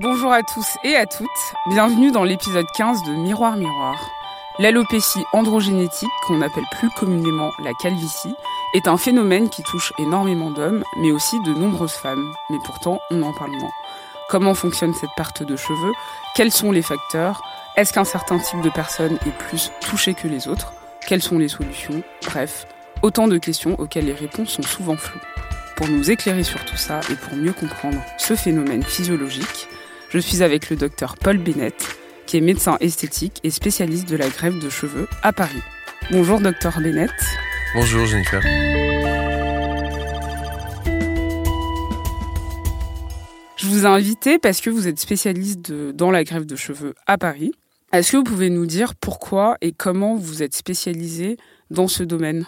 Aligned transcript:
Bonjour 0.00 0.32
à 0.32 0.44
tous 0.44 0.76
et 0.84 0.94
à 0.94 1.06
toutes, 1.06 1.26
bienvenue 1.66 2.12
dans 2.12 2.22
l'épisode 2.22 2.68
15 2.76 3.02
de 3.02 3.14
Miroir 3.14 3.56
Miroir. 3.56 3.96
L'alopécie 4.60 5.24
androgénétique, 5.32 6.08
qu'on 6.24 6.40
appelle 6.40 6.66
plus 6.78 6.88
communément 6.90 7.50
la 7.58 7.72
calvitie, 7.82 8.36
est 8.74 8.86
un 8.86 8.96
phénomène 8.96 9.48
qui 9.48 9.64
touche 9.64 9.92
énormément 9.98 10.52
d'hommes, 10.52 10.84
mais 10.98 11.10
aussi 11.10 11.40
de 11.40 11.52
nombreuses 11.52 11.94
femmes. 11.94 12.32
Mais 12.48 12.58
pourtant, 12.64 13.00
on 13.10 13.22
en 13.22 13.32
parle 13.32 13.50
moins. 13.50 13.72
Comment 14.28 14.54
fonctionne 14.54 14.94
cette 14.94 15.10
perte 15.16 15.42
de 15.42 15.56
cheveux? 15.56 15.92
Quels 16.36 16.52
sont 16.52 16.70
les 16.70 16.82
facteurs? 16.82 17.42
Est-ce 17.76 17.92
qu'un 17.92 18.04
certain 18.04 18.38
type 18.38 18.60
de 18.60 18.70
personne 18.70 19.18
est 19.26 19.36
plus 19.36 19.72
touché 19.80 20.14
que 20.14 20.28
les 20.28 20.46
autres? 20.46 20.74
Quelles 21.08 21.22
sont 21.22 21.38
les 21.38 21.48
solutions? 21.48 22.04
Bref, 22.24 22.68
autant 23.02 23.26
de 23.26 23.38
questions 23.38 23.74
auxquelles 23.80 24.06
les 24.06 24.12
réponses 24.12 24.50
sont 24.50 24.62
souvent 24.62 24.96
floues. 24.96 25.18
Pour 25.74 25.88
nous 25.88 26.08
éclairer 26.08 26.44
sur 26.44 26.64
tout 26.64 26.76
ça 26.76 27.00
et 27.10 27.16
pour 27.16 27.36
mieux 27.36 27.52
comprendre 27.52 27.98
ce 28.16 28.36
phénomène 28.36 28.84
physiologique, 28.84 29.68
je 30.10 30.18
suis 30.18 30.42
avec 30.42 30.70
le 30.70 30.76
docteur 30.76 31.16
Paul 31.16 31.38
Bennett, 31.38 31.74
qui 32.26 32.36
est 32.36 32.40
médecin 32.40 32.76
esthétique 32.80 33.40
et 33.44 33.50
spécialiste 33.50 34.08
de 34.08 34.16
la 34.16 34.28
greffe 34.28 34.58
de 34.58 34.68
cheveux 34.70 35.08
à 35.22 35.32
Paris. 35.32 35.62
Bonjour 36.10 36.40
docteur 36.40 36.80
Bennett. 36.80 37.10
Bonjour 37.74 38.06
Jennifer. 38.06 38.40
Je 43.56 43.66
vous 43.66 43.84
ai 43.84 43.88
invité 43.88 44.38
parce 44.38 44.60
que 44.60 44.70
vous 44.70 44.86
êtes 44.88 45.00
spécialiste 45.00 45.70
de- 45.70 45.92
dans 45.92 46.10
la 46.10 46.24
greffe 46.24 46.46
de 46.46 46.56
cheveux 46.56 46.94
à 47.06 47.18
Paris. 47.18 47.52
Est-ce 47.92 48.12
que 48.12 48.16
vous 48.18 48.24
pouvez 48.24 48.50
nous 48.50 48.66
dire 48.66 48.94
pourquoi 48.94 49.56
et 49.60 49.72
comment 49.72 50.14
vous 50.16 50.42
êtes 50.42 50.54
spécialisé 50.54 51.36
dans 51.70 51.88
ce 51.88 52.02
domaine? 52.02 52.46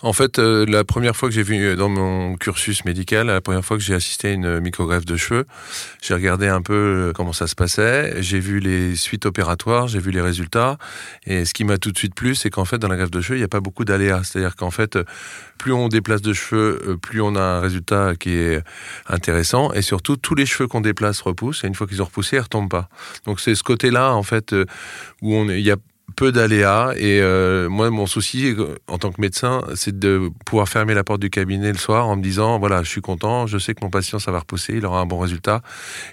En 0.00 0.12
fait, 0.12 0.38
euh, 0.38 0.64
la 0.66 0.84
première 0.84 1.16
fois 1.16 1.28
que 1.28 1.34
j'ai 1.34 1.42
vu 1.42 1.56
euh, 1.56 1.74
dans 1.74 1.88
mon 1.88 2.36
cursus 2.36 2.84
médical, 2.84 3.26
la 3.26 3.40
première 3.40 3.64
fois 3.64 3.76
que 3.76 3.82
j'ai 3.82 3.94
assisté 3.94 4.28
à 4.28 4.30
une 4.30 4.60
microgreffe 4.60 5.04
de 5.04 5.16
cheveux, 5.16 5.44
j'ai 6.00 6.14
regardé 6.14 6.46
un 6.46 6.62
peu 6.62 6.72
euh, 7.08 7.12
comment 7.12 7.32
ça 7.32 7.48
se 7.48 7.56
passait, 7.56 8.22
j'ai 8.22 8.38
vu 8.38 8.60
les 8.60 8.94
suites 8.94 9.26
opératoires, 9.26 9.88
j'ai 9.88 9.98
vu 9.98 10.12
les 10.12 10.20
résultats, 10.20 10.78
et 11.26 11.44
ce 11.44 11.52
qui 11.52 11.64
m'a 11.64 11.78
tout 11.78 11.90
de 11.90 11.98
suite 11.98 12.14
plu, 12.14 12.36
c'est 12.36 12.48
qu'en 12.48 12.64
fait, 12.64 12.78
dans 12.78 12.86
la 12.86 12.96
greffe 12.96 13.10
de 13.10 13.20
cheveux, 13.20 13.38
il 13.38 13.40
n'y 13.40 13.44
a 13.44 13.48
pas 13.48 13.58
beaucoup 13.58 13.84
d'aléas. 13.84 14.22
C'est-à-dire 14.22 14.54
qu'en 14.54 14.70
fait, 14.70 14.94
euh, 14.94 15.04
plus 15.58 15.72
on 15.72 15.88
déplace 15.88 16.22
de 16.22 16.32
cheveux, 16.32 16.80
euh, 16.86 16.96
plus 16.96 17.20
on 17.20 17.34
a 17.34 17.42
un 17.42 17.60
résultat 17.60 18.14
qui 18.14 18.34
est 18.34 18.62
intéressant, 19.08 19.72
et 19.72 19.82
surtout, 19.82 20.16
tous 20.16 20.36
les 20.36 20.46
cheveux 20.46 20.68
qu'on 20.68 20.80
déplace 20.80 21.20
repoussent, 21.22 21.64
et 21.64 21.66
une 21.66 21.74
fois 21.74 21.88
qu'ils 21.88 22.02
ont 22.02 22.06
repoussé, 22.06 22.36
ils 22.36 22.40
retombent 22.40 22.70
pas. 22.70 22.88
Donc 23.24 23.40
c'est 23.40 23.56
ce 23.56 23.64
côté-là, 23.64 24.14
en 24.14 24.22
fait, 24.22 24.52
euh, 24.52 24.64
où 25.22 25.44
il 25.50 25.60
y 25.60 25.72
a 25.72 25.76
peu 26.18 26.32
d'aléas 26.32 26.94
et 26.96 27.20
euh, 27.20 27.68
moi 27.68 27.90
mon 27.90 28.06
souci 28.06 28.46
euh, 28.46 28.74
en 28.88 28.98
tant 28.98 29.12
que 29.12 29.20
médecin 29.20 29.62
c'est 29.76 29.96
de 29.96 30.30
pouvoir 30.44 30.68
fermer 30.68 30.92
la 30.92 31.04
porte 31.04 31.20
du 31.20 31.30
cabinet 31.30 31.70
le 31.70 31.78
soir 31.78 32.08
en 32.08 32.16
me 32.16 32.22
disant 32.22 32.58
voilà 32.58 32.82
je 32.82 32.88
suis 32.88 33.00
content 33.00 33.46
je 33.46 33.56
sais 33.56 33.72
que 33.72 33.84
mon 33.84 33.90
patient 33.90 34.18
ça 34.18 34.32
va 34.32 34.40
repousser 34.40 34.74
il 34.74 34.84
aura 34.84 34.98
un 34.98 35.06
bon 35.06 35.20
résultat 35.20 35.62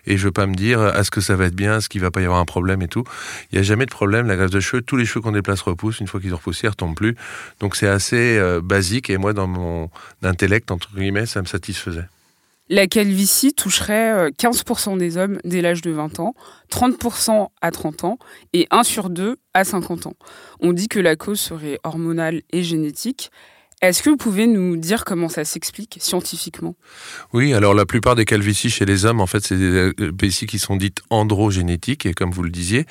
et 0.05 0.15
je 0.15 0.25
veux 0.25 0.31
pas 0.31 0.45
me 0.45 0.53
dire 0.53 0.95
est-ce 0.95 1.09
que 1.09 1.21
ça 1.21 1.35
va 1.35 1.45
être 1.45 1.55
bien 1.55 1.77
est-ce 1.77 1.89
qu'il 1.89 2.01
va 2.01 2.11
pas 2.11 2.21
y 2.21 2.25
avoir 2.25 2.39
un 2.39 2.45
problème 2.45 2.83
et 2.83 2.87
tout. 2.87 3.03
Il 3.51 3.55
y 3.55 3.59
a 3.59 3.63
jamais 3.63 3.87
de 3.87 3.91
problème 3.91 4.27
la 4.27 4.35
greffe 4.35 4.51
de 4.51 4.59
cheveux 4.59 4.83
tous 4.83 4.95
les 4.95 5.05
cheveux 5.05 5.21
qu'on 5.21 5.31
déplace 5.31 5.61
repoussent 5.61 5.99
une 5.99 6.07
fois 6.07 6.19
qu'ils 6.19 6.33
ont 6.33 6.37
repoussé 6.37 6.67
ils 6.67 6.69
retombent 6.69 6.95
plus. 6.95 7.15
Donc 7.59 7.75
c'est 7.75 7.87
assez 7.87 8.37
euh, 8.37 8.61
basique 8.61 9.09
et 9.09 9.17
moi 9.17 9.33
dans 9.33 9.47
mon 9.47 9.89
intellect 10.21 10.69
entre 10.69 10.93
guillemets 10.95 11.25
ça 11.25 11.41
me 11.41 11.47
satisfaisait 11.47 12.05
La 12.67 12.87
calvitie 12.87 13.53
toucherait 13.53 14.11
euh, 14.11 14.29
15% 14.31 14.97
des 14.97 15.17
hommes 15.17 15.37
dès 15.43 15.61
l'âge 15.61 15.81
de 15.83 15.91
20 15.91 16.19
ans, 16.19 16.33
30% 16.71 17.49
à 17.61 17.69
30 17.69 18.05
ans 18.05 18.17
et 18.53 18.67
1 18.71 18.81
sur 18.81 19.11
2 19.11 19.37
à 19.53 19.63
50 19.63 20.07
ans. 20.07 20.15
On 20.61 20.73
dit 20.73 20.87
que 20.87 20.99
la 20.99 21.15
cause 21.15 21.39
serait 21.39 21.79
hormonale 21.83 22.41
et 22.51 22.63
génétique. 22.63 23.29
Est-ce 23.89 24.01
que 24.01 24.09
vous 24.09 24.17
pouvez 24.17 24.47
nous 24.47 24.77
dire 24.77 25.05
comment 25.05 25.29
ça 25.29 25.45
s'explique 25.45 25.97
scientifiquement? 26.01 26.75
Oui, 27.33 27.53
alors 27.53 27.73
la 27.73 27.85
plupart 27.85 28.15
des 28.15 28.25
calvities 28.25 28.69
chez 28.69 28.85
les 28.85 29.05
hommes, 29.05 29.21
en 29.21 29.27
fait, 29.27 29.45
c'est 29.45 29.57
des 29.57 29.93
calvities 29.95 30.47
qui 30.47 30.59
sont 30.59 30.75
dites 30.75 31.01
androgénétiques, 31.09 32.05
et 32.05 32.13
comme 32.13 32.31
vous 32.31 32.43
le 32.43 32.49
disiez, 32.49 32.85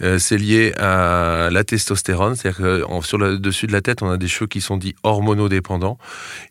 euh, 0.00 0.18
c'est 0.18 0.38
lié 0.38 0.72
à 0.78 1.48
la 1.50 1.64
testostérone, 1.64 2.36
c'est-à-dire 2.36 2.58
que 2.58 2.84
sur 3.02 3.18
le 3.18 3.38
dessus 3.38 3.66
de 3.66 3.72
la 3.72 3.80
tête, 3.80 4.02
on 4.02 4.10
a 4.10 4.16
des 4.16 4.28
cheveux 4.28 4.46
qui 4.46 4.60
sont 4.60 4.76
dits 4.76 4.94
hormonodépendants 5.02 5.98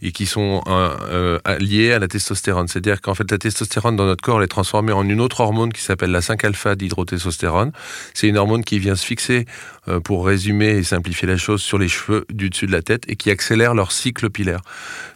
et 0.02 0.12
qui 0.12 0.26
sont 0.26 0.62
euh, 0.68 1.40
euh, 1.48 1.58
liés 1.60 1.94
à 1.94 2.00
la 2.00 2.08
testostérone. 2.08 2.68
C'est-à-dire 2.68 3.02
qu'en 3.02 3.16
fait, 3.16 3.30
la 3.32 3.38
testostérone 3.38 3.96
dans 3.96 4.06
notre 4.06 4.22
corps 4.22 4.40
elle 4.40 4.46
est 4.46 4.48
transformée 4.48 4.92
en 4.92 5.08
une 5.08 5.22
autre 5.22 5.40
hormone 5.40 5.72
qui 5.72 5.82
s'appelle 5.82 6.12
la 6.12 6.20
5-alpha 6.20 6.76
d'hydrotestostérone. 6.76 7.72
C'est 8.14 8.28
une 8.28 8.38
hormone 8.38 8.64
qui 8.64 8.80
vient 8.80 8.96
se 8.96 9.06
fixer, 9.06 9.46
euh, 9.46 9.77
pour 10.04 10.26
résumer 10.26 10.70
et 10.70 10.84
simplifier 10.84 11.28
la 11.28 11.38
chose, 11.38 11.62
sur 11.62 11.78
les 11.78 11.88
cheveux 11.88 12.26
du 12.30 12.50
dessus 12.50 12.68
de 12.68 12.72
la 12.72 12.82
tête 12.82 13.04
et 13.08 13.16
qui 13.16 13.32
accélère 13.32 13.74
leur 13.74 13.92
cycle 13.92 14.30
pilaire. 14.30 14.62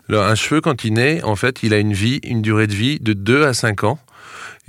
Un 0.09 0.35
cheveu, 0.35 0.61
quand 0.61 0.83
il 0.83 0.93
naît, 0.93 1.23
en 1.23 1.35
fait, 1.35 1.63
il 1.63 1.73
a 1.73 1.79
une 1.79 1.93
vie, 1.93 2.19
une 2.23 2.41
durée 2.41 2.67
de 2.67 2.73
vie 2.73 2.99
de 2.99 3.13
2 3.13 3.45
à 3.45 3.53
5 3.53 3.83
ans. 3.83 3.99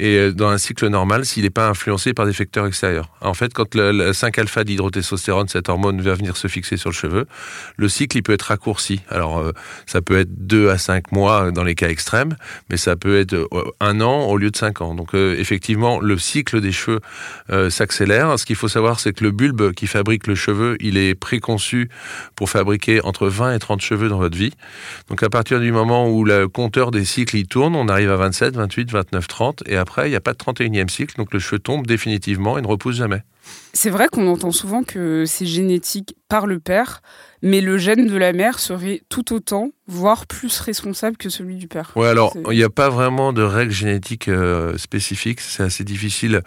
Et 0.02 0.16
euh, 0.16 0.32
dans 0.32 0.48
un 0.48 0.58
cycle 0.58 0.88
normal, 0.88 1.24
s'il 1.24 1.44
n'est 1.44 1.50
pas 1.50 1.68
influencé 1.68 2.12
par 2.12 2.26
des 2.26 2.32
facteurs 2.32 2.66
extérieurs. 2.66 3.08
En 3.20 3.34
fait, 3.34 3.54
quand 3.54 3.76
le, 3.76 3.92
le 3.92 4.10
5-alpha 4.10 4.64
d'hydrotestostérone, 4.64 5.46
cette 5.46 5.68
hormone, 5.68 6.00
va 6.00 6.14
venir 6.14 6.36
se 6.36 6.48
fixer 6.48 6.76
sur 6.76 6.90
le 6.90 6.94
cheveu, 6.94 7.26
le 7.76 7.88
cycle, 7.88 8.16
il 8.16 8.24
peut 8.24 8.32
être 8.32 8.42
raccourci. 8.42 9.00
Alors, 9.08 9.38
euh, 9.38 9.52
ça 9.86 10.02
peut 10.02 10.18
être 10.18 10.30
2 10.44 10.70
à 10.70 10.78
5 10.78 11.12
mois 11.12 11.52
dans 11.52 11.62
les 11.62 11.76
cas 11.76 11.88
extrêmes, 11.88 12.34
mais 12.68 12.76
ça 12.76 12.96
peut 12.96 13.20
être 13.20 13.34
euh, 13.34 13.46
un 13.78 14.00
an 14.00 14.24
au 14.24 14.36
lieu 14.36 14.50
de 14.50 14.56
5 14.56 14.80
ans. 14.80 14.96
Donc, 14.96 15.14
euh, 15.14 15.36
effectivement, 15.38 16.00
le 16.00 16.18
cycle 16.18 16.60
des 16.60 16.72
cheveux 16.72 16.98
euh, 17.50 17.70
s'accélère. 17.70 18.36
Ce 18.40 18.44
qu'il 18.44 18.56
faut 18.56 18.66
savoir, 18.68 18.98
c'est 18.98 19.12
que 19.12 19.22
le 19.22 19.30
bulbe 19.30 19.72
qui 19.72 19.86
fabrique 19.86 20.26
le 20.26 20.34
cheveu, 20.34 20.76
il 20.80 20.96
est 20.96 21.14
préconçu 21.14 21.90
pour 22.34 22.50
fabriquer 22.50 23.00
entre 23.04 23.28
20 23.28 23.54
et 23.54 23.58
30 23.60 23.80
cheveux 23.80 24.08
dans 24.08 24.18
votre 24.18 24.36
vie. 24.36 24.52
Donc 25.08 25.22
à 25.22 25.30
partir 25.30 25.60
du 25.60 25.70
moment 25.70 26.08
où 26.08 26.24
le 26.24 26.48
compteur 26.48 26.90
des 26.90 27.04
cycles 27.04 27.36
il 27.36 27.46
tourne, 27.46 27.76
on 27.76 27.86
arrive 27.86 28.10
à 28.10 28.16
27, 28.16 28.56
28, 28.56 28.90
29, 28.90 29.28
30, 29.28 29.62
et 29.66 29.76
après 29.76 29.91
il 29.98 30.10
n'y 30.10 30.16
a 30.16 30.20
pas 30.20 30.32
de 30.32 30.38
31e 30.38 30.88
cycle, 30.88 31.16
donc 31.16 31.32
le 31.32 31.38
cheveu 31.38 31.58
tombe 31.58 31.86
définitivement 31.86 32.58
et 32.58 32.62
ne 32.62 32.66
repousse 32.66 32.96
jamais. 32.96 33.22
C'est 33.72 33.90
vrai 33.90 34.08
qu'on 34.08 34.28
entend 34.28 34.52
souvent 34.52 34.82
que 34.82 35.24
c'est 35.26 35.46
génétique 35.46 36.14
par 36.28 36.46
le 36.46 36.60
père, 36.60 37.02
mais 37.42 37.60
le 37.60 37.76
gène 37.76 38.06
de 38.06 38.16
la 38.16 38.32
mère 38.32 38.58
serait 38.58 39.02
tout 39.08 39.34
autant, 39.34 39.70
voire 39.86 40.26
plus 40.26 40.60
responsable 40.60 41.16
que 41.16 41.28
celui 41.28 41.56
du 41.56 41.68
père. 41.68 41.92
Ouais, 41.96 42.08
alors 42.08 42.34
il 42.50 42.56
n'y 42.56 42.62
a 42.62 42.70
pas 42.70 42.88
vraiment 42.88 43.32
de 43.32 43.42
règles 43.42 43.72
génétiques 43.72 44.28
euh, 44.28 44.78
spécifiques, 44.78 45.40
c'est 45.40 45.62
assez 45.62 45.84
difficile 45.84 46.42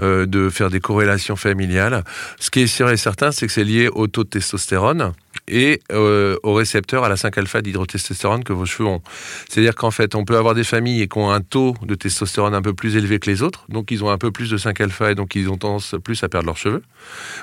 euh, 0.00 0.26
de 0.26 0.50
faire 0.50 0.68
des 0.68 0.80
corrélations 0.80 1.36
familiales. 1.36 2.04
Ce 2.40 2.50
qui 2.50 2.60
est 2.60 2.66
sûr 2.66 2.90
et 2.90 2.96
certain, 2.96 3.32
c'est 3.32 3.46
que 3.46 3.52
c'est 3.52 3.64
lié 3.64 3.88
au 3.88 4.06
taux 4.06 4.24
de 4.24 4.28
testostérone 4.28 5.12
et 5.48 5.80
euh, 5.92 6.36
au 6.42 6.54
récepteur 6.54 7.04
à 7.04 7.08
la 7.08 7.14
5-alpha 7.14 7.62
d'hydrotestostérone 7.62 8.44
que 8.44 8.52
vos 8.52 8.66
cheveux 8.66 8.88
ont. 8.88 9.02
C'est-à-dire 9.48 9.74
qu'en 9.74 9.90
fait, 9.90 10.14
on 10.14 10.24
peut 10.24 10.36
avoir 10.36 10.54
des 10.54 10.64
familles 10.64 11.08
qui 11.08 11.18
ont 11.18 11.30
un 11.30 11.40
taux 11.40 11.74
de 11.82 11.94
testostérone 11.94 12.54
un 12.54 12.62
peu 12.62 12.74
plus 12.74 12.96
élevé 12.96 13.18
que 13.18 13.30
les 13.30 13.42
autres, 13.42 13.64
donc 13.68 13.90
ils 13.90 14.04
ont 14.04 14.10
un 14.10 14.18
peu 14.18 14.30
plus 14.30 14.50
de 14.50 14.58
5-alpha 14.58 15.12
et 15.12 15.14
donc 15.14 15.34
ils 15.36 15.48
ont 15.48 15.56
tendance 15.56 15.94
plus 16.02 16.22
à 16.22 16.28
perdre 16.32 16.46
leurs 16.46 16.56
cheveux. 16.56 16.82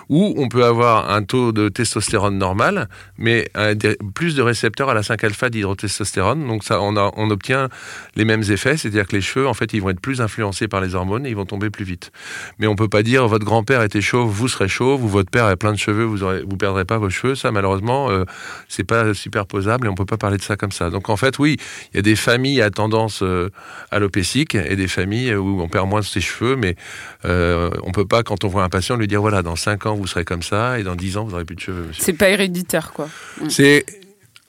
Ou 0.09 0.33
on 0.37 0.47
peut 0.49 0.65
avoir 0.65 1.11
un 1.11 1.23
taux 1.23 1.51
de 1.51 1.69
testostérone 1.69 2.37
normal, 2.37 2.89
mais 3.17 3.49
plus 4.15 4.35
de 4.35 4.41
récepteurs 4.41 4.89
à 4.89 4.93
la 4.93 5.01
5-alpha 5.01 5.49
d'hydrotestostérone, 5.49 6.47
donc 6.47 6.63
ça, 6.63 6.81
on, 6.81 6.95
a- 6.97 7.11
on 7.15 7.29
obtient 7.29 7.69
les 8.15 8.25
mêmes 8.25 8.43
effets, 8.49 8.77
c'est-à-dire 8.77 9.07
que 9.07 9.15
les 9.15 9.21
cheveux, 9.21 9.47
en 9.47 9.53
fait, 9.53 9.73
ils 9.73 9.81
vont 9.81 9.89
être 9.89 9.99
plus 10.01 10.21
influencés 10.21 10.67
par 10.67 10.81
les 10.81 10.95
hormones 10.95 11.25
et 11.25 11.29
ils 11.29 11.35
vont 11.35 11.45
tomber 11.45 11.69
plus 11.69 11.85
vite. 11.85 12.11
Mais 12.57 12.67
on 12.67 12.75
peut 12.75 12.87
pas 12.89 13.03
dire 13.03 13.27
votre 13.27 13.45
grand-père 13.45 13.83
était 13.83 14.01
chauve, 14.01 14.29
vous 14.31 14.47
serez 14.47 14.67
chauve, 14.67 15.03
ou 15.03 15.07
votre 15.07 15.29
père 15.29 15.45
a 15.45 15.55
plein 15.55 15.71
de 15.73 15.77
cheveux, 15.77 16.03
vous 16.05 16.23
aurez, 16.23 16.41
vous 16.41 16.57
perdrez 16.57 16.85
pas 16.85 16.97
vos 16.97 17.09
cheveux. 17.09 17.35
Ça, 17.35 17.51
malheureusement, 17.51 18.09
euh, 18.09 18.23
c'est 18.67 18.83
pas 18.83 19.13
superposable 19.13 19.87
et 19.87 19.89
on 19.89 19.95
peut 19.95 20.05
pas 20.05 20.17
parler 20.17 20.37
de 20.37 20.41
ça 20.43 20.55
comme 20.55 20.71
ça. 20.71 20.89
Donc 20.89 21.09
en 21.09 21.17
fait, 21.17 21.37
oui, 21.37 21.57
il 21.93 21.97
y 21.97 21.99
a 21.99 22.01
des 22.01 22.15
familles 22.15 22.61
à 22.61 22.71
tendance 22.71 23.21
euh, 23.21 23.49
alopécique 23.91 24.55
et 24.55 24.75
des 24.75 24.87
familles 24.87 25.35
où 25.35 25.61
on 25.61 25.67
perd 25.67 25.87
moins 25.87 25.99
de 25.99 26.05
ses 26.05 26.21
cheveux, 26.21 26.55
mais 26.55 26.75
euh, 27.25 27.69
on 27.83 27.91
peut 27.91 28.05
pas, 28.05 28.23
quand 28.23 28.43
on 28.43 28.47
voit 28.47 28.63
un 28.63 28.69
patient, 28.69 28.78
lui 28.97 29.07
dire 29.07 29.21
voilà, 29.21 29.41
dans 29.41 29.55
5 29.55 29.85
ans 29.85 29.95
vous 29.95 30.07
serez 30.07 30.25
comme 30.25 30.43
ça 30.43 30.79
et 30.79 30.83
dans 30.83 30.95
10 30.95 31.17
ans 31.17 31.25
vous 31.25 31.33
aurez 31.33 31.45
plus 31.45 31.55
de 31.55 31.61
cheveux. 31.61 31.85
monsieur. 31.87 32.03
C'est 32.03 32.13
pas 32.13 32.29
héréditaire, 32.29 32.91
quoi. 32.93 33.09
C'est 33.49 33.85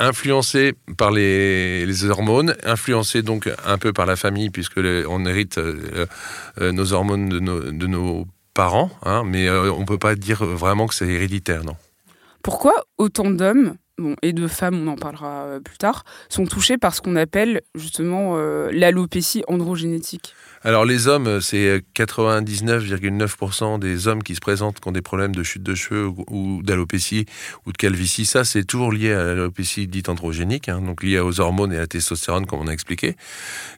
influencé 0.01 0.73
par 0.97 1.13
les, 1.13 1.87
les 1.87 2.05
hormones, 2.07 2.57
influencé 2.65 3.23
donc 3.23 3.49
un 3.65 3.79
peu 3.79 3.93
par 3.93 4.07
la 4.07 4.17
famille, 4.17 4.51
puisque 4.51 4.79
on 4.79 5.27
hérite 5.27 5.59
euh, 5.59 6.07
euh, 6.61 6.73
nos 6.73 6.93
hormones 6.93 7.29
de 7.29 7.39
nos, 7.39 7.61
de 7.61 7.87
nos 7.87 8.27
parents, 8.55 8.91
hein, 9.05 9.23
mais 9.25 9.47
euh, 9.47 9.71
on 9.71 9.85
peut 9.85 9.99
pas 9.99 10.17
dire 10.17 10.45
vraiment 10.45 10.87
que 10.87 10.95
c'est 10.95 11.07
héréditaire, 11.07 11.65
non. 11.65 11.77
Pourquoi 12.43 12.73
autant 12.97 13.31
d'hommes 13.31 13.77
bon, 13.99 14.17
et 14.23 14.33
de 14.33 14.47
femmes, 14.49 14.89
on 14.89 14.93
en 14.93 14.97
parlera 14.97 15.59
plus 15.63 15.77
tard, 15.77 16.05
sont 16.31 16.47
touchées 16.47 16.79
par 16.79 16.95
ce 16.95 17.03
qu'on 17.03 17.17
appelle 17.17 17.61
justement 17.75 18.37
l'alopécie 18.73 19.45
androgénétique? 19.47 20.35
Alors 20.63 20.85
les 20.85 21.09
hommes, 21.09 21.41
c'est 21.41 21.83
99,9% 21.97 23.79
des 23.79 24.09
hommes 24.09 24.23
qui 24.23 24.35
se 24.35 24.41
présentent 24.41 24.79
qui 24.79 24.87
ont 24.87 24.93
des 24.93 25.01
problèmes 25.01 25.35
de 25.35 25.43
chute 25.43 25.63
de 25.63 25.75
cheveux 25.75 26.13
ou 26.29 26.61
d'alopécie 26.63 27.25
ou 27.65 27.73
de 27.73 27.79
calvitie. 27.79 28.27
Ça, 28.27 28.45
c'est 28.45 28.65
toujours 28.65 28.93
lié 28.93 29.15
à 29.15 29.25
l'alopécie 29.25 29.87
dite 29.87 30.11
androgénique, 30.11 30.69
hein, 30.69 30.83
donc 30.83 31.03
lié 31.03 31.19
aux 31.19 31.41
hormones 31.41 31.73
et 31.73 31.79
à 31.79 31.81
la 31.81 31.87
testostérone, 31.87 32.45
comme 32.45 32.61
on 32.61 32.67
a 32.67 32.73
expliqué. 32.73 33.17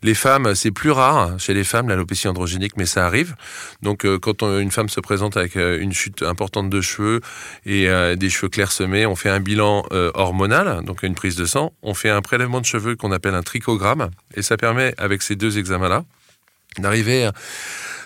Les 0.02 0.14
femmes, 0.14 0.56
c'est 0.56 0.72
plus 0.72 0.90
rare 0.90 1.38
chez 1.38 1.54
les 1.54 1.62
femmes 1.62 1.88
l'alopécie 1.88 2.26
androgénique, 2.26 2.76
mais 2.76 2.86
ça 2.86 3.06
arrive. 3.06 3.36
Donc 3.82 4.04
quand 4.20 4.42
une 4.42 4.72
femme 4.72 4.88
se 4.88 4.98
présente 4.98 5.36
avec 5.36 5.54
une 5.54 5.92
chute 5.92 6.24
importante 6.24 6.68
de 6.68 6.80
cheveux 6.80 7.20
et 7.64 7.86
des 8.16 8.28
cheveux 8.28 8.48
clairsemés, 8.48 9.06
on 9.06 9.14
fait 9.14 9.30
un 9.30 9.38
bilan 9.38 9.84
hormonal, 10.14 10.84
donc 10.84 11.04
une 11.04 11.14
prise 11.14 11.36
de 11.36 11.44
sang. 11.44 11.72
On 11.82 11.94
fait 11.94 12.10
un 12.10 12.22
prélèvement 12.22 12.60
de 12.60 12.66
cheveux 12.66 12.96
qu'on 12.96 13.12
appelle 13.12 13.34
un 13.36 13.42
trichogramme, 13.42 14.10
et 14.34 14.42
ça 14.42 14.56
permet, 14.56 14.94
avec 14.98 15.22
ces 15.22 15.36
deux 15.36 15.58
examens-là, 15.58 16.04
d'arriver 16.78 17.30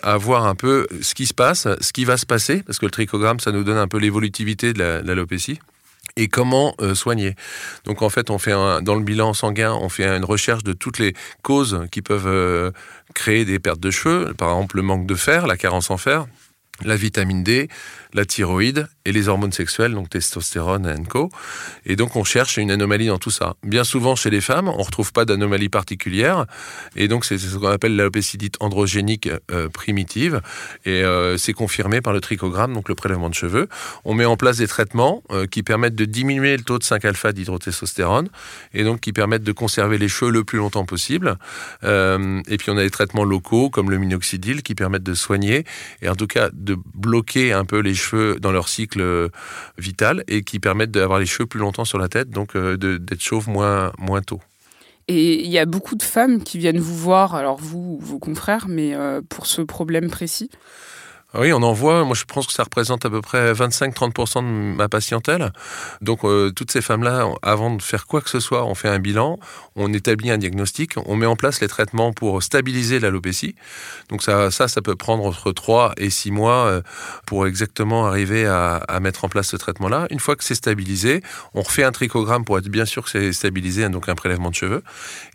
à 0.03 0.17
voir 0.17 0.47
un 0.47 0.55
peu 0.55 0.87
ce 1.03 1.15
qui 1.15 1.27
se 1.27 1.35
passe, 1.35 1.67
ce 1.81 1.93
qui 1.93 2.05
va 2.05 2.17
se 2.17 2.27
passer, 2.27 2.63
parce 2.63 2.79
que 2.79 2.87
le 2.87 2.91
trichogramme, 2.91 3.41
ça 3.41 3.53
nous 3.53 3.65
donne 3.65 3.79
un 3.79 3.89
peu 3.89 3.99
l'évolutivité 3.99 4.73
de 4.73 5.03
l'alopécie 5.05 5.59
et 6.17 6.29
comment 6.29 6.75
euh, 6.81 6.95
soigner. 6.95 7.35
Donc 7.85 8.03
en 8.03 8.09
fait, 8.09 8.31
on 8.31 8.39
fait 8.39 8.53
dans 8.53 8.95
le 8.95 9.03
bilan 9.03 9.35
sanguin, 9.35 9.75
on 9.75 9.89
fait 9.89 10.07
une 10.07 10.25
recherche 10.25 10.65
de 10.65 10.73
toutes 10.73 10.99
les 10.99 11.15
causes 11.43 11.87
qui 11.91 12.03
peuvent 12.03 12.27
euh, 12.27 12.71
créer 13.15 13.45
des 13.45 13.59
pertes 13.59 13.81
de 13.81 13.91
cheveux, 13.91 14.33
par 14.35 14.51
exemple 14.51 14.77
le 14.77 14.83
manque 14.83 15.07
de 15.07 15.15
fer, 15.15 15.47
la 15.47 15.57
carence 15.57 15.91
en 15.91 15.99
fer, 15.99 16.27
la 16.85 16.97
vitamine 16.97 17.43
D, 17.43 17.69
la 18.15 18.25
thyroïde 18.25 18.89
et 19.05 19.13
les 19.13 19.29
hormones 19.29 19.53
sexuelles, 19.53 19.95
donc 19.95 20.11
testostérone 20.11 20.87
et 20.87 21.09
co. 21.09 21.31
Et 21.85 21.97
donc 21.97 22.17
on 22.17 22.25
cherche 22.25 22.57
une 22.57 22.71
anomalie 22.71 23.07
dans 23.07 23.19
tout 23.19 23.31
ça. 23.31 23.55
Bien 23.63 23.85
souvent 23.85 24.17
chez 24.17 24.31
les 24.31 24.41
femmes, 24.41 24.69
on 24.69 24.79
ne 24.79 24.83
retrouve 24.83 25.13
pas 25.13 25.25
d'anomalie 25.25 25.69
particulière, 25.69 26.47
et 26.97 27.09
donc 27.09 27.25
c'est 27.25 27.39
ce 27.39 27.57
qu'on 27.57 27.69
appelle 27.69 27.97
l'alopécidite 27.97 28.57
androgénique 28.61 29.29
euh, 29.51 29.69
primitive, 29.69 30.41
et 30.85 31.03
euh, 31.03 31.37
c'est 31.37 31.53
confirmé 31.53 32.01
par 32.01 32.13
le 32.13 32.21
trichogramme, 32.21 32.73
donc 32.73 32.89
le 32.89 32.95
prélèvement 32.95 33.29
de 33.29 33.35
cheveux. 33.35 33.69
On 34.05 34.15
met 34.15 34.25
en 34.25 34.37
place 34.37 34.59
des 34.59 34.67
traitements 34.67 35.23
euh, 35.31 35.47
qui 35.47 35.63
permettent 35.63 35.95
de 35.95 36.05
diminuer 36.05 36.57
le 36.57 36.63
taux 36.63 36.79
de 36.79 36.85
5-alpha 36.85 37.33
d'hydrotestostérone, 37.33 38.29
et 38.75 38.85
donc 38.85 39.01
qui 39.01 39.13
permettent 39.13 39.45
de 39.45 39.53
conserver 39.53 39.99
les 39.99 40.09
cheveux 40.09 40.31
le 40.31 40.45
plus 40.45 40.59
longtemps 40.59 40.85
possible. 40.85 41.37
et 41.83 42.57
puis 42.59 42.71
on 42.71 42.77
a 42.77 42.83
des 42.83 42.91
traitements 42.91 43.25
locaux 43.25 43.71
comme 43.71 43.91
le 43.91 43.99
minoxidil 43.99 44.63
qui 44.63 44.75
permettent 44.75 45.03
de 45.03 45.15
soigner, 45.15 45.65
et 46.03 46.09
en 46.09 46.17
tout 46.17 46.27
cas 46.27 46.51
de 46.53 46.77
bloquer 46.95 47.53
un 47.53 47.65
peu 47.65 47.79
les 47.79 47.95
cheveux 47.95 48.06
dans 48.15 48.53
leur 48.53 48.69
cycle 48.69 49.01
euh, 49.01 49.29
vital 49.79 50.25
et 50.29 50.43
qui 50.43 50.61
permettent 50.61 50.91
d'avoir 50.91 51.19
les 51.19 51.27
cheveux 51.27 51.47
plus 51.47 51.61
longtemps 51.61 51.85
sur 51.85 51.99
la 51.99 52.09
tête, 52.09 52.31
donc 52.31 52.57
euh, 52.57 52.77
d'être 52.77 53.21
chauve 53.21 53.49
moins, 53.49 53.93
moins 53.99 54.23
tôt. 54.23 54.41
Et 55.09 55.45
il 55.45 55.51
y 55.51 55.59
a 55.59 55.67
beaucoup 55.67 55.95
de 55.95 56.03
femmes 56.03 56.43
qui 56.43 56.59
viennent 56.59 56.81
vous 56.81 56.97
voir, 56.97 57.35
alors 57.35 57.59
vous, 57.59 57.99
vos 58.01 58.19
confrères, 58.19 58.67
mais 58.69 58.95
euh, 58.95 59.21
pour 59.29 59.47
ce 59.47 59.63
problème 59.63 60.11
précis? 60.11 60.51
Oui, 61.39 61.53
on 61.53 61.63
en 61.63 61.73
voit. 61.73 62.05
Moi, 62.05 62.15
je 62.15 62.25
pense 62.25 62.47
que 62.47 62.53
ça 62.53 62.63
représente 62.63 63.05
à 63.05 63.11
peu 63.11 63.21
près 63.21 63.53
25-30% 63.53 64.43
de 64.43 64.77
ma 64.77 64.89
patientèle. 64.89 65.53
Donc, 66.01 66.25
euh, 66.25 66.51
toutes 66.51 66.71
ces 66.71 66.81
femmes-là, 66.81 67.29
avant 67.43 67.75
de 67.75 67.83
faire 67.83 68.07
quoi 68.07 68.21
que 68.21 68.31
ce 68.31 68.41
soit, 68.41 68.65
on 68.65 68.75
fait 68.75 68.89
un 68.89 68.99
bilan, 68.99 69.39
on 69.75 69.93
établit 69.93 70.31
un 70.31 70.39
diagnostic, 70.39 70.95
on 71.05 71.17
met 71.17 71.27
en 71.27 71.37
place 71.37 71.61
les 71.61 71.69
traitements 71.69 72.13
pour 72.13 72.43
stabiliser 72.43 73.01
l'alopécie. 73.01 73.55
Donc, 74.09 74.23
ça, 74.23 74.51
ça, 74.51 74.83
peut 74.83 74.97
prendre 74.97 75.25
entre 75.25 75.53
3 75.53 75.95
et 75.97 76.11
6 76.11 76.31
mois 76.31 76.67
euh, 76.67 76.83
pour 77.27 77.47
exactement 77.47 78.07
arriver 78.07 78.47
à, 78.47 78.83
mettre 79.01 79.25
en 79.25 79.29
place 79.29 79.49
ce 79.49 79.57
traitement-là. 79.57 80.07
Une 80.11 80.21
fois 80.21 80.37
que 80.37 80.45
c'est 80.45 80.55
stabilisé, 80.55 81.23
on 81.55 81.63
refait 81.63 81.85
un 81.85 81.93
trichogramme 81.93 82.45
pour 82.45 82.59
être 82.59 82.69
bien 82.69 82.87
sûr 82.87 83.05
que 83.05 83.11
c'est 83.11 83.33
stabilisé, 83.33 83.85
hein, 83.85 83.91
donc 83.91 84.09
un 84.09 84.15
prélèvement 84.15 84.51
de 84.51 84.55
cheveux. 84.55 84.83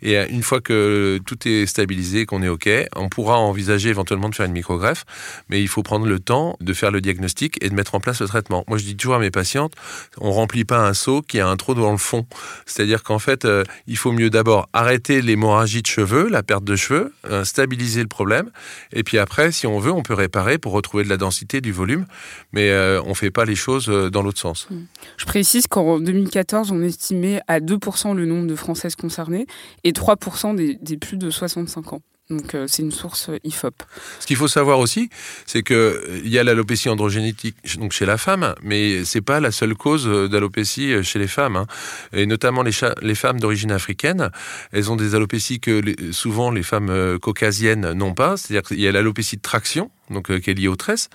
Et 0.02 0.18
euh, 0.18 0.26
une 0.30 0.42
fois 0.42 0.60
que 0.60 1.20
tout 1.26 1.38
est 1.46 1.66
stabilisé, 1.66 2.26
qu'on 2.26 2.42
est 2.42 2.48
OK, 2.48 2.68
on 2.96 3.08
pourra 3.08 3.38
envisager 3.38 3.90
éventuellement 3.90 4.28
de 4.28 4.34
faire 4.34 4.46
une 4.46 4.52
microgreffe. 4.52 5.04
Mais 5.48 5.60
il 5.60 5.68
faut 5.68 5.82
le 5.98 6.18
temps 6.18 6.56
de 6.60 6.72
faire 6.72 6.90
le 6.90 7.00
diagnostic 7.00 7.62
et 7.62 7.68
de 7.68 7.74
mettre 7.74 7.94
en 7.94 8.00
place 8.00 8.20
le 8.20 8.26
traitement. 8.26 8.64
Moi, 8.68 8.78
je 8.78 8.84
dis 8.84 8.96
toujours 8.96 9.14
à 9.14 9.18
mes 9.18 9.30
patientes, 9.30 9.74
on 10.20 10.32
remplit 10.32 10.64
pas 10.64 10.86
un 10.86 10.94
seau 10.94 11.22
qui 11.22 11.40
a 11.40 11.48
un 11.48 11.56
trou 11.56 11.74
dans 11.74 11.92
le 11.92 11.98
fond. 11.98 12.26
C'est-à-dire 12.66 13.02
qu'en 13.02 13.18
fait, 13.18 13.44
euh, 13.44 13.64
il 13.86 13.96
faut 13.96 14.12
mieux 14.12 14.30
d'abord 14.30 14.68
arrêter 14.72 15.22
l'hémorragie 15.22 15.82
de 15.82 15.86
cheveux, 15.86 16.28
la 16.28 16.42
perte 16.42 16.64
de 16.64 16.76
cheveux, 16.76 17.12
euh, 17.26 17.44
stabiliser 17.44 18.02
le 18.02 18.08
problème, 18.08 18.50
et 18.92 19.02
puis 19.02 19.18
après, 19.18 19.52
si 19.52 19.66
on 19.66 19.78
veut, 19.78 19.92
on 19.92 20.02
peut 20.02 20.14
réparer 20.14 20.58
pour 20.58 20.72
retrouver 20.72 21.04
de 21.04 21.08
la 21.08 21.16
densité, 21.16 21.60
du 21.60 21.72
volume, 21.72 22.06
mais 22.52 22.70
euh, 22.70 23.02
on 23.04 23.14
fait 23.14 23.30
pas 23.30 23.44
les 23.44 23.54
choses 23.54 23.86
dans 23.86 24.22
l'autre 24.22 24.40
sens. 24.40 24.68
Mmh. 24.70 24.76
Je 25.16 25.26
précise 25.26 25.66
qu'en 25.66 26.00
2014, 26.00 26.72
on 26.72 26.82
estimait 26.82 27.40
à 27.48 27.60
2% 27.60 28.14
le 28.14 28.26
nombre 28.26 28.46
de 28.46 28.54
Françaises 28.54 28.96
concernées 28.96 29.46
et 29.84 29.92
3% 29.92 30.54
des, 30.54 30.76
des 30.80 30.96
plus 30.96 31.16
de 31.16 31.30
65 31.30 31.92
ans. 31.92 32.02
Donc 32.32 32.54
euh, 32.54 32.66
c'est 32.66 32.82
une 32.82 32.92
source 32.92 33.28
euh, 33.28 33.38
IFOP. 33.44 33.74
Ce 34.20 34.26
qu'il 34.26 34.36
faut 34.36 34.48
savoir 34.48 34.78
aussi, 34.78 35.10
c'est 35.46 35.62
qu'il 35.62 35.76
euh, 35.76 36.20
y 36.24 36.38
a 36.38 36.44
l'alopécie 36.44 36.88
androgénétique 36.88 37.56
donc 37.78 37.92
chez 37.92 38.06
la 38.06 38.16
femme, 38.16 38.54
mais 38.62 39.04
c'est 39.04 39.20
pas 39.20 39.38
la 39.40 39.50
seule 39.50 39.74
cause 39.74 40.06
d'alopécie 40.30 41.02
chez 41.02 41.18
les 41.18 41.26
femmes. 41.26 41.56
Hein. 41.56 41.66
Et 42.12 42.26
notamment 42.26 42.62
les, 42.62 43.14
femmes 43.14 43.40
d'origine 43.40 43.72
africaine, 43.72 44.30
elles 44.72 44.90
ont 44.90 44.96
des 44.96 45.14
alopécies 45.14 45.60
que 45.60 45.82
souvent 46.12 46.50
les 46.50 46.62
femmes 46.62 47.18
caucasiennes 47.20 47.92
n'ont 47.92 48.14
pas. 48.14 48.36
C'est-à-dire 48.36 48.66
qu'il 48.66 48.80
y 48.80 48.88
a 48.88 48.92
l'alopécie 48.92 49.36
de 49.36 49.42
traction, 49.42 49.90
donc 50.10 50.38
qui 50.40 50.50
est 50.50 50.54
liée 50.54 50.68
aux 50.68 50.76
tresses 50.76 51.10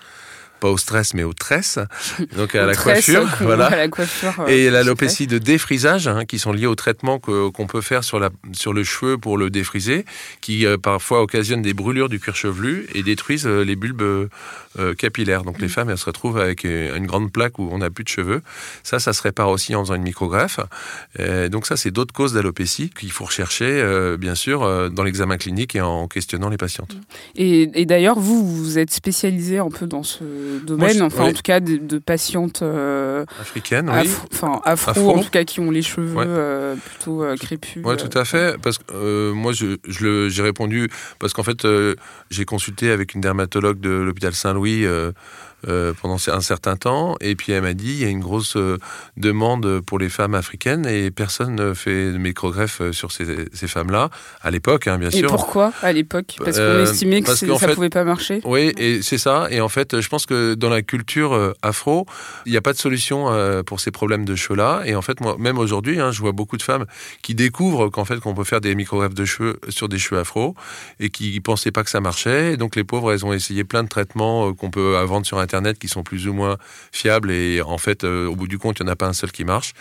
pas 0.59 0.69
au 0.69 0.77
stress 0.77 1.13
mais 1.13 1.23
aux 1.23 1.33
tresses, 1.33 1.79
donc 2.35 2.55
à 2.55 2.65
la 2.65 2.75
coiffure, 2.75 3.27
voilà. 3.41 3.69
la 3.69 3.87
coiffure, 3.87 4.33
euh, 4.39 4.47
et 4.47 4.69
l'alopécie 4.69 5.27
de 5.27 5.37
défrisage 5.37 6.07
hein, 6.07 6.25
qui 6.25 6.39
sont 6.39 6.51
liées 6.51 6.65
au 6.65 6.75
traitement 6.75 7.19
qu'on 7.19 7.67
peut 7.67 7.81
faire 7.81 8.03
sur, 8.03 8.19
la, 8.19 8.29
sur 8.53 8.73
le 8.73 8.83
cheveu 8.83 9.17
pour 9.17 9.37
le 9.37 9.49
défriser, 9.49 10.05
qui 10.41 10.65
euh, 10.65 10.77
parfois 10.77 11.21
occasionnent 11.21 11.61
des 11.61 11.73
brûlures 11.73 12.09
du 12.09 12.19
cuir 12.19 12.35
chevelu 12.35 12.87
et 12.93 13.03
détruisent 13.03 13.47
euh, 13.47 13.63
les 13.63 13.75
bulbes 13.75 14.29
capillaires. 14.99 15.43
Donc 15.43 15.59
les 15.59 15.65
mm. 15.65 15.71
femmes 15.71 15.89
elles 15.89 15.97
se 15.97 16.05
retrouvent 16.05 16.37
avec 16.37 16.63
une 16.63 17.07
grande 17.07 17.31
plaque 17.31 17.57
où 17.57 17.67
on 17.71 17.79
n'a 17.79 17.89
plus 17.89 18.03
de 18.03 18.09
cheveux. 18.09 18.43
Ça, 18.83 18.99
ça 18.99 19.11
se 19.11 19.23
répare 19.23 19.49
aussi 19.49 19.73
en 19.73 19.83
faisant 19.83 19.95
une 19.95 20.03
microgreffe. 20.03 20.59
donc 21.49 21.65
ça, 21.65 21.77
c'est 21.77 21.89
d'autres 21.89 22.13
causes 22.13 22.33
d'alopécie 22.33 22.91
qu'il 22.91 23.11
faut 23.11 23.25
rechercher, 23.25 23.83
bien 24.19 24.35
sûr, 24.35 24.91
dans 24.91 25.01
l'examen 25.01 25.37
clinique 25.37 25.75
et 25.75 25.81
en 25.81 26.07
questionnant 26.07 26.49
les 26.49 26.57
patientes. 26.57 26.95
Et, 27.35 27.71
et 27.73 27.87
d'ailleurs, 27.87 28.19
vous, 28.19 28.45
vous 28.45 28.77
êtes 28.77 28.91
spécialisé 28.91 29.57
un 29.57 29.69
peu 29.69 29.87
dans 29.87 30.03
ce 30.03 30.23
domaine, 30.65 31.01
enfin 31.01 31.25
en 31.25 31.33
tout 31.33 31.41
cas 31.43 31.59
de, 31.59 31.97
patientes 31.99 32.61
euh, 32.61 33.25
africaines, 33.39 33.89
oui. 33.89 34.09
enfin 34.33 34.61
afro, 34.63 35.15
en 35.15 35.21
tout 35.21 35.29
cas 35.29 35.43
qui 35.43 35.59
ont 35.59 35.71
les 35.71 35.81
cheveux 35.81 36.13
euh, 36.17 36.75
plutôt 36.75 37.23
euh, 37.23 37.35
crépus. 37.35 37.81
Oui, 37.83 37.95
tout 37.97 38.15
à 38.17 38.25
fait. 38.25 38.59
Parce 38.61 38.77
que 38.77 39.31
moi, 39.31 39.51
je, 39.51 39.77
j'ai 40.29 40.41
répondu 40.41 40.89
parce 41.19 41.33
qu'en 41.33 41.43
fait, 41.43 41.67
j'ai 42.29 42.45
consulté 42.45 42.91
avec 42.91 43.13
une 43.13 43.21
dermatologue 43.21 43.79
de 43.79 43.89
l'hôpital 43.89 44.33
Saint-Louis 44.33 44.85
euh, 45.67 45.91
pendant 45.99 46.17
un 46.27 46.41
certain 46.41 46.75
temps. 46.75 47.15
Et 47.19 47.35
puis 47.35 47.51
elle 47.51 47.63
m'a 47.63 47.73
dit 47.73 47.93
il 47.93 47.99
y 47.99 48.05
a 48.05 48.09
une 48.09 48.19
grosse 48.19 48.55
euh, 48.57 48.77
demande 49.17 49.81
pour 49.81 49.97
les 49.97 50.07
femmes 50.07 50.35
africaines 50.35 50.85
et 50.85 51.09
personne 51.09 51.55
ne 51.55 51.73
fait 51.73 52.11
de 52.11 52.17
microgreffe 52.19 52.81
euh, 52.81 52.91
sur 52.91 53.11
ces, 53.11 53.25
ces 53.51 53.67
femmes-là, 53.67 54.11
à 54.43 54.51
l'époque, 54.51 54.85
hein, 54.85 54.99
bien 54.99 55.09
sûr. 55.09 55.25
Et 55.25 55.27
pourquoi 55.27 55.73
à 55.81 55.91
l'époque? 55.93 56.35
Parce 56.45 56.57
qu'on 56.57 56.79
estimait 56.83 57.23
que 57.23 57.33
ça 57.33 57.47
ne 57.47 57.73
pouvait 57.73 57.89
pas 57.89 58.03
marcher? 58.03 58.39
Oui, 58.45 58.71
et 58.77 59.01
c'est 59.01 59.17
ça. 59.17 59.47
Et 59.49 59.59
en 59.59 59.67
fait, 59.67 59.99
je 59.99 60.07
pense 60.09 60.27
que 60.27 60.53
dans 60.53 60.69
la 60.69 60.83
culture 60.83 61.55
afro, 61.63 62.05
il 62.45 62.51
n'y 62.51 62.57
a 62.57 62.61
pas 62.61 62.73
de 62.73 62.77
solution 62.77 63.27
pour 63.65 63.79
ces 63.79 63.89
problèmes 63.89 64.25
de 64.25 64.35
cheveux-là. 64.35 64.83
Et 64.85 64.95
en 64.95 65.01
fait, 65.01 65.19
moi, 65.21 65.37
même 65.39 65.57
aujourd'hui, 65.57 65.99
hein, 65.99 66.11
je 66.11 66.21
vois 66.21 66.33
beaucoup 66.33 66.57
de 66.57 66.63
femmes 66.63 66.85
qui 67.23 67.33
découvrent 67.33 67.89
qu'en 67.89 68.05
fait, 68.05 68.19
qu'on 68.19 68.35
peut 68.35 68.43
faire 68.43 68.61
des 68.61 68.75
microgreffes 68.75 69.15
de 69.15 69.25
cheveux 69.25 69.59
sur 69.69 69.89
des 69.89 69.97
cheveux 69.97 70.21
afro 70.21 70.55
et 70.99 71.09
qui 71.09 71.33
ne 71.33 71.39
pensaient 71.39 71.71
pas 71.71 71.83
que 71.83 71.89
ça 71.89 71.99
marchait. 71.99 72.53
Et 72.53 72.57
donc 72.57 72.75
les 72.75 72.83
pauvres, 72.83 73.11
elles 73.11 73.25
ont 73.25 73.33
essayé 73.33 73.63
plein 73.63 73.83
de 73.83 73.89
traitements 73.89 74.53
qu'on 74.53 74.69
peut 74.69 74.95
vendre 75.03 75.25
sur 75.25 75.39
Internet 75.39 75.56
Internet 75.57 75.79
qui 75.79 75.87
sont 75.87 76.03
plus 76.03 76.27
ou 76.27 76.33
moins 76.33 76.57
fiables 76.91 77.31
et 77.31 77.61
en 77.61 77.77
fait, 77.77 78.03
euh, 78.03 78.27
au 78.27 78.35
bout 78.35 78.47
du 78.47 78.59
compte, 78.59 78.79
il 78.79 78.83
n'y 78.83 78.89
en 78.89 78.93
a 78.93 78.95
pas 78.95 79.07
un 79.07 79.13
seul 79.13 79.31
qui 79.31 79.43
marche. 79.43 79.73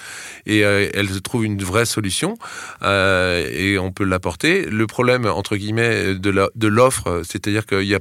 Et 0.47 0.65
euh, 0.65 0.89
elles 0.95 1.21
trouvent 1.21 1.45
une 1.45 1.63
vraie 1.63 1.85
solution 1.85 2.39
euh, 2.83 3.47
et 3.53 3.79
on 3.79 3.93
peut 3.93 4.05
l'apporter. 4.05 4.65
Le 4.65 4.87
problème, 4.87 5.27
entre 5.27 5.57
guillemets, 5.57 6.15
de 6.15 6.69
l'offre, 6.69 7.23
c'est-à-dire 7.25 7.67
qu'il 7.67 7.85
y 7.85 7.95
a 7.95 8.01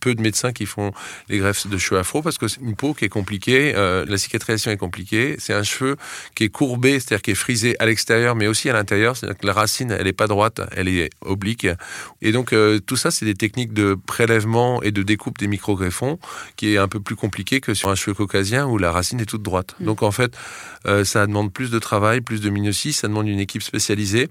peu 0.00 0.14
de 0.14 0.22
médecins 0.22 0.52
qui 0.52 0.66
font 0.66 0.92
les 1.28 1.38
greffes 1.38 1.66
de 1.66 1.78
cheveux 1.78 2.00
afro 2.00 2.22
parce 2.22 2.38
que 2.38 2.48
c'est 2.48 2.60
une 2.60 2.76
peau 2.76 2.94
qui 2.94 3.04
est 3.04 3.08
compliquée, 3.08 3.72
euh, 3.76 4.04
la 4.06 4.16
cicatrisation 4.16 4.70
est 4.70 4.76
compliquée, 4.76 5.36
c'est 5.38 5.54
un 5.54 5.62
cheveu 5.62 5.96
qui 6.34 6.44
est 6.44 6.48
courbé, 6.48 7.00
c'est-à-dire 7.00 7.22
qui 7.22 7.30
est 7.32 7.36
frisé 7.36 7.76
à 7.78 7.86
l'extérieur 7.86 8.34
mais 8.36 8.46
aussi 8.46 8.70
à 8.70 8.72
l'intérieur, 8.72 9.16
c'est-à-dire 9.16 9.38
que 9.38 9.46
la 9.46 9.52
racine 9.52 9.90
elle 9.90 10.06
est 10.06 10.12
pas 10.12 10.26
droite, 10.26 10.60
elle 10.76 10.88
est 10.88 11.10
oblique. 11.20 11.66
Et 12.20 12.32
donc 12.32 12.52
euh, 12.52 12.78
tout 12.78 12.96
ça 12.96 13.10
c'est 13.10 13.24
des 13.24 13.34
techniques 13.34 13.72
de 13.72 13.96
prélèvement 14.06 14.82
et 14.82 14.92
de 14.92 15.02
découpe 15.02 15.38
des 15.38 15.48
micro-greffons 15.48 16.18
qui 16.56 16.74
est 16.74 16.78
un 16.78 16.88
peu 16.88 17.00
plus 17.00 17.16
compliqué 17.16 17.60
que 17.60 17.74
sur 17.74 17.88
un 17.88 17.94
cheveu 17.94 18.14
caucasien 18.14 18.66
où 18.66 18.78
la 18.78 18.92
racine 18.92 19.20
est 19.20 19.26
toute 19.26 19.42
droite. 19.42 19.74
Mm. 19.80 19.84
Donc 19.84 20.02
en 20.02 20.12
fait 20.12 20.36
euh, 20.86 21.04
ça 21.04 21.26
demande 21.26 21.52
plus 21.52 21.70
de 21.70 21.78
travail, 21.78 22.20
plus 22.20 22.40
de 22.40 22.50
minutie, 22.50 22.92
ça 22.92 23.08
demande 23.08 23.28
une 23.28 23.40
équipe 23.40 23.62
spécialisée 23.62 24.28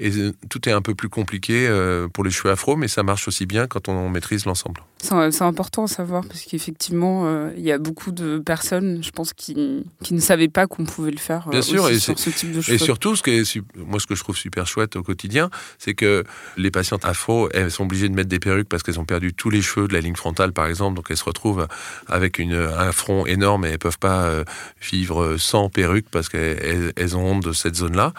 et 0.00 0.10
tout 0.48 0.68
est 0.68 0.72
un 0.72 0.82
peu 0.82 0.94
plus 0.94 1.08
compliqué 1.08 1.68
pour 2.12 2.24
les 2.24 2.30
cheveux 2.30 2.52
afro 2.52 2.76
mais 2.76 2.88
ça 2.88 3.02
marche 3.02 3.28
aussi 3.28 3.46
bien 3.46 3.66
quand 3.66 3.88
on 3.88 4.08
maîtrise 4.08 4.44
l'ensemble. 4.46 4.82
C'est 5.00 5.42
important 5.42 5.84
à 5.84 5.88
savoir 5.88 6.24
parce 6.26 6.42
qu'effectivement, 6.42 7.26
euh, 7.26 7.50
il 7.56 7.62
y 7.62 7.72
a 7.72 7.78
beaucoup 7.78 8.10
de 8.10 8.38
personnes, 8.38 9.02
je 9.02 9.10
pense, 9.10 9.32
qui, 9.32 9.84
qui 10.02 10.14
ne 10.14 10.20
savaient 10.20 10.48
pas 10.48 10.66
qu'on 10.66 10.84
pouvait 10.84 11.10
le 11.10 11.18
faire 11.18 11.48
Bien 11.48 11.62
sûr, 11.62 11.88
et 11.88 11.98
sur 11.98 12.18
ce 12.18 12.30
type 12.30 12.52
de. 12.52 12.72
Et 12.72 12.78
surtout, 12.78 13.14
ce 13.16 13.22
que, 13.22 13.30
moi, 13.76 14.00
ce 14.00 14.06
que 14.06 14.14
je 14.14 14.22
trouve 14.22 14.36
super 14.36 14.66
chouette 14.66 14.96
au 14.96 15.02
quotidien, 15.02 15.50
c'est 15.78 15.94
que 15.94 16.24
les 16.56 16.70
patientes 16.70 17.04
afro, 17.04 17.48
elles 17.52 17.70
sont 17.70 17.84
obligées 17.84 18.08
de 18.08 18.14
mettre 18.14 18.28
des 18.28 18.40
perruques 18.40 18.68
parce 18.68 18.82
qu'elles 18.82 19.00
ont 19.00 19.04
perdu 19.04 19.32
tous 19.32 19.50
les 19.50 19.62
cheveux 19.62 19.88
de 19.88 19.94
la 19.94 20.00
ligne 20.00 20.16
frontale, 20.16 20.52
par 20.52 20.66
exemple. 20.66 20.96
Donc, 20.96 21.06
elles 21.10 21.16
se 21.16 21.24
retrouvent 21.24 21.66
avec 22.08 22.38
une, 22.38 22.54
un 22.54 22.92
front 22.92 23.24
énorme 23.26 23.64
et 23.66 23.70
elles 23.70 23.78
peuvent 23.78 23.98
pas 23.98 24.28
vivre 24.90 25.36
sans 25.38 25.68
perruque 25.68 26.06
parce 26.10 26.28
qu'elles 26.28 26.92
elles 26.96 27.16
ont 27.16 27.24
honte 27.24 27.44
de 27.44 27.52
cette 27.52 27.76
zone-là. 27.76 28.12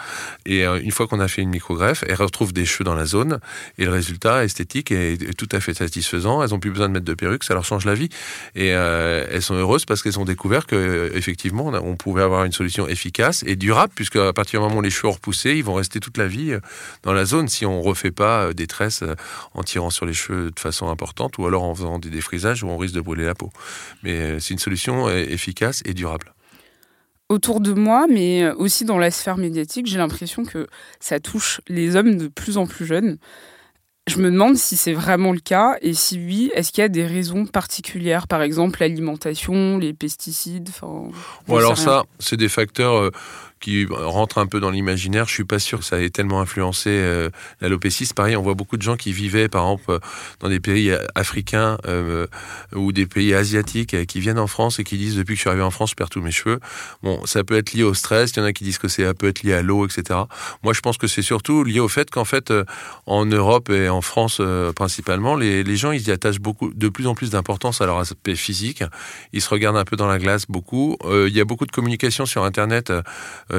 Et 0.46 0.64
une 0.64 0.90
fois 0.92 1.06
qu'on 1.06 1.20
a 1.20 1.28
fait 1.28 1.42
une 1.42 1.50
micro-greffe, 1.50 2.04
elles 2.08 2.14
retrouvent 2.14 2.52
des 2.52 2.64
cheveux 2.64 2.84
dans 2.84 2.94
la 2.94 3.04
zone 3.04 3.40
et 3.78 3.84
le 3.84 3.90
résultat 3.90 4.44
esthétique 4.44 4.90
est, 4.90 5.36
tout 5.36 5.48
à 5.52 5.60
fait 5.60 5.74
satisfaisant. 5.74 6.42
Elles 6.42 6.54
ont 6.54 6.58
besoin 6.70 6.88
de 6.88 6.92
mettre 6.92 7.04
de 7.04 7.14
perruque, 7.14 7.44
ça 7.44 7.54
leur 7.54 7.64
change 7.64 7.84
la 7.84 7.94
vie. 7.94 8.08
Et 8.54 8.74
euh, 8.74 9.26
elles 9.30 9.42
sont 9.42 9.54
heureuses 9.54 9.84
parce 9.84 10.02
qu'elles 10.02 10.18
ont 10.18 10.24
découvert 10.24 10.66
que 10.66 11.10
effectivement 11.14 11.68
on, 11.68 11.96
pouvait 11.96 12.22
avoir 12.22 12.44
une 12.44 12.52
solution 12.52 12.88
efficace 12.88 13.44
et 13.46 13.56
durable, 13.56 13.92
puisque 13.94 14.16
à 14.16 14.32
partir 14.32 14.60
du 14.60 14.66
moment 14.66 14.78
où 14.78 14.82
les 14.82 14.90
cheveux 14.90 15.08
ont 15.08 15.12
repoussé, 15.12 15.52
ils 15.52 15.64
vont 15.64 15.74
rester 15.74 16.00
toute 16.00 16.16
la 16.16 16.26
vie 16.26 16.52
euh, 16.52 16.60
dans 17.02 17.12
la 17.12 17.24
zone 17.24 17.48
si 17.48 17.66
on 17.66 17.82
refait 17.82 18.10
pas 18.10 18.44
euh, 18.44 18.52
des 18.52 18.66
tresses 18.66 19.04
en 19.54 19.62
tirant 19.62 19.90
sur 19.90 20.06
les 20.06 20.12
cheveux 20.12 20.50
de 20.50 20.60
façon 20.60 20.88
importante 20.88 21.38
ou 21.38 21.46
alors 21.46 21.62
en 21.62 21.74
faisant 21.74 21.98
des 21.98 22.10
défrisages 22.10 22.62
où 22.62 22.68
on 22.68 22.78
risque 22.78 22.94
de 22.94 23.00
brûler 23.00 23.24
la 23.24 23.34
peau. 23.34 23.50
Mais 24.02 24.40
c'est 24.40 24.54
une 24.54 24.58
solution 24.58 25.08
efficace 25.08 25.82
et 25.84 25.94
durable 25.94 26.32
autour 27.30 27.60
de 27.60 27.72
moi, 27.72 28.06
mais 28.08 28.50
aussi 28.50 28.84
dans 28.84 28.98
la 28.98 29.12
sphère 29.12 29.36
médiatique, 29.36 29.86
j'ai 29.86 29.98
l'impression 29.98 30.44
que 30.44 30.66
ça 30.98 31.20
touche 31.20 31.60
les 31.68 31.94
hommes 31.94 32.16
de 32.16 32.26
plus 32.26 32.58
en 32.58 32.66
plus 32.66 32.84
jeunes. 32.84 33.18
Je 34.08 34.16
me 34.18 34.30
demande 34.30 34.56
si 34.56 34.76
c'est 34.76 34.92
vraiment 34.92 35.32
le 35.32 35.40
cas 35.40 35.76
et 35.82 35.94
si 35.94 36.18
oui, 36.18 36.50
est-ce 36.54 36.72
qu'il 36.72 36.82
y 36.82 36.84
a 36.84 36.88
des 36.88 37.06
raisons 37.06 37.46
particulières, 37.46 38.26
par 38.26 38.42
exemple 38.42 38.80
l'alimentation, 38.80 39.78
les 39.78 39.92
pesticides. 39.92 40.70
Bon, 40.80 41.12
alors 41.56 41.78
ça, 41.78 42.04
c'est 42.18 42.36
des 42.36 42.48
facteurs 42.48 42.94
euh, 42.94 43.10
qui 43.60 43.86
rentre 43.90 44.38
un 44.38 44.46
peu 44.46 44.58
dans 44.58 44.70
l'imaginaire. 44.70 45.28
Je 45.28 45.34
suis 45.34 45.44
pas 45.44 45.58
sûr 45.58 45.80
que 45.80 45.84
ça 45.84 46.00
ait 46.00 46.10
tellement 46.10 46.40
influencé 46.40 46.90
euh, 46.90 47.28
l'alopécie. 47.60 48.08
Pareil, 48.14 48.34
on 48.36 48.42
voit 48.42 48.54
beaucoup 48.54 48.76
de 48.76 48.82
gens 48.82 48.96
qui 48.96 49.12
vivaient, 49.12 49.48
par 49.48 49.64
exemple, 49.64 49.98
dans 50.40 50.48
des 50.48 50.60
pays 50.60 50.92
africains 51.14 51.78
euh, 51.86 52.26
ou 52.74 52.92
des 52.92 53.06
pays 53.06 53.34
asiatiques, 53.34 53.94
euh, 53.94 54.04
qui 54.04 54.20
viennent 54.20 54.38
en 54.38 54.46
France 54.46 54.78
et 54.78 54.84
qui 54.84 54.96
disent 54.96 55.16
depuis 55.16 55.34
que 55.34 55.36
je 55.36 55.40
suis 55.42 55.50
arrivé 55.50 55.62
en 55.62 55.70
France, 55.70 55.90
je 55.90 55.94
perds 55.94 56.08
tous 56.08 56.22
mes 56.22 56.30
cheveux. 56.30 56.58
Bon, 57.02 57.24
ça 57.26 57.44
peut 57.44 57.56
être 57.56 57.72
lié 57.72 57.82
au 57.82 57.94
stress. 57.94 58.32
Il 58.32 58.38
y 58.38 58.42
en 58.42 58.46
a 58.46 58.52
qui 58.52 58.64
disent 58.64 58.78
que 58.78 58.88
c'est 58.88 59.12
peut 59.14 59.28
être 59.28 59.42
lié 59.42 59.52
à 59.52 59.62
l'eau, 59.62 59.86
etc. 59.86 60.20
Moi, 60.62 60.72
je 60.72 60.80
pense 60.80 60.96
que 60.96 61.06
c'est 61.06 61.22
surtout 61.22 61.62
lié 61.62 61.80
au 61.80 61.88
fait 61.88 62.10
qu'en 62.10 62.24
fait, 62.24 62.52
en 63.06 63.26
Europe 63.26 63.68
et 63.68 63.88
en 63.88 64.00
France 64.00 64.40
principalement, 64.74 65.34
les, 65.34 65.64
les, 65.64 65.76
gens 65.76 65.90
ils 65.92 66.06
y 66.06 66.10
attachent 66.10 66.40
beaucoup, 66.40 66.72
de 66.72 66.88
plus 66.88 67.06
en 67.06 67.14
plus 67.14 67.30
d'importance 67.30 67.80
à 67.80 67.86
leur 67.86 67.98
aspect 67.98 68.36
physique. 68.36 68.84
Ils 69.32 69.42
se 69.42 69.50
regardent 69.50 69.76
un 69.76 69.84
peu 69.84 69.96
dans 69.96 70.06
la 70.06 70.18
glace 70.18 70.46
beaucoup. 70.48 70.96
il 71.10 71.34
y 71.34 71.40
a 71.40 71.44
beaucoup 71.44 71.66
de 71.66 71.72
communication 71.72 72.24
sur 72.24 72.44
Internet 72.44 72.90
euh, 72.90 73.02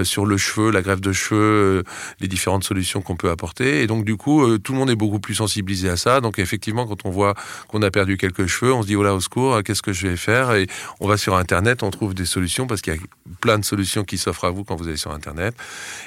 sur 0.03 0.25
le 0.25 0.37
cheveu, 0.37 0.71
la 0.71 0.81
greffe 0.81 1.01
de 1.01 1.11
cheveux, 1.11 1.79
euh, 1.79 1.83
les 2.19 2.27
différentes 2.27 2.63
solutions 2.63 3.01
qu'on 3.01 3.15
peut 3.15 3.29
apporter. 3.29 3.81
Et 3.81 3.87
donc 3.87 4.05
du 4.05 4.17
coup, 4.17 4.43
euh, 4.43 4.57
tout 4.57 4.73
le 4.73 4.79
monde 4.79 4.89
est 4.89 4.95
beaucoup 4.95 5.19
plus 5.19 5.35
sensibilisé 5.35 5.89
à 5.89 5.97
ça. 5.97 6.21
Donc 6.21 6.39
effectivement, 6.39 6.85
quand 6.85 7.05
on 7.05 7.09
voit 7.09 7.35
qu'on 7.67 7.81
a 7.81 7.91
perdu 7.91 8.17
quelques 8.17 8.47
cheveux, 8.47 8.73
on 8.73 8.81
se 8.81 8.87
dit 8.87 8.95
oh 8.95 9.03
là 9.03 9.13
au 9.13 9.19
secours, 9.19 9.63
qu'est-ce 9.63 9.81
que 9.81 9.93
je 9.93 10.07
vais 10.07 10.17
faire? 10.17 10.53
Et 10.53 10.67
on 10.99 11.07
va 11.07 11.17
sur 11.17 11.35
Internet, 11.35 11.83
on 11.83 11.91
trouve 11.91 12.13
des 12.13 12.25
solutions 12.25 12.67
parce 12.67 12.81
qu'il 12.81 12.93
y 12.93 12.97
a 12.97 12.99
plein 13.39 13.59
de 13.59 13.65
solutions 13.65 14.03
qui 14.03 14.17
s'offrent 14.17 14.45
à 14.45 14.49
vous 14.49 14.63
quand 14.63 14.75
vous 14.75 14.87
allez 14.87 14.97
sur 14.97 15.11
Internet. 15.11 15.55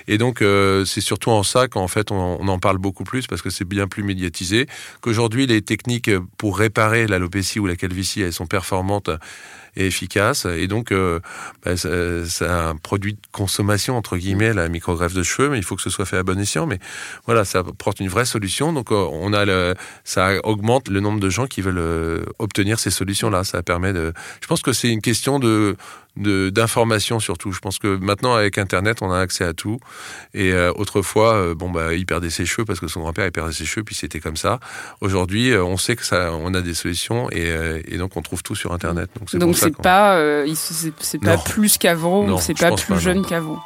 Et 0.09 0.19
donc 0.19 0.43
c'est 0.85 1.01
surtout 1.01 1.31
en 1.31 1.43
ça 1.43 1.69
qu'en 1.69 1.89
fait 1.89 2.11
on, 2.11 2.39
on, 2.41 2.49
en 2.49 2.59
parle 2.59 2.79
beaucoup 2.79 3.05
plus 3.05 3.27
parce 3.27 3.43
que 3.43 3.51
c'est 3.51 3.65
bien 3.65 3.89
plus 3.89 4.03
médiatisé. 4.03 4.67
Qu'aujourd'hui 5.01 5.47
les 5.47 5.63
techniques 5.63 6.11
pour 6.39 6.59
réparer 6.59 7.07
l'alopécie 7.07 7.61
ou 7.61 7.67
la 7.67 7.77
calvitie, 7.77 8.23
elles 8.23 8.33
sont 8.33 8.47
performantes 8.47 9.11
et 9.77 9.87
efficace. 9.87 10.47
Et 10.47 10.67
donc, 10.67 10.93
euh, 10.93 11.21
bah, 11.65 11.77
c'est 11.77 12.47
un 12.47 12.77
produit 12.77 13.15
de 13.15 13.21
consommation, 13.33 13.97
entre 13.97 14.17
guillemets, 14.17 14.53
la 14.53 14.69
microgreffe 14.69 15.15
de 15.15 15.23
cheveux, 15.23 15.49
mais 15.49 15.59
il 15.59 15.65
faut 15.65 15.77
que 15.77 15.83
ce 15.83 15.91
soit 15.91 16.07
fait 16.07 16.17
à 16.17 16.23
bon 16.23 16.39
escient. 16.39 16.67
Mais 16.67 16.79
voilà, 17.27 17.45
ça 17.45 17.61
apporte 17.61 18.01
une 18.01 18.09
vraie 18.09 18.25
solution. 18.25 18.73
Donc, 18.73 18.93
euh, 18.93 19.09
on 19.13 19.33
a 19.33 19.45
le, 19.45 19.75
ça 20.05 20.33
augmente 20.45 20.89
le 20.89 21.01
nombre 21.01 21.21
de 21.21 21.31
gens 21.31 21.47
qui 21.47 21.61
veulent 21.61 21.79
euh, 21.79 22.25
obtenir 22.39 22.79
ces 22.79 22.91
solutions-là. 22.91 23.45
Ça 23.45 23.63
permet 23.63 23.93
de. 23.93 24.13
Je 24.41 24.47
pense 24.47 24.63
que 24.63 24.73
c'est 24.73 24.91
une 24.91 25.03
question 25.03 25.39
de 25.39 25.77
d'information 26.17 27.21
surtout. 27.21 27.53
Je 27.53 27.61
pense 27.61 27.79
que 27.79 27.97
maintenant 27.97 28.35
avec 28.35 28.59
Internet, 28.59 28.99
on 29.03 29.11
a 29.11 29.19
accès 29.19 29.45
à 29.45 29.53
tout. 29.53 29.79
Et 30.33 30.53
euh, 30.53 30.73
autrefois, 30.77 31.35
euh, 31.35 31.55
bon 31.55 31.71
bah, 31.71 31.95
il 31.95 32.07
perdait 32.07 32.31
ses 32.31 32.47
cheveux 32.47 32.65
parce 32.65 32.81
que 32.81 32.89
son 32.89 33.01
grand-père 33.01 33.27
il 33.27 33.33
perdait 33.33 33.53
ses 33.53 33.65
cheveux, 33.65 33.85
puis 33.85 33.95
c'était 33.95 34.21
comme 34.21 34.37
ça. 34.37 34.61
Aujourd'hui, 35.01 35.51
euh, 35.51 35.65
on 35.65 35.77
sait 35.77 35.97
que 35.97 36.05
ça, 36.05 36.33
on 36.33 36.55
a 36.55 36.61
des 36.61 36.75
solutions 36.75 37.29
et, 37.31 37.83
et 37.89 37.99
donc 37.99 38.17
on 38.17 38.23
trouve 38.23 38.43
tout 38.43 38.55
sur 38.55 38.73
Internet. 38.73 39.11
Donc 39.19 39.31
c'est 39.31 39.39
donc 39.39 39.57
c'est 39.57 39.77
pas, 39.77 40.45
c'est 41.01 41.19
pas 41.19 41.39
plus 41.39 41.79
qu'avant, 41.79 42.39
c'est 42.39 42.59
pas 42.59 42.73
plus 42.73 42.99
jeune 42.99 43.25
qu'avant? 43.25 43.63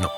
Non. 0.00 0.08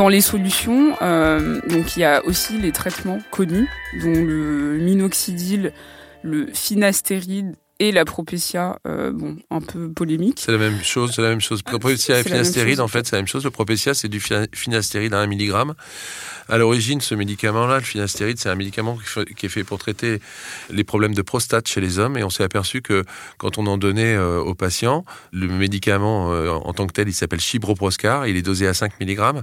Dans 0.00 0.08
les 0.08 0.22
solutions, 0.22 0.96
euh, 1.02 1.60
donc 1.68 1.94
il 1.94 2.00
y 2.00 2.04
a 2.04 2.24
aussi 2.24 2.56
les 2.56 2.72
traitements 2.72 3.18
connus, 3.30 3.68
dont 4.00 4.14
le 4.14 4.78
minoxidil, 4.78 5.74
le 6.22 6.46
finastéride 6.54 7.54
et 7.80 7.92
la 7.92 8.04
propétia, 8.04 8.78
euh, 8.86 9.10
bon, 9.10 9.36
un 9.50 9.62
peu 9.62 9.90
polémique. 9.90 10.38
C'est 10.38 10.52
la 10.52 10.58
même 10.58 10.82
chose, 10.82 11.12
c'est 11.16 11.22
la 11.22 11.30
même 11.30 11.40
chose. 11.40 11.62
Propétia 11.62 12.20
et 12.20 12.22
finastéride, 12.22 12.78
en 12.80 12.88
fait, 12.88 13.06
c'est 13.06 13.16
la 13.16 13.22
même 13.22 13.26
chose. 13.26 13.42
Le 13.42 13.50
propétia, 13.50 13.94
c'est 13.94 14.08
du 14.08 14.22
finastéride 14.52 15.14
à 15.14 15.20
1 15.20 15.26
mg. 15.26 15.54
À 16.50 16.58
l'origine, 16.58 17.00
ce 17.00 17.14
médicament-là, 17.14 17.76
le 17.76 17.84
finastéride, 17.84 18.38
c'est 18.38 18.50
un 18.50 18.54
médicament 18.54 18.98
qui 19.34 19.46
est 19.46 19.48
fait 19.48 19.64
pour 19.64 19.78
traiter 19.78 20.20
les 20.68 20.84
problèmes 20.84 21.14
de 21.14 21.22
prostate 21.22 21.68
chez 21.68 21.80
les 21.80 21.98
hommes. 21.98 22.18
Et 22.18 22.22
on 22.22 22.28
s'est 22.28 22.44
aperçu 22.44 22.82
que 22.82 23.04
quand 23.38 23.56
on 23.56 23.66
en 23.66 23.78
donnait 23.78 24.14
euh, 24.14 24.40
aux 24.40 24.54
patients, 24.54 25.06
le 25.32 25.48
médicament 25.48 26.34
euh, 26.34 26.50
en 26.50 26.74
tant 26.74 26.86
que 26.86 26.92
tel, 26.92 27.08
il 27.08 27.14
s'appelle 27.14 27.40
Chibroproscar. 27.40 28.26
Il 28.26 28.36
est 28.36 28.42
dosé 28.42 28.68
à 28.68 28.74
5 28.74 29.00
mg. 29.00 29.42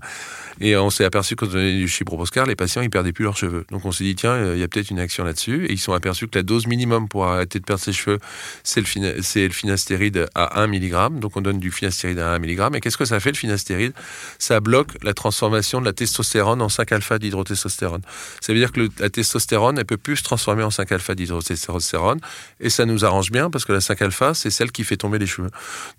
Et 0.59 0.75
on 0.75 0.89
s'est 0.89 1.05
aperçu 1.05 1.35
que 1.35 1.45
quand 1.45 1.51
on 1.51 1.53
donnait 1.53 1.77
du 1.77 1.87
Chibroproscar, 1.87 2.45
les 2.45 2.55
patients, 2.55 2.81
ils 2.81 2.89
perdaient 2.89 3.11
plus 3.11 3.23
leurs 3.23 3.37
cheveux. 3.37 3.65
Donc 3.71 3.85
on 3.85 3.91
s'est 3.91 4.03
dit, 4.03 4.15
tiens, 4.15 4.53
il 4.53 4.59
y 4.59 4.63
a 4.63 4.67
peut-être 4.67 4.89
une 4.89 4.99
action 4.99 5.23
là-dessus. 5.23 5.65
Et 5.65 5.73
ils 5.73 5.79
sont 5.79 5.93
aperçus 5.93 6.27
que 6.27 6.37
la 6.37 6.43
dose 6.43 6.67
minimum 6.67 7.07
pour 7.07 7.25
arrêter 7.25 7.59
de 7.59 7.63
perdre 7.65 7.81
ses 7.81 7.93
cheveux, 7.93 8.19
c'est 8.63 8.81
le, 8.81 9.15
le, 9.15 9.53
finastéride 9.53 10.27
à 10.35 10.61
1 10.61 10.67
mg. 10.67 11.19
Donc 11.19 11.37
on 11.37 11.41
donne 11.41 11.59
du 11.59 11.71
finastéride 11.71 12.19
à 12.19 12.31
1 12.33 12.39
mg. 12.39 12.75
Et 12.75 12.79
qu'est-ce 12.81 12.97
que 12.97 13.05
ça 13.05 13.19
fait 13.19 13.31
le 13.31 13.37
finastéride 13.37 13.93
Ça 14.39 14.59
bloque 14.59 14.91
la 15.03 15.13
transformation 15.13 15.79
de 15.79 15.85
la 15.85 15.93
testostérone 15.93 16.61
en 16.61 16.67
5-alpha 16.67 17.19
d'hydrotestostérone. 17.19 18.01
Ça 18.41 18.53
veut 18.53 18.59
dire 18.59 18.71
que 18.71 18.87
la 18.99 19.09
testostérone, 19.09 19.77
elle 19.77 19.85
peut 19.85 19.97
plus 19.97 20.17
se 20.17 20.23
transformer 20.23 20.63
en 20.63 20.69
5-alpha 20.69 21.15
d'hydrotestostérone. 21.15 22.19
Et 22.59 22.69
ça 22.69 22.85
nous 22.85 23.05
arrange 23.05 23.31
bien 23.31 23.49
parce 23.49 23.65
que 23.65 23.73
la 23.73 23.79
5-alpha, 23.79 24.33
c'est 24.33 24.49
celle 24.49 24.71
qui 24.71 24.83
fait 24.83 24.97
tomber 24.97 25.19
les 25.19 25.27
cheveux. 25.27 25.49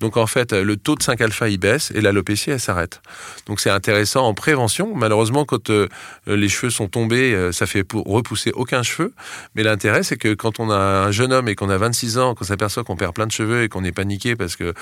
Donc 0.01 0.17
en 0.17 0.27
fait, 0.27 0.53
le 0.53 0.77
taux 0.77 0.95
de 0.95 1.03
5-alpha, 1.03 1.49
il 1.49 1.59
baisse 1.59 1.93
et 1.95 2.01
l'alopécie, 2.01 2.51
elle 2.51 2.61
s'arrête. 2.61 3.01
Donc 3.47 3.61
c'est 3.61 3.71
intéressant 3.71 4.27
en 4.27 4.35
prévention. 4.49 4.95
Malheureusement, 4.95 5.45
quand 5.45 5.69
euh, 5.69 5.89
les 6.27 6.49
cheveux 6.49 6.71
sont 6.71 6.89
tombés, 6.89 7.35
euh, 7.35 7.53
ça 7.53 7.67
fait 7.67 7.85
pour 7.85 8.07
repousser 8.07 8.51
aucun 8.55 8.83
cheveu. 8.83 9.13
Mais 9.55 9.63
l'intérêt, 9.63 10.03
c'est 10.03 10.17
que 10.17 10.33
quand 10.33 10.59
on 10.59 10.71
a 10.71 10.79
un 10.79 11.11
jeune 11.11 11.35
homme 11.35 11.49
et 11.49 11.55
qu'on 11.55 11.69
a 11.69 11.77
26 11.77 12.17
ans, 12.17 12.35
qu'on 12.35 12.47
s'aperçoit 12.47 12.83
qu'on 12.83 12.97
perd 12.97 13.15
plein 13.15 13.27
de 13.27 13.33
cheveux 13.33 13.65
et 13.65 13.69
qu'on 13.69 13.85
est 13.85 13.93
paniqué 13.93 14.37
parce 14.37 14.57
que 14.57 14.73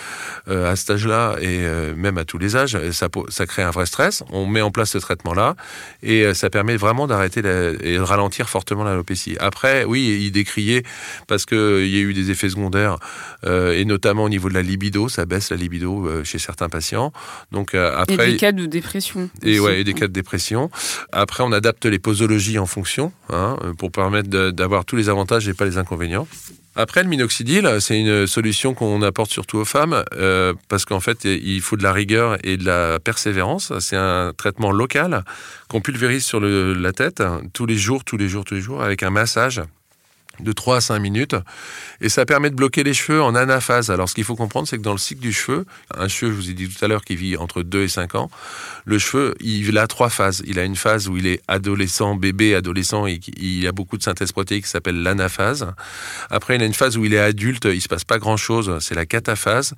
euh, 0.46 0.70
à 0.70 0.76
cet 0.76 0.90
âge-là 0.90 1.34
et 1.40 1.64
euh, 1.64 1.96
même 1.96 2.16
à 2.16 2.24
tous 2.24 2.38
les 2.38 2.54
âges, 2.54 2.78
ça, 2.92 3.08
ça 3.28 3.46
crée 3.46 3.64
un 3.64 3.72
vrai 3.72 3.86
stress. 3.86 4.22
On 4.30 4.46
met 4.46 4.60
en 4.60 4.70
place 4.70 4.90
ce 4.90 4.98
traitement-là 4.98 5.56
et 6.00 6.32
ça 6.32 6.48
permet 6.48 6.76
vraiment 6.76 7.08
d'arrêter 7.08 7.40
et 7.40 7.96
de 7.96 8.00
ralentir 8.00 8.48
fortement 8.48 8.84
l'alopécie. 8.84 9.36
Après, 9.40 9.84
oui, 9.84 10.20
il 10.26 10.30
décriait 10.30 10.84
parce 11.26 11.44
qu'il 11.44 11.88
y 11.88 11.96
a 11.96 12.02
eu 12.02 12.14
des 12.14 12.30
effets 12.30 12.50
secondaires 12.50 12.98
et 13.44 13.84
notamment 13.84 14.24
au 14.24 14.28
niveau 14.28 14.48
de 14.48 14.54
la 14.54 14.62
libido, 14.62 15.08
ça 15.08 15.26
baisse 15.26 15.50
la 15.50 15.56
libido 15.56 16.08
chez 16.22 16.38
certains 16.38 16.68
patients. 16.68 17.12
Donc 17.50 17.74
après, 17.74 18.28
et 18.28 18.32
des 18.32 18.36
cas 18.36 18.52
de 18.52 18.66
dépression. 18.66 19.28
Et 19.42 19.55
ouais, 19.58 19.80
et 19.80 19.84
des 19.84 19.94
cas 19.94 20.06
de 20.06 20.12
dépression. 20.12 20.70
Après, 21.12 21.42
on 21.42 21.52
adapte 21.52 21.86
les 21.86 21.98
posologies 21.98 22.58
en 22.58 22.66
fonction 22.66 23.12
hein, 23.30 23.56
pour 23.78 23.90
permettre 23.90 24.28
d'avoir 24.50 24.84
tous 24.84 24.96
les 24.96 25.08
avantages 25.08 25.48
et 25.48 25.54
pas 25.54 25.64
les 25.64 25.78
inconvénients. 25.78 26.26
Après, 26.78 27.02
le 27.02 27.08
minoxidil, 27.08 27.78
c'est 27.80 27.98
une 27.98 28.26
solution 28.26 28.74
qu'on 28.74 29.00
apporte 29.00 29.30
surtout 29.30 29.56
aux 29.56 29.64
femmes 29.64 30.04
euh, 30.14 30.52
parce 30.68 30.84
qu'en 30.84 31.00
fait, 31.00 31.24
il 31.24 31.62
faut 31.62 31.78
de 31.78 31.82
la 31.82 31.92
rigueur 31.92 32.36
et 32.44 32.58
de 32.58 32.66
la 32.66 32.98
persévérance. 33.00 33.72
C'est 33.80 33.96
un 33.96 34.34
traitement 34.36 34.70
local 34.70 35.24
qu'on 35.68 35.80
pulvérise 35.80 36.24
sur 36.24 36.38
la 36.38 36.92
tête 36.92 37.22
tous 37.54 37.64
les 37.64 37.76
jours, 37.78 38.04
tous 38.04 38.18
les 38.18 38.28
jours, 38.28 38.44
tous 38.44 38.54
les 38.54 38.60
jours 38.60 38.82
avec 38.82 39.02
un 39.02 39.10
massage 39.10 39.62
de 40.40 40.52
3 40.52 40.76
à 40.76 40.80
5 40.80 40.98
minutes. 40.98 41.36
Et 42.00 42.08
ça 42.08 42.26
permet 42.26 42.50
de 42.50 42.54
bloquer 42.54 42.82
les 42.82 42.94
cheveux 42.94 43.22
en 43.22 43.34
anaphase. 43.34 43.90
Alors, 43.90 44.08
ce 44.08 44.14
qu'il 44.14 44.24
faut 44.24 44.36
comprendre, 44.36 44.68
c'est 44.68 44.76
que 44.76 44.82
dans 44.82 44.92
le 44.92 44.98
cycle 44.98 45.20
du 45.20 45.32
cheveu, 45.32 45.64
un 45.94 46.08
cheveu, 46.08 46.32
je 46.32 46.36
vous 46.36 46.50
ai 46.50 46.54
dit 46.54 46.68
tout 46.68 46.84
à 46.84 46.88
l'heure, 46.88 47.04
qui 47.04 47.16
vit 47.16 47.36
entre 47.36 47.62
2 47.62 47.82
et 47.82 47.88
5 47.88 48.14
ans, 48.14 48.30
le 48.84 48.98
cheveu, 48.98 49.34
il 49.40 49.76
a 49.78 49.86
trois 49.86 50.10
phases. 50.10 50.42
Il 50.46 50.58
a 50.58 50.64
une 50.64 50.76
phase 50.76 51.08
où 51.08 51.16
il 51.16 51.26
est 51.26 51.40
adolescent, 51.48 52.14
bébé, 52.14 52.54
adolescent, 52.54 53.06
et 53.06 53.20
il 53.36 53.66
a 53.66 53.72
beaucoup 53.72 53.96
de 53.96 54.02
synthèse 54.02 54.32
protéique 54.32 54.64
qui 54.64 54.70
s'appelle 54.70 55.02
l'anaphase. 55.02 55.72
Après, 56.30 56.56
il 56.56 56.62
a 56.62 56.66
une 56.66 56.74
phase 56.74 56.96
où 56.96 57.04
il 57.04 57.14
est 57.14 57.18
adulte, 57.18 57.64
il 57.64 57.80
se 57.80 57.88
passe 57.88 58.04
pas 58.04 58.18
grand 58.18 58.36
chose, 58.36 58.78
c'est 58.80 58.94
la 58.94 59.06
cataphase. 59.06 59.74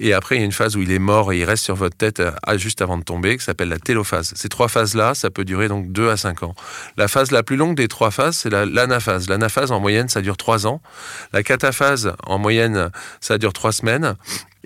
Et 0.00 0.12
après, 0.12 0.36
il 0.36 0.38
y 0.40 0.42
a 0.42 0.44
une 0.44 0.52
phase 0.52 0.76
où 0.76 0.82
il 0.82 0.92
est 0.92 0.98
mort 0.98 1.32
et 1.32 1.38
il 1.38 1.44
reste 1.44 1.64
sur 1.64 1.74
votre 1.74 1.96
tête 1.96 2.22
juste 2.56 2.82
avant 2.82 2.98
de 2.98 3.04
tomber, 3.04 3.36
qui 3.36 3.44
s'appelle 3.44 3.68
la 3.68 3.78
télophase. 3.78 4.32
Ces 4.36 4.48
trois 4.48 4.68
phases-là, 4.68 5.14
ça 5.14 5.30
peut 5.30 5.44
durer 5.44 5.68
donc 5.68 5.92
2 5.92 6.08
à 6.10 6.16
5 6.16 6.42
ans. 6.42 6.54
La 6.96 7.08
phase 7.08 7.30
la 7.30 7.42
plus 7.42 7.56
longue 7.56 7.76
des 7.76 7.88
trois 7.88 8.10
phases, 8.10 8.36
c'est 8.36 8.50
l'anaphase. 8.50 9.28
L'anaphase, 9.28 9.70
en 9.72 9.80
moyenne, 9.80 9.95
ça 10.08 10.20
dure 10.22 10.36
trois 10.36 10.66
ans. 10.66 10.80
La 11.32 11.42
cataphase, 11.42 12.12
en 12.24 12.38
moyenne, 12.38 12.90
ça 13.20 13.38
dure 13.38 13.52
trois 13.52 13.72
semaines 13.72 14.16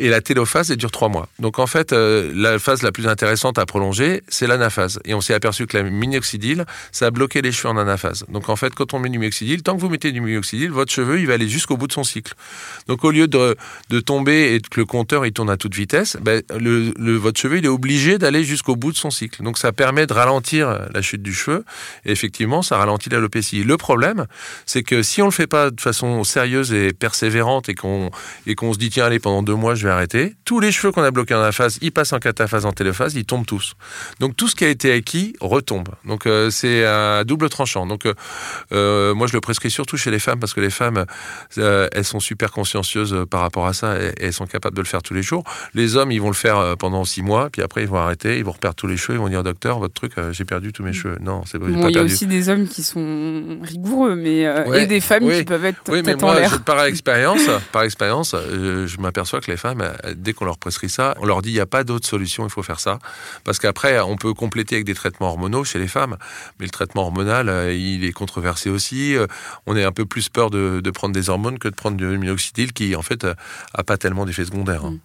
et 0.00 0.08
la 0.08 0.22
télophase, 0.22 0.70
elle 0.70 0.78
dure 0.78 0.90
trois 0.90 1.10
mois. 1.10 1.28
Donc 1.38 1.58
en 1.58 1.66
fait, 1.66 1.92
euh, 1.92 2.32
la 2.34 2.58
phase 2.58 2.82
la 2.82 2.90
plus 2.90 3.06
intéressante 3.06 3.58
à 3.58 3.66
prolonger, 3.66 4.22
c'est 4.28 4.46
l'anaphase. 4.46 4.98
Et 5.04 5.12
on 5.12 5.20
s'est 5.20 5.34
aperçu 5.34 5.66
que 5.66 5.76
la 5.76 5.82
minoxidil, 5.82 6.64
ça 6.90 7.06
a 7.06 7.10
bloqué 7.10 7.42
les 7.42 7.52
cheveux 7.52 7.68
en 7.68 7.76
anaphase. 7.76 8.24
Donc 8.30 8.48
en 8.48 8.56
fait, 8.56 8.74
quand 8.74 8.94
on 8.94 8.98
met 8.98 9.10
du 9.10 9.18
minoxidil, 9.18 9.62
tant 9.62 9.76
que 9.76 9.80
vous 9.80 9.90
mettez 9.90 10.10
du 10.10 10.22
minoxidil, 10.22 10.70
votre 10.70 10.90
cheveu, 10.90 11.20
il 11.20 11.26
va 11.26 11.34
aller 11.34 11.48
jusqu'au 11.48 11.76
bout 11.76 11.86
de 11.86 11.92
son 11.92 12.02
cycle. 12.02 12.32
Donc 12.88 13.04
au 13.04 13.10
lieu 13.10 13.28
de, 13.28 13.56
de 13.90 14.00
tomber 14.00 14.54
et 14.54 14.60
que 14.60 14.80
le 14.80 14.86
compteur, 14.86 15.26
il 15.26 15.32
tourne 15.32 15.50
à 15.50 15.58
toute 15.58 15.74
vitesse, 15.74 16.16
ben, 16.22 16.42
le, 16.58 16.92
votre 17.16 17.38
cheveu, 17.38 17.58
il 17.58 17.66
est 17.66 17.68
obligé 17.68 18.16
d'aller 18.16 18.42
jusqu'au 18.42 18.76
bout 18.76 18.92
de 18.92 18.96
son 18.96 19.10
cycle. 19.10 19.42
Donc 19.42 19.58
ça 19.58 19.70
permet 19.70 20.06
de 20.06 20.14
ralentir 20.14 20.88
la 20.94 21.02
chute 21.02 21.22
du 21.22 21.34
cheveu. 21.34 21.62
Et 22.06 22.12
effectivement, 22.12 22.62
ça 22.62 22.78
ralentit 22.78 23.10
l'alopécie. 23.10 23.64
Le 23.64 23.76
problème, 23.76 24.24
c'est 24.64 24.82
que 24.82 25.02
si 25.02 25.20
on 25.20 25.26
le 25.26 25.30
fait 25.30 25.46
pas 25.46 25.70
de 25.70 25.80
façon 25.80 26.24
sérieuse 26.24 26.72
et 26.72 26.94
persévérante 26.94 27.68
et 27.68 27.74
qu'on 27.74 28.10
et 28.46 28.54
qu'on 28.54 28.72
se 28.72 28.78
dit, 28.78 28.88
tiens, 28.88 29.04
allez, 29.04 29.18
pendant 29.18 29.42
deux 29.42 29.54
mois, 29.54 29.74
je 29.74 29.86
vais 29.86 29.89
arrêter. 29.90 30.34
Tous 30.44 30.60
les 30.60 30.72
cheveux 30.72 30.92
qu'on 30.92 31.02
a 31.02 31.10
bloqués 31.10 31.34
en 31.34 31.40
anaphase, 31.40 31.78
ils 31.82 31.92
passent 31.92 32.12
en 32.12 32.18
cataphase, 32.18 32.66
en 32.66 32.72
téléphase, 32.72 33.14
ils 33.14 33.24
tombent 33.24 33.46
tous. 33.46 33.74
Donc 34.18 34.36
tout 34.36 34.48
ce 34.48 34.54
qui 34.54 34.64
a 34.64 34.68
été 34.68 34.92
acquis 34.92 35.34
retombe. 35.40 35.88
Donc 36.04 36.26
euh, 36.26 36.50
c'est 36.50 36.84
un 36.84 37.24
double 37.24 37.48
tranchant. 37.48 37.86
Donc 37.86 38.06
euh, 38.06 38.14
euh, 38.72 39.14
moi 39.14 39.26
je 39.26 39.32
le 39.32 39.40
prescris 39.40 39.70
surtout 39.70 39.96
chez 39.96 40.10
les 40.10 40.18
femmes 40.18 40.38
parce 40.38 40.54
que 40.54 40.60
les 40.60 40.70
femmes 40.70 41.04
elles 41.56 42.04
sont 42.04 42.20
super 42.20 42.50
consciencieuses 42.50 43.26
par 43.30 43.40
rapport 43.40 43.66
à 43.66 43.72
ça 43.72 44.00
et, 44.00 44.12
elles 44.20 44.32
sont 44.32 44.46
capables 44.46 44.76
de 44.76 44.82
le 44.82 44.86
faire 44.86 45.02
tous 45.02 45.14
les 45.14 45.22
jours. 45.22 45.44
Les 45.74 45.96
hommes 45.96 46.12
ils 46.12 46.20
vont 46.20 46.28
le 46.28 46.34
faire 46.34 46.76
pendant 46.78 47.04
six 47.04 47.22
mois 47.22 47.50
puis 47.50 47.62
après 47.62 47.82
ils 47.82 47.88
vont 47.88 47.98
arrêter, 47.98 48.38
ils 48.38 48.44
vont 48.44 48.52
reperdre 48.52 48.76
tous 48.76 48.86
les 48.86 48.96
cheveux, 48.96 49.18
ils 49.18 49.20
vont 49.20 49.28
dire 49.28 49.42
docteur 49.42 49.78
votre 49.78 49.94
truc 49.94 50.12
j'ai 50.32 50.44
perdu 50.44 50.72
tous 50.72 50.82
mes 50.82 50.92
cheveux. 50.92 51.16
Non 51.20 51.42
c'est 51.46 51.58
bon, 51.58 51.68
Il 51.68 51.94
y 51.94 51.98
a 51.98 52.02
aussi 52.02 52.26
des 52.26 52.48
hommes 52.48 52.66
qui 52.68 52.82
sont 52.82 53.58
rigoureux 53.62 54.14
mais 54.14 54.46
et 54.74 54.86
des 54.86 55.00
femmes 55.00 55.28
qui 55.30 55.44
peuvent 55.44 55.64
être 55.64 55.80
oui, 55.88 56.02
mais 56.04 56.14
moi, 56.14 56.36
par 56.64 56.84
expérience, 56.84 57.42
par 57.72 57.82
expérience, 57.82 58.34
je 58.34 59.00
m'aperçois 59.00 59.40
que 59.40 59.50
les 59.50 59.56
femmes 59.56 59.79
dès 60.14 60.32
qu'on 60.32 60.44
leur 60.44 60.58
prescrit 60.58 60.88
ça, 60.88 61.14
on 61.20 61.26
leur 61.26 61.42
dit 61.42 61.50
il 61.50 61.54
n'y 61.54 61.60
a 61.60 61.66
pas 61.66 61.84
d'autre 61.84 62.06
solution, 62.06 62.44
il 62.44 62.50
faut 62.50 62.62
faire 62.62 62.80
ça. 62.80 62.98
Parce 63.44 63.58
qu'après, 63.58 64.00
on 64.00 64.16
peut 64.16 64.34
compléter 64.34 64.76
avec 64.76 64.86
des 64.86 64.94
traitements 64.94 65.28
hormonaux 65.28 65.64
chez 65.64 65.78
les 65.78 65.88
femmes, 65.88 66.16
mais 66.58 66.66
le 66.66 66.70
traitement 66.70 67.02
hormonal, 67.02 67.48
euh, 67.48 67.74
il 67.74 68.04
est 68.04 68.12
controversé 68.12 68.70
aussi. 68.70 69.16
Euh, 69.16 69.26
on 69.66 69.76
est 69.76 69.84
un 69.84 69.92
peu 69.92 70.06
plus 70.06 70.28
peur 70.28 70.50
de, 70.50 70.90
prendre 70.90 71.14
des 71.14 71.30
hormones 71.30 71.58
que 71.58 71.68
de 71.68 71.74
prendre 71.74 71.96
du 71.96 72.04
minoxidil 72.04 72.72
qui, 72.72 72.96
en 72.96 73.02
fait, 73.02 73.24
n'a 73.24 73.34
euh, 73.78 73.82
pas 73.82 73.96
tellement 73.96 74.26
d'effets 74.26 74.44
secondaires. 74.44 74.84
Hein. 74.84 74.92
Mm. 74.92 75.00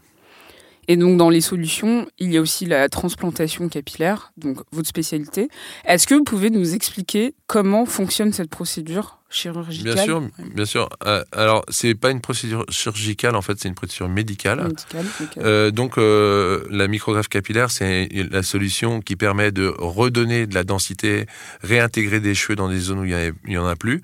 Et 0.87 0.97
donc 0.97 1.17
dans 1.17 1.29
les 1.29 1.41
solutions, 1.41 2.07
il 2.19 2.31
y 2.31 2.37
a 2.37 2.41
aussi 2.41 2.65
la 2.65 2.89
transplantation 2.89 3.69
capillaire, 3.69 4.31
donc 4.37 4.59
votre 4.71 4.87
spécialité. 4.87 5.49
Est-ce 5.85 6.05
que 6.05 6.13
vous 6.13 6.23
pouvez 6.23 6.51
nous 6.51 6.75
expliquer 6.75 7.33
comment 7.47 7.85
fonctionne 7.85 8.33
cette 8.33 8.51
procédure 8.51 9.17
chirurgicale 9.35 9.93
Bien 9.93 10.03
sûr, 10.03 10.23
bien 10.55 10.65
sûr. 10.65 10.89
Euh, 11.05 11.23
alors, 11.31 11.65
c'est 11.69 11.93
pas 11.93 12.11
une 12.11 12.21
procédure 12.21 12.65
chirurgicale, 12.69 13.35
en 13.35 13.41
fait, 13.41 13.59
c'est 13.59 13.67
une 13.67 13.75
procédure 13.75 14.09
médicale. 14.09 14.69
Euh, 15.37 15.71
donc, 15.71 15.97
euh, 15.97 16.63
la 16.69 16.87
micrographe 16.87 17.27
capillaire, 17.27 17.69
c'est 17.69 18.07
la 18.31 18.43
solution 18.43 19.01
qui 19.01 19.15
permet 19.15 19.51
de 19.51 19.73
redonner 19.77 20.47
de 20.47 20.55
la 20.55 20.63
densité, 20.63 21.25
réintégrer 21.61 22.19
des 22.19 22.33
cheveux 22.33 22.55
dans 22.55 22.69
des 22.69 22.79
zones 22.79 22.99
où 22.99 23.05
il 23.05 23.33
n'y 23.45 23.57
en 23.57 23.67
a 23.67 23.75
plus. 23.75 24.01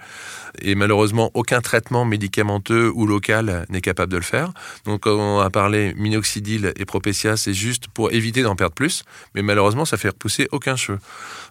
Et 0.61 0.75
malheureusement, 0.75 1.31
aucun 1.33 1.61
traitement 1.61 2.03
médicamenteux 2.03 2.91
ou 2.93 3.07
local 3.07 3.65
n'est 3.69 3.81
capable 3.81 4.11
de 4.11 4.17
le 4.17 4.23
faire. 4.23 4.51
Donc, 4.85 5.05
on 5.05 5.39
a 5.39 5.49
parlé 5.49 5.93
minoxidil 5.95 6.73
et 6.75 6.85
propétia, 6.85 7.37
c'est 7.37 7.53
juste 7.53 7.87
pour 7.87 8.11
éviter 8.11 8.43
d'en 8.43 8.55
perdre 8.55 8.75
plus. 8.75 9.03
Mais 9.33 9.41
malheureusement, 9.41 9.85
ça 9.85 9.95
fait 9.95 10.09
repousser 10.09 10.49
aucun 10.51 10.75
cheveu. 10.75 10.99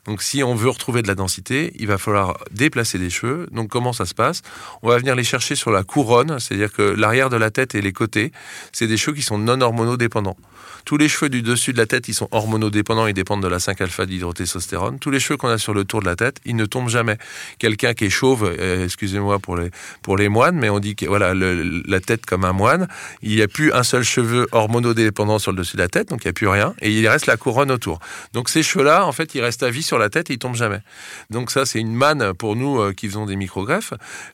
Donc, 0.05 0.23
si 0.23 0.43
on 0.43 0.55
veut 0.55 0.69
retrouver 0.69 1.03
de 1.03 1.09
la 1.09 1.15
densité, 1.15 1.73
il 1.79 1.87
va 1.87 1.97
falloir 1.97 2.39
déplacer 2.51 2.99
des 2.99 3.11
cheveux. 3.11 3.49
Donc, 3.53 3.70
comment 3.71 3.93
ça 3.93 4.05
se 4.05 4.15
passe 4.15 4.43
On 4.83 4.89
va 4.89 4.99
venir 4.99 5.15
les 5.15 5.25
chercher 5.25 5.55
sur 5.55 5.71
la 5.71 5.83
couronne, 5.83 6.39
c'est-à-dire 6.39 6.73
que 6.73 6.83
l'arrière 6.83 7.31
de 7.31 7.37
la 7.37 7.51
tête 7.51 7.75
et 7.75 7.81
les 7.81 7.93
côtés, 7.93 8.33
c'est 8.73 8.87
des 8.87 8.97
cheveux 8.97 9.17
qui 9.17 9.23
sont 9.23 9.39
non 9.39 9.61
hormonodépendants. 9.61 10.37
Tous 10.85 10.97
les 10.97 11.09
cheveux 11.09 11.29
du 11.29 11.43
dessus 11.43 11.73
de 11.73 11.79
la 11.79 11.87
tête, 11.87 12.09
ils 12.09 12.15
sont 12.15 12.29
hormonodépendants, 12.31 13.07
ils 13.07 13.15
dépendent 13.15 13.43
de 13.43 13.49
la 13.49 13.59
5-alpha 13.59 14.07
d'hydrotestostérone. 14.07 14.99
Tous 14.99 15.11
les 15.11 15.21
cheveux 15.21 15.37
qu'on 15.37 15.49
a 15.49 15.59
sur 15.59 15.75
le 15.75 15.85
tour 15.85 16.01
de 16.01 16.07
la 16.07 16.17
tête, 16.17 16.39
ils 16.45 16.57
ne 16.57 16.65
tombent 16.65 16.89
jamais. 16.89 17.19
Quelqu'un 17.59 17.95
qui 17.95 18.07
est 18.07 18.11
chauve, 18.11 18.45
euh, 18.59 18.85
excusez-moi 18.85 19.39
pour 19.39 19.57
les, 19.57 19.71
pour 20.03 20.17
les 20.17 20.29
moines, 20.29 20.57
mais 20.57 20.71
on 20.71 20.79
dit 20.79 20.97
que 20.97 21.07
voilà, 21.07 21.35
la 21.35 22.01
tête 22.01 22.27
comme 22.27 22.45
un 22.45 22.53
moine, 22.53 22.89
il 23.23 23.37
n'y 23.37 23.43
a 23.43 23.49
plus 23.49 23.73
un 23.73 23.83
seul 23.83 24.03
cheveu 24.03 24.47
hormonodépendant 24.53 25.39
sur 25.39 25.53
le 25.53 25.59
dessus 25.59 25.77
de 25.77 25.83
la 25.83 25.89
tête, 25.89 26.09
donc 26.09 26.25
il 26.25 26.29
n'y 26.29 26.31
a 26.31 26.35
plus 26.35 26.49
rien, 26.49 26.75
et 26.81 26.91
il 26.91 27.07
reste 27.09 27.27
la 27.27 27.37
couronne 27.37 27.71
autour. 27.71 28.01
Donc 28.33 28.49
ces 28.49 28.63
cheveux-là, 28.63 29.07
en 29.07 29.13
fait, 29.13 29.35
ils 29.35 29.43
restent 29.43 29.63
à 29.63 29.71
vie 29.71 29.83
sur 29.83 29.99
la 29.99 30.09
tête 30.09 30.31
et 30.31 30.35
ils 30.35 30.39
tombent 30.39 30.55
jamais. 30.55 30.81
Donc 31.31 31.51
ça, 31.51 31.67
c'est 31.67 31.81
une 31.81 31.95
manne 31.95 32.35
pour 32.35 32.57
nous 32.57 32.81
euh, 32.81 32.93
qui 32.93 33.09
faisons 33.09 33.27
des 33.27 33.37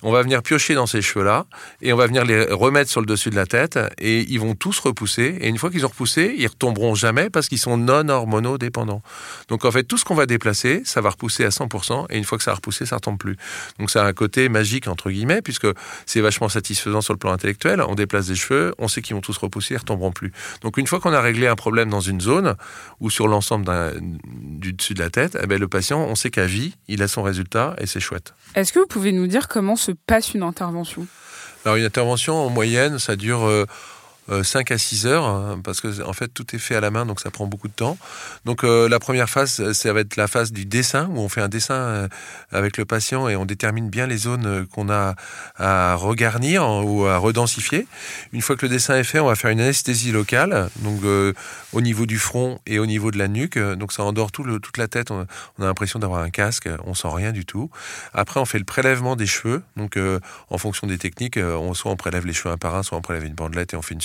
On 0.02 0.12
va 0.12 0.22
venir 0.22 0.42
piocher 0.42 0.74
dans 0.74 0.86
ces 0.86 1.02
cheveux-là, 1.02 1.46
et 1.82 1.92
on 1.92 1.96
va 1.96 2.06
venir 2.06 2.24
les 2.24 2.44
remettre 2.44 2.90
sur 2.90 3.00
le 3.00 3.06
dessus 3.06 3.30
de 3.30 3.36
la 3.36 3.46
tête, 3.46 3.78
et 3.98 4.20
ils 4.28 4.40
vont 4.40 4.54
tous 4.54 4.78
repousser, 4.78 5.36
et 5.40 5.48
une 5.48 5.58
fois 5.58 5.70
qu'ils 5.70 5.84
ont 5.84 5.88
repoussé, 5.88 6.34
ils 6.36 6.46
retomberont 6.46 6.94
jamais 6.94 7.30
parce 7.30 7.48
qu'ils 7.48 7.58
sont 7.58 7.76
non 7.76 8.08
hormonodépendants. 8.08 9.02
Donc 9.48 9.64
en 9.64 9.70
fait, 9.70 9.84
tout 9.84 9.98
ce 9.98 10.04
qu'on 10.04 10.14
va 10.14 10.26
déplacer, 10.26 10.82
ça 10.84 11.00
va 11.00 11.10
repousser 11.10 11.44
à 11.44 11.50
100%, 11.50 12.06
et 12.10 12.18
une 12.18 12.24
fois 12.24 12.38
que 12.38 12.44
ça 12.44 12.52
a 12.52 12.54
repoussé, 12.54 12.86
ça 12.86 12.96
retombe 12.96 13.18
plus. 13.18 13.36
Donc 13.78 13.90
ça 13.90 14.04
a 14.04 14.06
un 14.06 14.12
côté 14.12 14.48
magique, 14.48 14.88
entre 14.88 15.10
guillemets, 15.10 15.42
puisque 15.42 15.66
c'est 16.06 16.20
vachement 16.20 16.48
satisfaisant 16.48 17.00
sur 17.00 17.12
le 17.12 17.18
plan 17.18 17.32
intellectuel. 17.32 17.80
On 17.82 17.94
déplace 17.94 18.26
des 18.26 18.34
cheveux, 18.34 18.74
on 18.78 18.88
sait 18.88 19.02
qu'ils 19.02 19.14
vont 19.14 19.22
tous 19.22 19.36
repousser, 19.36 19.74
ils 19.74 19.78
retomberont 19.78 20.12
plus. 20.12 20.32
Donc 20.62 20.76
une 20.78 20.86
fois 20.86 21.00
qu'on 21.00 21.12
a 21.12 21.20
réglé 21.20 21.46
un 21.46 21.56
problème 21.56 21.90
dans 21.90 22.00
une 22.00 22.20
zone, 22.20 22.56
ou 23.00 23.10
sur 23.10 23.28
l'ensemble 23.28 23.66
du 24.56 24.72
dessus 24.72 24.94
de 24.94 25.02
la 25.02 25.10
tête, 25.10 25.36
eh 25.42 25.46
ben, 25.46 25.58
le 25.58 25.68
patient, 25.68 26.00
on 26.00 26.14
sait 26.14 26.30
qu'à 26.30 26.46
vie, 26.46 26.74
il 26.88 27.02
a 27.02 27.08
son 27.08 27.22
résultat, 27.22 27.76
et 27.78 27.86
c'est 27.86 28.00
chouette. 28.00 28.34
Est-ce 28.54 28.72
que 28.72 28.78
vous 28.78 28.86
pouvez 28.86 29.12
nous 29.12 29.26
dire 29.26 29.48
comment 29.48 29.76
se 29.76 29.92
passe 29.92 30.34
une 30.34 30.42
intervention? 30.42 31.06
Alors 31.64 31.76
une 31.76 31.84
intervention 31.84 32.34
en 32.36 32.48
moyenne, 32.48 32.98
ça 32.98 33.16
dure 33.16 33.44
euh, 33.44 33.66
5 34.28 34.70
euh, 34.70 34.74
à 34.74 34.78
6 34.78 35.06
heures, 35.06 35.24
hein, 35.24 35.60
parce 35.62 35.80
que 35.80 36.02
en 36.02 36.12
fait 36.12 36.28
tout 36.28 36.54
est 36.54 36.58
fait 36.58 36.74
à 36.74 36.80
la 36.80 36.90
main, 36.90 37.06
donc 37.06 37.20
ça 37.20 37.30
prend 37.30 37.46
beaucoup 37.46 37.68
de 37.68 37.72
temps. 37.72 37.96
Donc 38.44 38.64
euh, 38.64 38.88
la 38.88 38.98
première 38.98 39.30
phase, 39.30 39.72
ça 39.72 39.92
va 39.92 40.00
être 40.00 40.16
la 40.16 40.26
phase 40.26 40.52
du 40.52 40.66
dessin, 40.66 41.08
où 41.12 41.18
on 41.18 41.28
fait 41.28 41.40
un 41.40 41.48
dessin 41.48 41.74
euh, 41.74 42.08
avec 42.50 42.76
le 42.76 42.84
patient 42.84 43.28
et 43.28 43.36
on 43.36 43.44
détermine 43.44 43.88
bien 43.88 44.06
les 44.06 44.16
zones 44.16 44.66
qu'on 44.66 44.90
a 44.90 45.14
à 45.56 45.94
regarnir 45.94 46.64
ou 46.66 47.06
à 47.06 47.18
redensifier. 47.18 47.86
Une 48.32 48.42
fois 48.42 48.56
que 48.56 48.66
le 48.66 48.70
dessin 48.70 48.96
est 48.96 49.04
fait, 49.04 49.20
on 49.20 49.26
va 49.26 49.36
faire 49.36 49.50
une 49.50 49.60
anesthésie 49.60 50.12
locale, 50.12 50.70
donc 50.76 51.00
au 51.72 51.80
niveau 51.80 52.06
du 52.06 52.18
front 52.18 52.60
et 52.66 52.78
au 52.78 52.86
niveau 52.86 53.10
de 53.10 53.18
la 53.18 53.28
nuque. 53.28 53.58
Donc 53.58 53.92
ça 53.92 54.02
endort 54.02 54.32
toute 54.32 54.76
la 54.76 54.88
tête. 54.88 55.10
On, 55.10 55.20
a 55.20 55.26
l'impression 55.58 55.98
d'avoir 55.98 56.20
un 56.20 56.30
casque, 56.30 56.68
on 56.84 56.94
sent 56.94 57.08
rien 57.10 57.32
du 57.32 57.44
tout. 57.44 57.70
Après, 58.12 58.40
on 58.40 58.44
fait 58.44 58.58
le 58.58 58.64
prélèvement 58.64 59.16
des 59.16 59.26
cheveux. 59.26 59.62
Donc 59.76 59.98
en 60.50 60.58
fonction 60.58 60.86
des 60.86 60.98
techniques, 60.98 61.38
soit 61.74 61.90
on 61.90 61.96
prélève 61.96 62.26
les 62.26 62.32
cheveux 62.32 62.52
un 62.52 62.58
par 62.58 62.74
un, 62.74 62.82
soit 62.82 62.98
on 62.98 63.02
prélève 63.02 63.24
une 63.24 63.34
bandelette 63.34 63.74
et 63.74 63.76
on 63.76 63.82
fait 63.82 63.94
une 63.94 64.00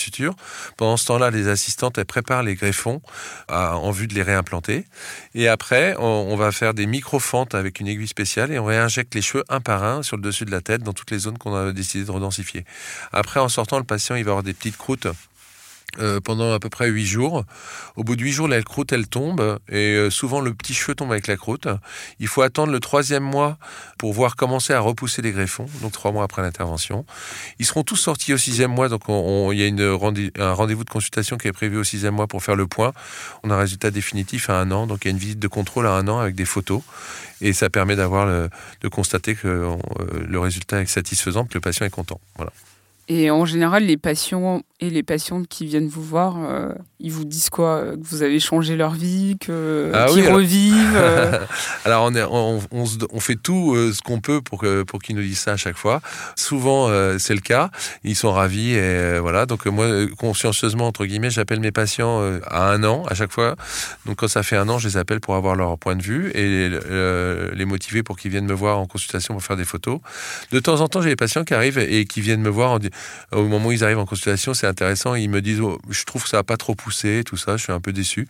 pendant 0.78 0.98
ce 0.98 1.06
temps-là, 1.08 1.32
les 1.32 1.48
assistantes, 1.48 1.98
elles 1.98 2.06
préparent 2.06 2.44
les 2.44 2.56
greffons 2.56 3.02
en 3.50 3.92
vue 3.92 4.08
de 4.08 4.14
les 4.14 4.24
réimplanter. 4.24 4.86
Et 5.36 5.48
après, 5.48 5.96
on, 6.00 6.36
va 6.36 6.52
faire 6.52 6.74
des 6.74 6.86
micro-fentes 6.86 7.56
avec 7.56 7.80
une 7.80 7.88
aiguille 7.88 8.08
spéciale 8.08 8.52
et 8.52 8.60
on 8.60 8.66
réinjecte 8.66 9.14
les 9.16 9.22
cheveux 9.22 9.44
un 9.50 9.60
par 9.60 9.84
un 9.84 10.04
sur 10.04 10.18
le 10.18 10.24
dessus 10.24 10.46
de 10.46 10.52
la 10.52 10.62
tête 10.62 10.84
dans 10.84 10.94
toutes 10.94 11.12
les 11.12 11.20
zones 11.20 11.38
qu'on 11.38 11.56
a 11.56 11.72
décidé 11.72 12.06
de 12.06 12.12
redensifier. 12.12 12.66
Après, 13.12 13.40
en 13.40 13.50
sortant, 13.50 13.78
le 13.78 13.84
patient, 13.84 14.16
il 14.16 14.24
va 14.24 14.32
avoir 14.32 14.44
des 14.44 14.54
petites 14.54 14.78
croûtes 14.78 15.08
euh, 16.00 16.20
pendant 16.20 16.54
à 16.54 16.60
peu 16.60 16.70
près 16.70 16.88
8 16.88 17.06
jours. 17.06 17.44
Au 17.96 18.04
bout 18.04 18.16
de 18.16 18.24
8 18.24 18.32
jours, 18.32 18.48
la 18.48 18.62
croûte, 18.62 18.92
elle 18.94 19.08
tombe, 19.08 19.60
et 19.70 19.96
euh, 19.96 20.10
souvent 20.10 20.42
le 20.42 20.54
petit 20.54 20.74
cheveu 20.74 20.96
tombe 20.96 21.12
avec 21.12 21.28
la 21.28 21.38
croûte. 21.38 21.68
Il 22.20 22.28
faut 22.28 22.42
attendre 22.42 22.72
le 22.72 22.80
troisième 22.80 23.24
mois 23.24 23.58
pour 23.98 24.14
voir 24.14 24.36
commencer 24.36 24.74
à 24.74 24.80
repousser 24.80 25.22
les 25.22 25.32
greffons, 25.32 25.68
donc 25.82 25.92
trois 25.92 26.12
mois 26.12 26.24
après 26.24 26.42
l'intervention. 26.42 27.06
Ils 27.60 27.66
seront 27.66 27.84
tous 27.84 27.98
sortis 27.98 28.34
au 28.34 28.38
sixième 28.38 28.72
mois, 28.72 28.90
donc 28.90 29.02
il 29.08 29.60
y 29.60 29.82
a 29.82 30.44
un 30.44 30.54
rendez-vous 30.54 30.84
de 30.84 30.90
consultation 30.90 31.38
qui 31.38 31.48
est 31.48 31.54
prévu 31.54 31.78
au 31.78 31.84
sixième 31.84 32.16
mois 32.16 32.28
pour 32.28 32.44
faire 32.44 32.56
le 32.56 32.68
point. 32.68 32.94
On 33.44 33.52
a 33.52 33.56
un 33.56 33.60
résultat 33.60 33.92
définitif 33.92 34.50
à 34.50 34.60
un 34.60 34.72
an, 34.72 34.88
donc 34.88 35.00
il 35.04 35.08
y 35.08 35.10
a 35.10 35.12
une 35.12 35.18
visite 35.18 35.40
de 35.40 35.48
contrôle 35.48 35.88
à 35.88 35.94
un 35.94 36.08
an 36.08 36.20
avec 36.20 36.36
des 36.36 36.46
photos, 36.46 36.82
et 37.42 37.54
ça 37.54 37.70
permet 37.70 37.96
d'avoir 37.96 38.28
de 38.82 38.88
constater 38.88 39.36
que 39.36 39.48
euh, 39.48 39.78
le 40.28 40.40
résultat 40.40 40.82
est 40.82 40.86
satisfaisant, 40.86 41.46
que 41.46 41.54
le 41.56 41.62
patient 41.62 41.86
est 41.86 41.92
content. 41.92 42.20
Voilà. 42.36 42.52
Et 43.08 43.30
en 43.32 43.46
général, 43.46 43.84
les 43.86 43.98
patients 43.98 44.62
Et 44.84 44.90
les 44.90 45.04
patientes 45.04 45.48
qui 45.48 45.68
viennent 45.68 45.88
vous 45.88 46.02
voir, 46.02 46.38
euh, 46.40 46.70
ils 47.00 47.12
vous 47.12 47.24
disent 47.26 47.52
quoi? 47.52 47.84
Que 47.94 48.00
vous 48.04 48.24
avez 48.24 48.40
changé 48.40 48.76
leur 48.76 48.94
vie, 48.94 49.38
que 49.40 49.92
Ah 49.94 50.08
qu'ils 50.10 50.22
oui, 50.24 50.28
revivent. 50.28 50.96
euh, 50.96 51.38
Alors 51.86 52.06
on, 52.06 52.16
est- 52.16 52.24
on, 52.24 52.60
on 52.72 52.86
se- 52.88 52.98
on 53.12 53.20
fait 53.20 53.36
tout 53.36 53.76
euh, 53.76 53.92
ce 53.94 54.02
qu'on 54.02 54.20
peut 54.22 54.42
pour, 54.42 54.58
que, 54.60 54.82
pour 54.82 55.00
qu'ils 55.00 55.16
nous 55.16 55.22
disent 55.22 55.38
ça 55.40 55.52
à 55.52 55.58
chaque 55.58 55.78
fois. 55.78 56.02
Souvent 56.36 56.88
euh, 56.90 57.18
c'est 57.20 57.36
le 57.36 57.42
cas. 57.42 57.70
Ils 58.04 58.16
sont 58.16 58.32
ravis 58.32 58.72
et 58.74 59.20
voilà. 59.20 59.46
Donc 59.46 59.66
moi 59.68 59.86
consciencieusement 60.18 60.88
entre 60.88 61.06
guillemets, 61.06 61.30
j'appelle 61.30 61.60
mes 61.60 61.72
patients 61.72 62.20
à 62.48 62.72
un 62.72 62.84
an 62.84 63.04
à 63.08 63.14
chaque 63.14 63.32
fois. 63.32 63.56
Donc 64.08 64.16
quand 64.18 64.28
ça 64.30 64.42
fait 64.42 64.58
un 64.58 64.68
an, 64.68 64.80
je 64.80 64.88
les 64.88 64.98
appelle 64.98 65.20
pour 65.20 65.36
avoir 65.36 65.56
leur 65.56 65.78
point 65.78 65.96
de 65.96 66.02
vue 66.02 66.32
et 66.34 66.70
les 67.56 67.66
motiver 67.66 68.02
pour 68.04 68.18
qu'ils 68.18 68.32
viennent 68.32 68.48
me 68.48 68.54
voir 68.54 68.80
en 68.80 68.88
consultation 68.88 69.36
pour 69.36 69.44
faire 69.44 69.58
des 69.58 69.66
photos. 69.66 70.00
De 70.52 70.60
temps 70.60 70.82
en 70.82 70.88
temps, 70.88 71.02
j'ai 71.04 71.10
des 71.10 71.16
patients 71.16 71.44
qui 71.44 71.54
arrivent 71.54 71.78
et 71.78 72.06
qui 72.06 72.22
viennent 72.22 72.42
me 72.42 72.50
voir 72.50 72.72
en 72.72 72.80
di- 72.80 72.90
au 73.32 73.48
moment 73.48 73.70
où 73.70 73.72
ils 73.72 73.84
arrivent 73.84 74.00
en 74.00 74.06
consultation, 74.06 74.54
c'est 74.54 74.68
intéressant. 74.68 75.16
Ils 75.16 75.30
me 75.30 75.42
disent, 75.42 75.62
oh, 75.62 75.80
je 75.90 76.04
trouve 76.04 76.24
que 76.24 76.30
ça 76.30 76.40
a 76.40 76.44
pas 76.44 76.58
trop 76.58 76.76
poussé, 76.76 77.24
tout 77.26 77.38
ça. 77.38 77.58
Je 77.58 77.64
suis 77.64 77.74
un 77.74 77.80
peu 77.80 77.94
déçu. 77.94 78.28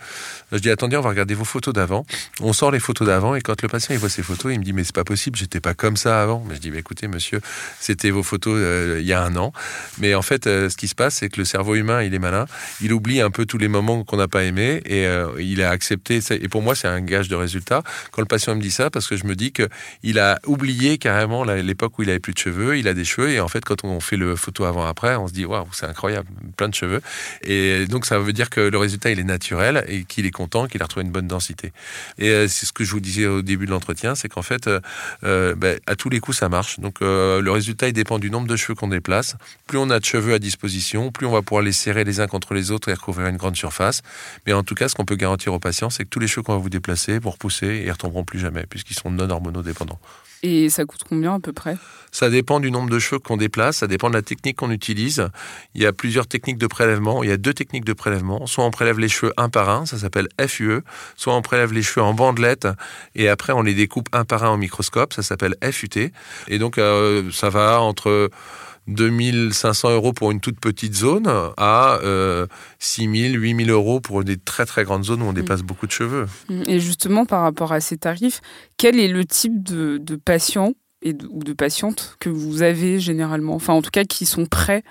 Je 0.51 0.57
dis, 0.57 0.69
attendez, 0.69 0.97
on 0.97 1.01
va 1.01 1.09
regarder 1.09 1.33
vos 1.33 1.45
photos 1.45 1.73
d'avant. 1.73 2.05
On 2.39 2.53
sort 2.53 2.71
les 2.71 2.79
photos 2.79 3.07
d'avant 3.07 3.35
et 3.35 3.41
quand 3.41 3.61
le 3.61 3.67
patient 3.67 3.93
il 3.93 3.99
voit 3.99 4.09
ces 4.09 4.23
photos, 4.23 4.53
il 4.53 4.59
me 4.59 4.63
dit, 4.63 4.73
mais 4.73 4.83
c'est 4.83 4.95
pas 4.95 5.03
possible, 5.03 5.37
j'étais 5.37 5.59
pas 5.59 5.73
comme 5.73 5.97
ça 5.97 6.21
avant. 6.21 6.43
Mais 6.47 6.55
je 6.55 6.59
dis, 6.61 6.71
bah, 6.71 6.79
écoutez, 6.79 7.07
monsieur, 7.07 7.41
c'était 7.79 8.09
vos 8.09 8.23
photos 8.23 8.55
euh, 8.57 8.97
il 8.99 9.07
y 9.07 9.13
a 9.13 9.23
un 9.23 9.35
an. 9.35 9.53
Mais 9.99 10.15
en 10.15 10.21
fait, 10.21 10.47
euh, 10.47 10.69
ce 10.69 10.77
qui 10.77 10.87
se 10.87 10.95
passe, 10.95 11.15
c'est 11.15 11.29
que 11.29 11.37
le 11.37 11.45
cerveau 11.45 11.75
humain, 11.75 12.03
il 12.03 12.13
est 12.13 12.19
malin. 12.19 12.45
Il 12.81 12.93
oublie 12.93 13.21
un 13.21 13.31
peu 13.31 13.45
tous 13.45 13.57
les 13.57 13.67
moments 13.67 14.03
qu'on 14.03 14.17
n'a 14.17 14.27
pas 14.27 14.43
aimés 14.43 14.81
et 14.85 15.05
euh, 15.05 15.29
il 15.39 15.61
a 15.61 15.69
accepté. 15.69 16.19
Et 16.31 16.47
pour 16.47 16.61
moi, 16.61 16.75
c'est 16.75 16.87
un 16.87 17.01
gage 17.01 17.27
de 17.27 17.35
résultat 17.35 17.83
quand 18.11 18.21
le 18.21 18.27
patient 18.27 18.55
me 18.55 18.61
dit 18.61 18.71
ça, 18.71 18.89
parce 18.89 19.07
que 19.07 19.15
je 19.15 19.25
me 19.25 19.35
dis 19.35 19.51
que 19.51 19.67
il 20.03 20.19
a 20.19 20.39
oublié 20.45 20.97
carrément 20.97 21.43
l'époque 21.43 21.97
où 21.99 22.03
il 22.03 22.09
avait 22.09 22.19
plus 22.19 22.33
de 22.33 22.39
cheveux. 22.39 22.77
Il 22.77 22.87
a 22.87 22.93
des 22.93 23.05
cheveux 23.05 23.29
et 23.29 23.39
en 23.39 23.47
fait, 23.47 23.63
quand 23.63 23.83
on 23.83 23.99
fait 23.99 24.17
le 24.17 24.35
photo 24.35 24.50
avant-après, 24.59 25.15
on 25.15 25.27
se 25.27 25.33
dit, 25.33 25.45
waouh, 25.45 25.67
c'est 25.71 25.85
incroyable, 25.85 26.27
plein 26.57 26.69
de 26.69 26.73
cheveux. 26.73 27.01
Et 27.43 27.85
donc, 27.87 28.05
ça 28.05 28.19
veut 28.19 28.33
dire 28.33 28.49
que 28.49 28.61
le 28.61 28.77
résultat, 28.77 29.11
il 29.11 29.19
est 29.19 29.23
naturel 29.23 29.83
et 29.87 30.03
qu'il 30.03 30.25
est 30.25 30.31
content, 30.31 30.67
qu'il 30.67 30.81
a 30.81 30.85
retrouvé 30.85 31.05
une 31.05 31.11
bonne 31.11 31.27
densité. 31.27 31.71
Et 32.17 32.29
euh, 32.29 32.47
c'est 32.47 32.65
ce 32.65 32.73
que 32.73 32.83
je 32.83 32.91
vous 32.91 32.99
disais 32.99 33.25
au 33.25 33.41
début 33.41 33.65
de 33.65 33.71
l'entretien, 33.71 34.15
c'est 34.15 34.29
qu'en 34.29 34.41
fait, 34.41 34.67
euh, 34.67 34.79
euh, 35.23 35.55
ben, 35.55 35.79
à 35.87 35.95
tous 35.95 36.09
les 36.09 36.19
coups, 36.19 36.37
ça 36.37 36.49
marche. 36.49 36.79
Donc, 36.79 37.01
le 37.01 37.49
résultat, 37.49 37.87
il 37.87 37.93
dépend 37.93 38.19
du 38.19 38.29
nombre 38.29 38.47
de 38.47 38.55
cheveux 38.55 38.75
qu'on 38.75 38.87
déplace. 38.87 39.35
Plus 39.67 39.77
on 39.77 39.89
a 39.89 39.99
de 39.99 40.05
cheveux 40.05 40.33
à 40.33 40.39
disposition, 40.39 41.11
plus 41.11 41.25
on 41.25 41.31
va 41.31 41.41
pouvoir 41.41 41.63
les 41.63 41.71
serrer 41.71 42.03
les 42.03 42.19
uns 42.19 42.27
contre 42.27 42.53
les 42.53 42.71
autres 42.71 42.89
et 42.89 42.93
recouvrir 42.93 43.27
une 43.27 43.37
grande 43.37 43.55
surface. 43.55 44.01
Mais 44.45 44.53
en 44.53 44.63
tout 44.63 44.75
cas, 44.75 44.87
ce 44.87 44.95
qu'on 44.95 45.05
peut 45.05 45.15
garantir 45.15 45.53
aux 45.53 45.59
patients, 45.59 45.89
c'est 45.89 46.03
que 46.03 46.09
tous 46.09 46.19
les 46.19 46.27
cheveux 46.27 46.43
qu'on 46.43 46.53
va 46.53 46.59
vous 46.59 46.69
déplacer 46.69 47.19
vont 47.19 47.31
repousser 47.31 47.83
et 47.85 47.91
retomberont 47.91 48.23
plus 48.23 48.39
jamais, 48.39 48.65
puisqu'ils 48.69 48.95
sont 48.95 49.11
non 49.11 49.29
hormonodépendants. 49.29 49.99
Et 50.43 50.69
ça 50.69 50.85
coûte 50.85 51.01
combien 51.07 51.35
à 51.35 51.39
peu 51.39 51.53
près? 51.53 51.77
Ça 52.11 52.29
dépend 52.29 52.59
du 52.59 52.71
nombre 52.71 52.89
de 52.89 52.97
cheveux 52.97 53.19
qu'on 53.19 53.37
déplace, 53.37 53.77
ça 53.77 53.87
dépend 53.87 54.09
de 54.09 54.15
la 54.15 54.23
technique 54.23 54.57
qu'on 54.57 54.71
utilise. 54.71 55.29
Il 55.75 55.81
y 55.81 55.85
a 55.85 55.93
plusieurs 55.93 56.27
techniques 56.27 56.57
de 56.57 56.67
prélèvement. 56.67 57.23
Il 57.23 57.29
y 57.29 57.31
a 57.31 57.37
deux 57.37 57.53
techniques 57.53 57.85
de 57.85 57.93
prélèvement. 57.93 58.47
Soit 58.47 58.65
on 58.65 58.71
prélève 58.71 58.99
les 58.99 59.07
cheveux 59.07 59.33
un 59.37 59.49
par 59.49 59.69
un, 59.69 59.85
ça 59.85 59.97
s'appelle 59.97 60.27
FUE. 60.47 60.81
Soit 61.15 61.35
on 61.35 61.41
prélève 61.41 61.73
les 61.73 61.83
cheveux 61.83 62.03
en 62.03 62.13
bandelettes 62.13 62.67
et 63.15 63.29
après 63.29 63.53
on 63.53 63.61
les 63.61 63.75
découpe 63.75 64.09
un 64.13 64.25
par 64.25 64.43
un 64.43 64.53
au 64.53 64.57
microscope, 64.57 65.13
ça 65.13 65.21
s'appelle 65.21 65.55
FUT. 65.71 66.11
Et 66.47 66.57
donc 66.57 66.77
euh, 66.77 67.29
ça 67.31 67.49
va 67.49 67.79
entre 67.81 68.29
2500 68.87 69.91
euros 69.91 70.13
pour 70.13 70.31
une 70.31 70.39
toute 70.39 70.59
petite 70.59 70.95
zone 70.95 71.27
à 71.57 71.99
euh, 72.03 72.47
6000, 72.79 73.39
8000 73.41 73.69
euros 73.69 73.99
pour 73.99 74.23
des 74.23 74.37
très 74.37 74.65
très 74.65 74.83
grandes 74.83 75.03
zones 75.05 75.21
où 75.21 75.25
on 75.25 75.33
dépasse 75.33 75.61
beaucoup 75.61 75.87
de 75.87 75.91
cheveux. 75.91 76.25
Et 76.67 76.79
justement, 76.79 77.25
par 77.25 77.41
rapport 77.43 77.71
à 77.71 77.79
ces 77.79 77.97
tarifs, 77.97 78.41
quel 78.77 78.99
est 78.99 79.07
le 79.07 79.25
type 79.25 79.63
de, 79.63 79.97
de 79.97 80.15
patient 80.15 80.73
et 81.03 81.13
de- 81.13 81.27
ou 81.31 81.43
de 81.43 81.53
patientes 81.53 82.15
que 82.19 82.29
vous 82.29 82.61
avez 82.61 82.99
généralement? 82.99 83.55
Enfin, 83.55 83.73
en 83.73 83.81
tout 83.81 83.89
cas, 83.91 84.03
qui 84.03 84.25
sont 84.25 84.45
prêts 84.45 84.83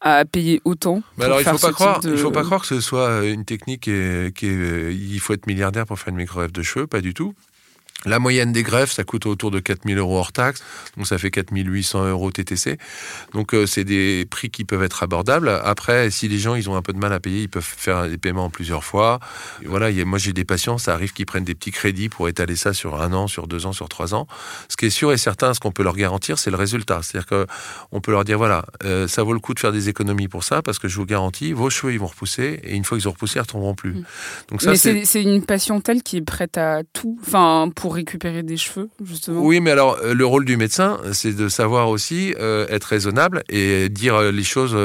à 0.00 0.24
payer 0.26 0.60
autant 0.64 1.02
Mais 1.16 1.24
alors 1.24 1.40
il 1.40 1.44
faire 1.44 1.54
faut 1.58 1.66
pas 1.66 1.72
croire, 1.72 2.00
type 2.00 2.10
de- 2.10 2.16
il 2.16 2.20
faut 2.20 2.30
pas 2.30 2.42
croire 2.44 2.60
que 2.60 2.66
ce 2.66 2.80
soit 2.80 3.08
euh, 3.08 3.32
une 3.32 3.44
technique 3.46 3.82
qui 3.82 3.90
est, 3.90 4.36
qui 4.36 4.46
est- 4.46 4.94
il 4.94 5.18
faut 5.20 5.32
être 5.32 5.46
milliardaire 5.46 5.86
pour 5.86 5.98
faire 5.98 6.08
une 6.10 6.16
micro-greffe 6.18 6.52
de 6.52 6.62
cheveux, 6.62 6.86
pas 6.86 7.00
du 7.00 7.14
tout. 7.14 7.34
La 8.06 8.18
moyenne 8.18 8.52
des 8.52 8.62
greffes, 8.62 8.92
ça 8.92 9.04
coûte 9.04 9.26
autour 9.26 9.50
de 9.50 9.60
4000 9.60 9.98
euros 9.98 10.18
hors 10.18 10.32
taxe, 10.32 10.62
donc 10.96 11.06
ça 11.06 11.18
fait 11.18 11.30
4800 11.30 12.06
euros 12.06 12.30
TTC. 12.30 12.78
Donc 13.32 13.54
euh, 13.54 13.66
c'est 13.66 13.84
des 13.84 14.26
prix 14.28 14.50
qui 14.50 14.64
peuvent 14.64 14.82
être 14.82 15.02
abordables. 15.02 15.48
Après, 15.64 16.10
si 16.10 16.28
les 16.28 16.38
gens 16.38 16.54
ils 16.54 16.68
ont 16.68 16.76
un 16.76 16.82
peu 16.82 16.92
de 16.92 16.98
mal 16.98 17.12
à 17.12 17.20
payer, 17.20 17.42
ils 17.42 17.48
peuvent 17.48 17.62
faire 17.64 18.08
des 18.08 18.18
paiements 18.18 18.44
en 18.46 18.50
plusieurs 18.50 18.84
fois. 18.84 19.20
Et 19.62 19.66
voilà, 19.66 19.90
il 19.90 19.96
y 19.96 20.00
a- 20.00 20.04
moi 20.04 20.18
j'ai 20.18 20.32
des 20.32 20.44
patients, 20.44 20.78
ça 20.78 20.92
arrive 20.92 21.12
qu'ils 21.12 21.26
prennent 21.26 21.44
des 21.44 21.54
petits 21.54 21.70
crédits 21.70 22.08
pour 22.08 22.28
étaler 22.28 22.56
ça 22.56 22.72
sur 22.74 23.00
un 23.00 23.12
an, 23.12 23.26
sur 23.26 23.46
deux 23.46 23.66
ans, 23.66 23.72
sur 23.72 23.88
trois 23.88 24.14
ans. 24.14 24.26
Ce 24.68 24.76
qui 24.76 24.86
est 24.86 24.90
sûr 24.90 25.12
et 25.12 25.16
certain, 25.16 25.54
ce 25.54 25.60
qu'on 25.60 25.72
peut 25.72 25.82
leur 25.82 25.96
garantir, 25.96 26.38
c'est 26.38 26.50
le 26.50 26.56
résultat. 26.56 27.00
C'est-à-dire 27.02 27.26
que 27.26 27.46
on 27.92 28.00
peut 28.00 28.12
leur 28.12 28.24
dire 28.24 28.38
voilà, 28.38 28.64
euh, 28.84 29.08
ça 29.08 29.22
vaut 29.22 29.32
le 29.32 29.40
coup 29.40 29.54
de 29.54 29.60
faire 29.60 29.72
des 29.72 29.88
économies 29.88 30.28
pour 30.28 30.44
ça 30.44 30.62
parce 30.62 30.78
que 30.78 30.88
je 30.88 30.96
vous 30.96 31.06
garantis, 31.06 31.52
vos 31.52 31.70
cheveux 31.70 31.92
ils 31.92 31.98
vont 31.98 32.06
repousser 32.06 32.60
et 32.62 32.74
une 32.74 32.84
fois 32.84 32.98
qu'ils 32.98 33.08
ont 33.08 33.12
repoussé, 33.12 33.36
ils 33.36 33.38
ne 33.38 33.42
retomberont 33.42 33.74
plus. 33.74 33.92
Mm. 33.94 34.04
Donc 34.50 34.62
ça 34.62 34.70
Mais 34.72 35.04
c'est 35.04 35.22
une 35.22 35.44
patientèle 35.44 36.02
qui 36.02 36.18
est 36.18 36.22
prête 36.22 36.58
à 36.58 36.82
tout, 36.92 37.18
enfin, 37.26 37.70
pour 37.74 37.93
récupérer 37.94 38.42
des 38.42 38.56
cheveux, 38.56 38.90
justement? 39.04 39.40
Oui, 39.40 39.60
mais 39.60 39.70
alors 39.70 39.98
euh, 40.02 40.14
le 40.14 40.26
rôle 40.26 40.44
du 40.44 40.56
médecin, 40.56 40.98
c'est 41.12 41.34
de 41.34 41.48
savoir 41.48 41.88
aussi 41.88 42.34
euh, 42.38 42.66
être 42.68 42.84
raisonnable 42.84 43.42
et 43.48 43.88
dire 43.88 44.16
euh, 44.16 44.30
les 44.30 44.42
choses 44.42 44.76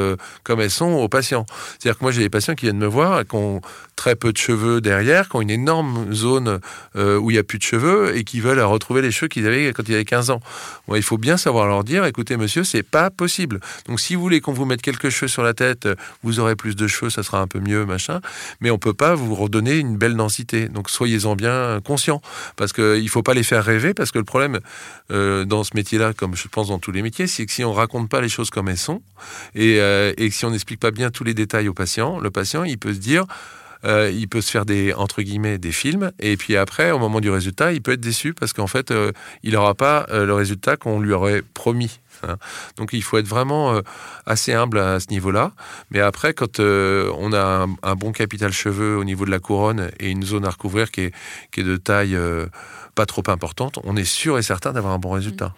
comme 0.43 0.61
elles 0.61 0.71
sont 0.71 0.91
aux 0.91 1.09
patients. 1.09 1.45
C'est-à-dire 1.77 1.97
que 1.97 2.03
moi 2.03 2.11
j'ai 2.11 2.21
des 2.21 2.29
patients 2.29 2.55
qui 2.55 2.65
viennent 2.65 2.77
me 2.77 2.87
voir, 2.87 3.25
qui 3.25 3.35
ont 3.35 3.61
très 3.95 4.15
peu 4.15 4.31
de 4.31 4.37
cheveux 4.37 4.79
derrière, 4.79 5.27
qui 5.27 5.35
ont 5.35 5.41
une 5.41 5.49
énorme 5.49 6.13
zone 6.13 6.59
où 6.95 7.31
il 7.31 7.33
n'y 7.33 7.39
a 7.39 7.43
plus 7.43 7.57
de 7.57 7.63
cheveux 7.63 8.15
et 8.15 8.23
qui 8.23 8.39
veulent 8.39 8.61
retrouver 8.61 9.01
les 9.01 9.11
cheveux 9.11 9.27
qu'ils 9.27 9.45
avaient 9.45 9.73
quand 9.73 9.83
ils 9.89 9.95
avaient 9.95 10.05
15 10.05 10.29
ans. 10.29 10.39
Il 10.95 11.03
faut 11.03 11.17
bien 11.17 11.35
savoir 11.35 11.67
leur 11.67 11.83
dire, 11.83 12.05
écoutez 12.05 12.37
monsieur, 12.37 12.63
c'est 12.63 12.83
pas 12.83 13.09
possible. 13.09 13.59
Donc 13.87 13.99
si 13.99 14.15
vous 14.15 14.21
voulez 14.21 14.39
qu'on 14.39 14.53
vous 14.53 14.65
mette 14.65 14.81
quelques 14.81 15.09
cheveux 15.09 15.27
sur 15.27 15.43
la 15.43 15.53
tête, 15.53 15.89
vous 16.23 16.39
aurez 16.39 16.55
plus 16.55 16.75
de 16.75 16.87
cheveux, 16.87 17.09
ça 17.09 17.23
sera 17.23 17.41
un 17.41 17.47
peu 17.47 17.59
mieux, 17.59 17.85
machin. 17.85 18.21
Mais 18.61 18.71
on 18.71 18.77
peut 18.77 18.93
pas 18.93 19.15
vous 19.15 19.35
redonner 19.35 19.77
une 19.77 19.97
belle 19.97 20.15
densité. 20.15 20.69
Donc 20.69 20.89
soyez-en 20.89 21.35
bien 21.35 21.79
conscients 21.83 22.21
parce 22.55 22.71
qu'il 22.99 23.05
ne 23.05 23.11
faut 23.11 23.23
pas 23.23 23.33
les 23.33 23.43
faire 23.43 23.63
rêver, 23.63 23.93
parce 23.93 24.11
que 24.11 24.19
le 24.19 24.25
problème 24.25 24.59
euh, 25.11 25.45
dans 25.45 25.63
ce 25.63 25.71
métier-là, 25.75 26.13
comme 26.13 26.35
je 26.35 26.47
pense 26.47 26.67
dans 26.67 26.79
tous 26.79 26.91
les 26.91 27.01
métiers, 27.01 27.27
c'est 27.27 27.45
que 27.45 27.51
si 27.51 27.63
on 27.63 27.73
raconte 27.73 28.09
pas 28.09 28.21
les 28.21 28.29
choses 28.29 28.49
comme 28.49 28.69
elles 28.69 28.77
sont, 28.77 29.01
et, 29.55 29.79
euh, 29.79 30.13
si 30.29 30.45
on 30.45 30.51
n'explique 30.51 30.79
pas 30.79 30.91
bien 30.91 31.09
tous 31.09 31.23
les 31.23 31.33
détails 31.33 31.67
au 31.67 31.73
patient, 31.73 32.19
le 32.19 32.31
patient, 32.31 32.63
il 32.63 32.77
peut 32.77 32.93
se 32.93 32.99
dire... 32.99 33.25
euh, 33.85 34.11
il 34.13 34.27
peut 34.27 34.41
se 34.41 34.51
faire 34.51 34.65
des 34.65 34.93
entre 34.93 35.21
guillemets 35.21 35.57
des 35.57 35.71
films 35.71 36.11
et 36.19 36.35
puis 36.35 36.57
après 36.57 36.91
au 36.91 36.99
moment 36.99 37.21
du 37.21 37.29
résultat 37.29 37.71
il 37.71 37.81
peut 37.81 37.93
être 37.93 38.01
déçu 38.01 38.33
parce 38.33 38.51
qu'en 38.51 38.67
fait 38.67 38.91
euh, 38.91 39.13
il 39.43 39.53
n'aura 39.53 39.73
pas 39.73 40.05
euh, 40.09 40.25
le 40.25 40.33
résultat 40.33 40.75
qu'on 40.75 40.99
lui 40.99 41.13
aurait 41.13 41.41
promis. 41.53 41.99
Donc 42.77 42.93
il 42.93 43.03
faut 43.03 43.17
être 43.17 43.27
vraiment 43.27 43.73
euh, 43.73 43.81
assez 44.25 44.53
humble 44.53 44.79
à 44.79 44.99
ce 44.99 45.07
niveau-là 45.09 45.51
mais 45.91 45.99
après 45.99 46.33
quand 46.33 46.59
euh, 46.59 47.11
on 47.17 47.33
a 47.33 47.67
un, 47.83 47.95
bon 47.95 48.11
capital 48.11 48.51
cheveux 48.51 48.97
au 48.97 49.03
niveau 49.03 49.25
de 49.25 49.31
la 49.31 49.39
couronne 49.39 49.89
et 49.99 50.09
une 50.09 50.23
zone 50.23 50.45
à 50.45 50.49
recouvrir 50.49 50.91
qui 50.91 51.01
est, 51.01 51.13
de 51.57 51.75
taille 51.75 52.15
euh, 52.15 52.47
pas 52.95 53.05
trop 53.05 53.23
importante, 53.27 53.79
on 53.83 53.97
est 53.97 54.05
sûr 54.05 54.37
et 54.37 54.41
certain 54.41 54.71
d'avoir 54.71 54.93
un 54.93 54.99
bon 54.99 55.11
résultat. 55.11 55.53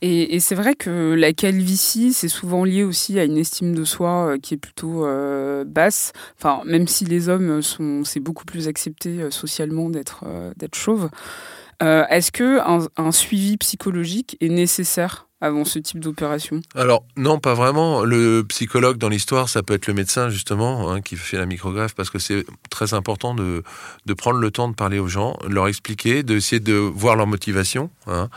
Et, 0.00 0.36
et 0.36 0.40
c'est 0.40 0.54
vrai 0.54 0.74
que 0.76 1.14
la 1.14 1.32
calvitie, 1.32 2.12
c'est 2.12 2.28
souvent 2.28 2.64
lié 2.64 2.84
aussi 2.84 3.18
à 3.18 3.24
une 3.24 3.36
estime 3.36 3.74
de 3.74 3.84
soi 3.84 4.36
qui 4.40 4.54
est 4.54 4.56
plutôt 4.56 5.06
basse. 5.66 6.12
Enfin, 6.38 6.62
même 6.64 6.86
si 6.86 7.04
les 7.04 7.28
hommes 7.28 7.62
sont, 7.62 8.04
c'est 8.04 8.20
beaucoup 8.20 8.44
plus 8.44 8.68
accepté 8.68 9.30
socialement 9.30 9.90
d'être 9.90 10.24
chauve. 10.74 11.10
Est-ce 11.80 12.30
que 12.32 12.60
un, 12.60 12.86
un 12.96 13.12
suivi 13.12 13.56
psychologique 13.56 14.36
est 14.40 14.48
nécessaire 14.48 15.26
avant 15.40 15.64
ce 15.64 15.78
type 15.78 16.00
d'opération 16.00 16.60
Alors 16.74 17.04
non, 17.16 17.38
pas 17.38 17.54
vraiment. 17.54 18.04
Le 18.04 18.42
psychologue 18.48 18.98
dans 18.98 19.08
l'histoire, 19.08 19.48
ça 19.48 19.62
peut 19.62 19.74
être 19.74 19.86
le 19.86 19.94
médecin 19.94 20.28
justement 20.28 20.90
hein, 20.90 21.00
qui 21.00 21.16
fait 21.16 21.38
la 21.38 21.46
micrographe 21.46 21.94
parce 21.94 22.10
que 22.10 22.18
c'est 22.18 22.44
très 22.68 22.92
important 22.94 23.34
de, 23.34 23.62
de 24.06 24.14
prendre 24.14 24.38
le 24.38 24.50
temps 24.50 24.68
de 24.68 24.74
parler 24.74 24.98
aux 24.98 25.08
gens, 25.08 25.36
de 25.48 25.54
leur 25.54 25.66
expliquer, 25.68 26.22
d'essayer 26.22 26.60
de 26.60 26.74
voir 26.74 27.16
leur 27.16 27.26
motivation 27.26 27.90
hein, 28.06 28.28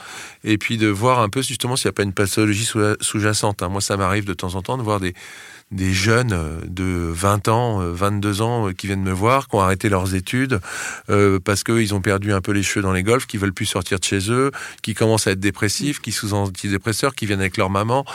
et 0.44 0.58
puis 0.58 0.78
de 0.78 0.88
voir 0.88 1.20
un 1.20 1.30
peu 1.30 1.42
justement 1.42 1.76
s'il 1.76 1.88
n'y 1.88 1.94
a 1.94 1.94
pas 1.94 2.04
une 2.04 2.13
pathologie 2.13 2.66
sous- 2.66 2.80
sous-jacente. 3.02 3.63
hein. 3.63 3.70
Moi, 3.70 3.82
ça 3.82 3.98
m'arrive 3.98 4.26
de 4.26 4.34
temps 4.34 4.56
en 4.56 4.62
temps 4.62 4.78
de 4.78 4.84
voir 4.84 5.00
des, 5.02 5.13
des 5.74 5.92
jeunes 5.92 6.34
euh, 6.34 6.60
de 6.68 7.12
20 7.12 7.48
ans, 7.48 7.82
euh, 7.82 7.92
22 7.92 8.42
ans 8.42 8.70
euh, 8.70 8.74
qui 8.74 8.88
viennent 8.88 9.04
me 9.04 9.12
voir, 9.12 9.48
qui 9.48 9.56
ont 9.56 9.62
arrêté 9.62 9.90
leurs 9.90 10.16
études 10.16 10.60
euh, 11.10 11.40
parce 11.44 11.64
qu'ils 11.64 11.94
ont 11.94 12.02
perdu 12.02 12.32
un 12.32 12.42
peu 12.42 12.52
les 12.52 12.64
cheveux 12.64 12.84
dans 12.84 12.94
les 12.94 13.04
golfs, 13.04 13.26
qui 13.26 13.38
veulent 13.38 13.54
plus 13.54 13.66
sortir 13.66 14.00
de 14.00 14.04
chez 14.04 14.32
eux, 14.32 14.52
qui 14.82 14.94
commencent 14.94 15.28
à 15.28 15.32
être 15.32 15.40
dépressifs, 15.40 16.00
qui 16.00 16.12
sous 16.12 16.34
antidépresseurs, 16.34 17.16
qui 17.16 17.26
viennent 17.26 17.42
avec 17.42 17.58
leur 17.58 17.70
maman. 17.70 18.06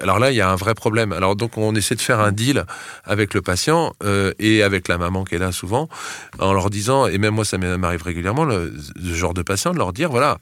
Alors 0.00 0.18
là, 0.18 0.30
il 0.30 0.36
y 0.36 0.40
a 0.40 0.50
un 0.50 0.56
vrai 0.56 0.74
problème. 0.74 1.12
Alors 1.12 1.36
donc, 1.36 1.58
on 1.58 1.74
essaie 1.74 1.94
de 1.94 2.00
faire 2.00 2.20
un 2.20 2.32
deal 2.32 2.64
avec 3.04 3.34
le 3.34 3.42
patient 3.42 3.92
euh, 4.04 4.32
et 4.38 4.62
avec 4.62 4.88
la 4.88 4.98
maman 4.98 5.24
qui 5.24 5.34
est 5.34 5.38
là 5.38 5.52
souvent, 5.52 5.88
en 6.38 6.52
leur 6.52 6.70
disant, 6.70 7.06
et 7.06 7.18
même 7.18 7.34
moi, 7.34 7.44
ça 7.44 7.58
m'arrive 7.58 8.02
régulièrement, 8.02 8.44
le, 8.44 8.72
ce 8.96 9.14
genre 9.14 9.34
de 9.34 9.42
patient, 9.42 9.72
de 9.72 9.78
leur 9.78 9.92
dire, 9.92 10.10
voilà, 10.10 10.38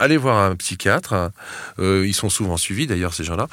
allez 0.00 0.16
voir 0.16 0.38
un 0.38 0.56
psychiatre. 0.56 1.30
Euh, 1.78 2.04
ils 2.06 2.14
sont 2.14 2.28
souvent 2.30 2.56
suivis 2.56 2.86
d'ailleurs 2.88 3.14
ces 3.14 3.22
gens-là. 3.24 3.46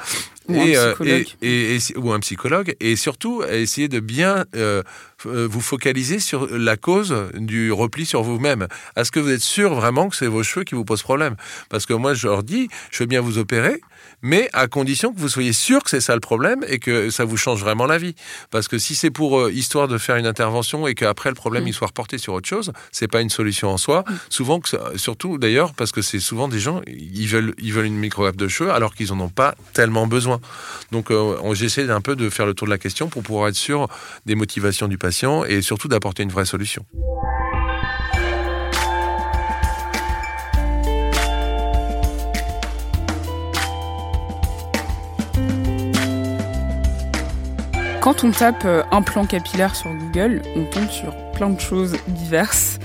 Ou 0.48 0.60
un 0.60 0.66
euh, 0.66 0.88
psychologue. 0.94 1.26
et- 1.42 1.76
et- 1.76 1.96
ou 1.96 2.12
un 2.12 2.20
psychologue. 2.20 2.74
Et 2.80 2.96
surtout, 2.96 3.44
essayer 3.44 3.88
de 3.88 4.00
bien 4.00 4.44
euh, 4.56 4.82
vous 5.24 5.60
focaliser 5.60 6.18
sur 6.20 6.46
la 6.56 6.76
cause 6.76 7.14
du 7.34 7.72
repli 7.72 8.06
sur 8.06 8.22
vous-même. 8.22 8.68
Est-ce 8.96 9.10
que 9.10 9.20
vous 9.20 9.30
êtes 9.30 9.40
sûr 9.40 9.74
vraiment 9.74 10.08
que 10.08 10.16
c'est 10.16 10.26
vos 10.26 10.42
cheveux 10.42 10.64
qui 10.64 10.74
vous 10.74 10.84
posent 10.84 11.02
problème? 11.02 11.36
Parce 11.68 11.86
que 11.86 11.94
moi, 11.94 12.14
je 12.14 12.26
leur 12.28 12.42
dis, 12.42 12.68
je 12.90 13.00
veux 13.02 13.06
bien 13.06 13.20
vous 13.20 13.38
opérer, 13.38 13.80
mais 14.22 14.48
à 14.52 14.66
condition 14.68 15.12
que 15.12 15.18
vous 15.18 15.28
soyez 15.28 15.52
sûr 15.52 15.82
que 15.82 15.90
c'est 15.90 16.00
ça 16.00 16.14
le 16.14 16.20
problème 16.20 16.64
et 16.68 16.78
que 16.78 17.10
ça 17.10 17.24
vous 17.24 17.36
change 17.36 17.60
vraiment 17.60 17.86
la 17.86 17.98
vie. 17.98 18.14
Parce 18.50 18.68
que 18.68 18.78
si 18.78 18.94
c'est 18.94 19.10
pour 19.10 19.40
euh, 19.40 19.52
histoire 19.52 19.88
de 19.88 19.98
faire 19.98 20.16
une 20.16 20.26
intervention 20.26 20.86
et 20.86 20.94
qu'après 20.94 21.30
le 21.30 21.34
problème 21.34 21.64
Mm. 21.64 21.68
il 21.68 21.74
soit 21.74 21.88
reporté 21.88 22.18
sur 22.18 22.34
autre 22.34 22.48
chose, 22.48 22.72
c'est 22.92 23.08
pas 23.08 23.20
une 23.20 23.30
solution 23.30 23.70
en 23.70 23.76
soi. 23.78 24.04
Souvent, 24.28 24.60
que 24.60 24.68
ça- 24.68 24.90
surtout 24.96 25.38
d'ailleurs, 25.38 25.74
parce 25.74 25.90
que 25.92 26.02
c'est 26.02 26.20
souvent 26.20 26.46
des 26.46 26.60
gens, 26.60 26.80
ils 26.86 27.26
veulent, 27.26 27.54
ils 27.58 27.72
veulent 27.72 27.86
une 27.86 27.98
microgreffe 27.98 28.36
de 28.36 28.46
cheveux 28.48 28.70
alors 28.70 28.94
qu'ils 28.94 29.12
en 29.12 29.18
ont 29.20 29.28
pas 29.28 29.54
tellement 29.72 30.06
besoin. 30.06 30.40
Donc, 30.92 31.10
euh, 31.10 31.36
j'essaie 31.54 31.90
un 31.90 32.00
peu 32.00 32.14
de 32.14 32.30
faire 32.30 32.46
le 32.46 32.54
tour 32.54 32.66
de 32.68 32.72
la 32.72 32.78
question 32.78 33.08
pour 33.08 33.22
pouvoir 33.24 33.48
être 33.48 33.56
sûr 33.56 33.88
des 34.26 34.34
motivations 34.36 34.86
du 34.86 34.96
patient 34.98 35.07
et 35.46 35.62
surtout 35.62 35.88
d'apporter 35.88 36.22
une 36.22 36.30
vraie 36.30 36.44
solution. 36.44 36.84
Quand 48.00 48.24
on 48.24 48.30
tape 48.30 48.64
euh, 48.64 48.82
implant 48.90 49.26
capillaire 49.26 49.76
sur 49.76 49.90
Google, 49.92 50.40
on 50.56 50.64
tombe 50.64 50.88
sur 50.88 51.14
plein 51.32 51.50
de 51.50 51.60
choses 51.60 51.94
diverses, 52.06 52.78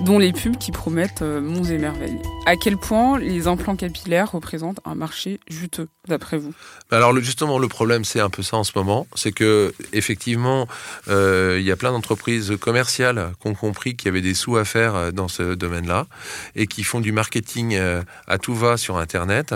dont 0.00 0.18
les 0.18 0.32
pubs 0.32 0.56
qui 0.56 0.70
promettent 0.70 1.22
euh, 1.22 1.40
monts 1.40 1.64
et 1.64 1.78
merveilles. 1.78 2.18
À 2.46 2.56
quel 2.56 2.76
point 2.76 3.18
les 3.18 3.46
implants 3.46 3.76
capillaires 3.76 4.30
représentent 4.32 4.80
un 4.84 4.94
marché 4.94 5.40
juteux, 5.48 5.88
d'après 6.06 6.38
vous? 6.38 6.54
Alors 6.90 7.12
le- 7.12 7.20
justement, 7.20 7.58
le 7.58 7.68
problème, 7.68 8.04
c'est 8.04 8.20
un 8.20 8.30
peu 8.30 8.42
ça 8.42 8.56
en 8.56 8.64
ce 8.64 8.72
moment, 8.76 9.06
c'est 9.14 9.32
que 9.32 9.74
effectivement, 9.92 10.66
euh, 11.08 11.56
il 11.60 11.66
y 11.66 11.72
a 11.72 11.76
plein 11.76 11.90
d'entreprises 11.92 12.54
commerciales 12.60 13.32
qui 13.40 13.48
ont 13.48 13.54
compris 13.54 13.96
qu'il 13.96 14.06
y 14.06 14.10
avait 14.10 14.22
des 14.22 14.34
sous 14.34 14.56
à 14.56 14.64
faire 14.64 14.94
euh, 14.94 15.10
dans 15.10 15.28
ce 15.28 15.54
domaine-là 15.54 16.06
et 16.54 16.66
qui 16.66 16.84
font 16.84 17.00
du 17.00 17.12
marketing 17.12 17.74
euh, 17.74 18.02
à 18.26 18.38
tout 18.38 18.54
va 18.54 18.76
sur 18.76 18.96
Internet, 18.98 19.54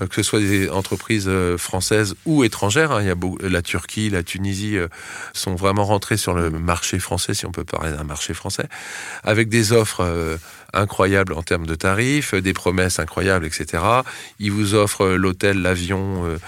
que 0.00 0.14
ce 0.14 0.22
soit 0.22 0.40
des 0.40 0.70
entreprises 0.70 1.30
françaises 1.56 2.14
ou 2.26 2.44
étrangères. 2.44 2.92
hein. 2.92 3.02
Il 3.02 3.08
y 3.08 3.10
a 3.10 3.48
la 3.48 3.62
Turquie, 3.62 4.10
la 4.10 4.22
Tunisie 4.22 4.76
sont 5.32 5.54
vraiment 5.54 5.84
rentrés 5.84 6.16
sur 6.16 6.34
le 6.34 6.50
marché 6.50 6.98
français, 6.98 7.34
si 7.34 7.46
on 7.46 7.52
peut 7.52 7.64
parler 7.64 7.92
d'un 7.92 8.04
marché 8.04 8.34
français, 8.34 8.66
avec 9.22 9.48
des 9.48 9.63
offres. 9.72 10.38
Euh, 10.74 10.82
incroyables 10.82 11.32
en 11.32 11.42
termes 11.42 11.66
de 11.66 11.74
tarifs, 11.74 12.34
des 12.34 12.52
promesses 12.52 12.98
incroyables, 12.98 13.46
etc. 13.46 13.82
Ils 14.38 14.52
vous 14.52 14.74
offrent 14.74 15.04
euh, 15.04 15.16
l'hôtel, 15.16 15.62
l'avion, 15.62 16.26
euh, 16.26 16.38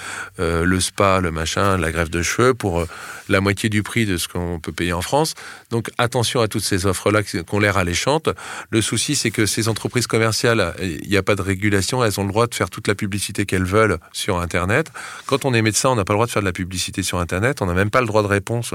euh, 0.40 0.64
le 0.64 0.80
spa, 0.80 1.20
le 1.20 1.30
machin, 1.30 1.78
la 1.78 1.90
greffe 1.90 2.10
de 2.10 2.22
cheveux 2.22 2.54
pour 2.54 2.80
euh, 2.80 2.88
la 3.28 3.40
moitié 3.40 3.68
du 3.68 3.82
prix 3.82 4.06
de 4.06 4.16
ce 4.16 4.28
qu'on 4.28 4.60
peut 4.60 4.72
payer 4.72 4.92
en 4.92 5.02
France. 5.02 5.34
Donc 5.70 5.90
attention 5.98 6.40
à 6.40 6.48
toutes 6.48 6.64
ces 6.64 6.86
offres-là 6.86 7.22
qui 7.22 7.38
ont 7.50 7.58
l'air 7.58 7.76
alléchantes. 7.76 8.28
Le 8.70 8.80
souci, 8.82 9.16
c'est 9.16 9.30
que 9.30 9.46
ces 9.46 9.68
entreprises 9.68 10.06
commerciales, 10.06 10.74
il 10.80 11.08
n'y 11.08 11.16
a 11.16 11.22
pas 11.22 11.34
de 11.34 11.42
régulation, 11.42 12.04
elles 12.04 12.20
ont 12.20 12.24
le 12.24 12.30
droit 12.30 12.46
de 12.46 12.54
faire 12.54 12.70
toute 12.70 12.88
la 12.88 12.94
publicité 12.94 13.46
qu'elles 13.46 13.64
veulent 13.64 13.98
sur 14.12 14.38
Internet. 14.38 14.90
Quand 15.26 15.44
on 15.44 15.54
est 15.54 15.62
médecin, 15.62 15.90
on 15.90 15.96
n'a 15.96 16.04
pas 16.04 16.12
le 16.12 16.18
droit 16.18 16.26
de 16.26 16.30
faire 16.30 16.42
de 16.42 16.46
la 16.46 16.52
publicité 16.52 17.02
sur 17.02 17.18
Internet, 17.18 17.62
on 17.62 17.66
n'a 17.66 17.74
même 17.74 17.90
pas 17.90 18.00
le 18.00 18.06
droit 18.06 18.22
de 18.22 18.28
réponse 18.28 18.74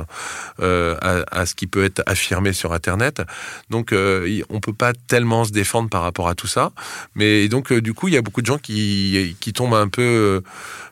euh, 0.59 0.95
à, 1.01 1.23
à 1.31 1.45
ce 1.45 1.55
qui 1.55 1.67
peut 1.67 1.83
être 1.83 2.01
affirmé 2.05 2.53
sur 2.53 2.73
Internet. 2.73 3.21
Donc 3.69 3.93
euh, 3.93 4.41
on 4.49 4.59
peut 4.59 4.73
pas 4.73 4.93
tellement 5.07 5.40
se 5.45 5.51
défendre 5.51 5.89
par 5.89 6.01
rapport 6.01 6.27
à 6.27 6.35
tout 6.35 6.47
ça. 6.47 6.71
Mais 7.15 7.47
donc, 7.47 7.71
euh, 7.71 7.81
du 7.81 7.93
coup, 7.93 8.07
il 8.07 8.13
y 8.13 8.17
a 8.17 8.21
beaucoup 8.21 8.41
de 8.41 8.45
gens 8.45 8.57
qui, 8.57 9.35
qui 9.39 9.53
tombent 9.53 9.73
un 9.73 9.87
peu 9.87 10.01
euh, 10.01 10.41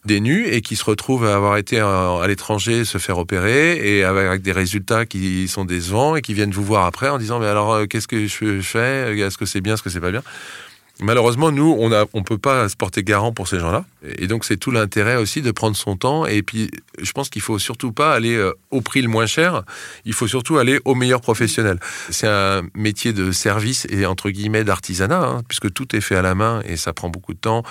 des 0.06 0.20
nus 0.20 0.48
et 0.48 0.62
qui 0.62 0.76
se 0.76 0.86
retrouvent 0.86 1.26
à 1.26 1.36
avoir 1.36 1.58
été 1.58 1.80
à, 1.80 2.20
à 2.22 2.28
l'étranger 2.28 2.86
se 2.86 2.98
faire 2.98 3.18
opérer 3.18 3.78
et 3.78 4.04
avec, 4.04 4.42
des 4.42 4.52
résultats 4.52 5.06
qui 5.06 5.48
sont 5.48 5.66
décevants 5.66 6.16
et 6.16 6.22
qui 6.22 6.34
viennent 6.34 6.52
vous 6.52 6.64
voir 6.64 6.86
après 6.86 7.10
en 7.10 7.18
disant 7.18 7.40
mais 7.40 7.48
alors 7.48 7.74
euh, 7.74 7.86
qu'est-ce 7.86 8.08
que 8.08 8.28
je 8.28 8.62
fais? 8.62 9.18
Est-ce 9.20 9.38
que 9.38 9.46
c'est 9.46 9.62
bien? 9.62 9.74
Est-ce 9.74 9.84
que 9.84 9.90
c'est 9.90 10.00
pas 10.00 10.12
bien? 10.12 10.24
Malheureusement, 11.02 11.52
nous, 11.52 11.76
on 11.80 11.90
on 12.14 12.24
peut 12.24 12.38
pas 12.38 12.68
se 12.68 12.76
porter 12.76 13.04
garant 13.04 13.32
pour 13.32 13.48
ces 13.48 13.60
gens-là. 13.60 13.86
Et 14.18 14.28
donc, 14.28 14.44
c'est 14.46 14.58
tout 14.58 14.72
l'intérêt 14.72 15.16
aussi 15.16 15.42
de 15.42 15.52
prendre 15.52 15.76
son 15.78 15.96
temps. 15.96 16.26
Et 16.26 16.42
puis, 16.44 16.70
je 17.02 17.12
pense 17.14 17.30
qu'il 17.30 17.42
faut 17.42 17.58
surtout 17.60 17.92
pas 17.94 18.14
aller 18.14 18.36
euh, 18.36 18.52
au 18.72 18.82
prix 18.82 19.02
le 19.02 19.08
moins 19.08 19.26
cher. 19.26 19.64
Il 20.06 20.14
faut 20.14 20.28
surtout 20.28 20.58
aller 20.58 20.80
au 20.86 20.96
meilleur 20.96 21.22
professionnel. 21.22 21.80
C'est 22.10 22.28
un 22.28 22.64
métier 22.76 23.14
de 23.14 23.32
service 23.32 23.88
et 23.90 24.06
entre 24.06 24.30
guillemets 24.30 24.64
d'artisanat, 24.66 25.22
hein, 25.24 25.42
puisque 25.48 25.72
tout 25.74 25.96
est 25.96 26.02
fait 26.02 26.16
à 26.16 26.22
la 26.22 26.36
main 26.36 26.62
et 26.66 26.76
ça 26.76 26.92
prend 26.92 27.10
beaucoup 27.10 27.34
de 27.34 27.40
temps. 27.40 27.64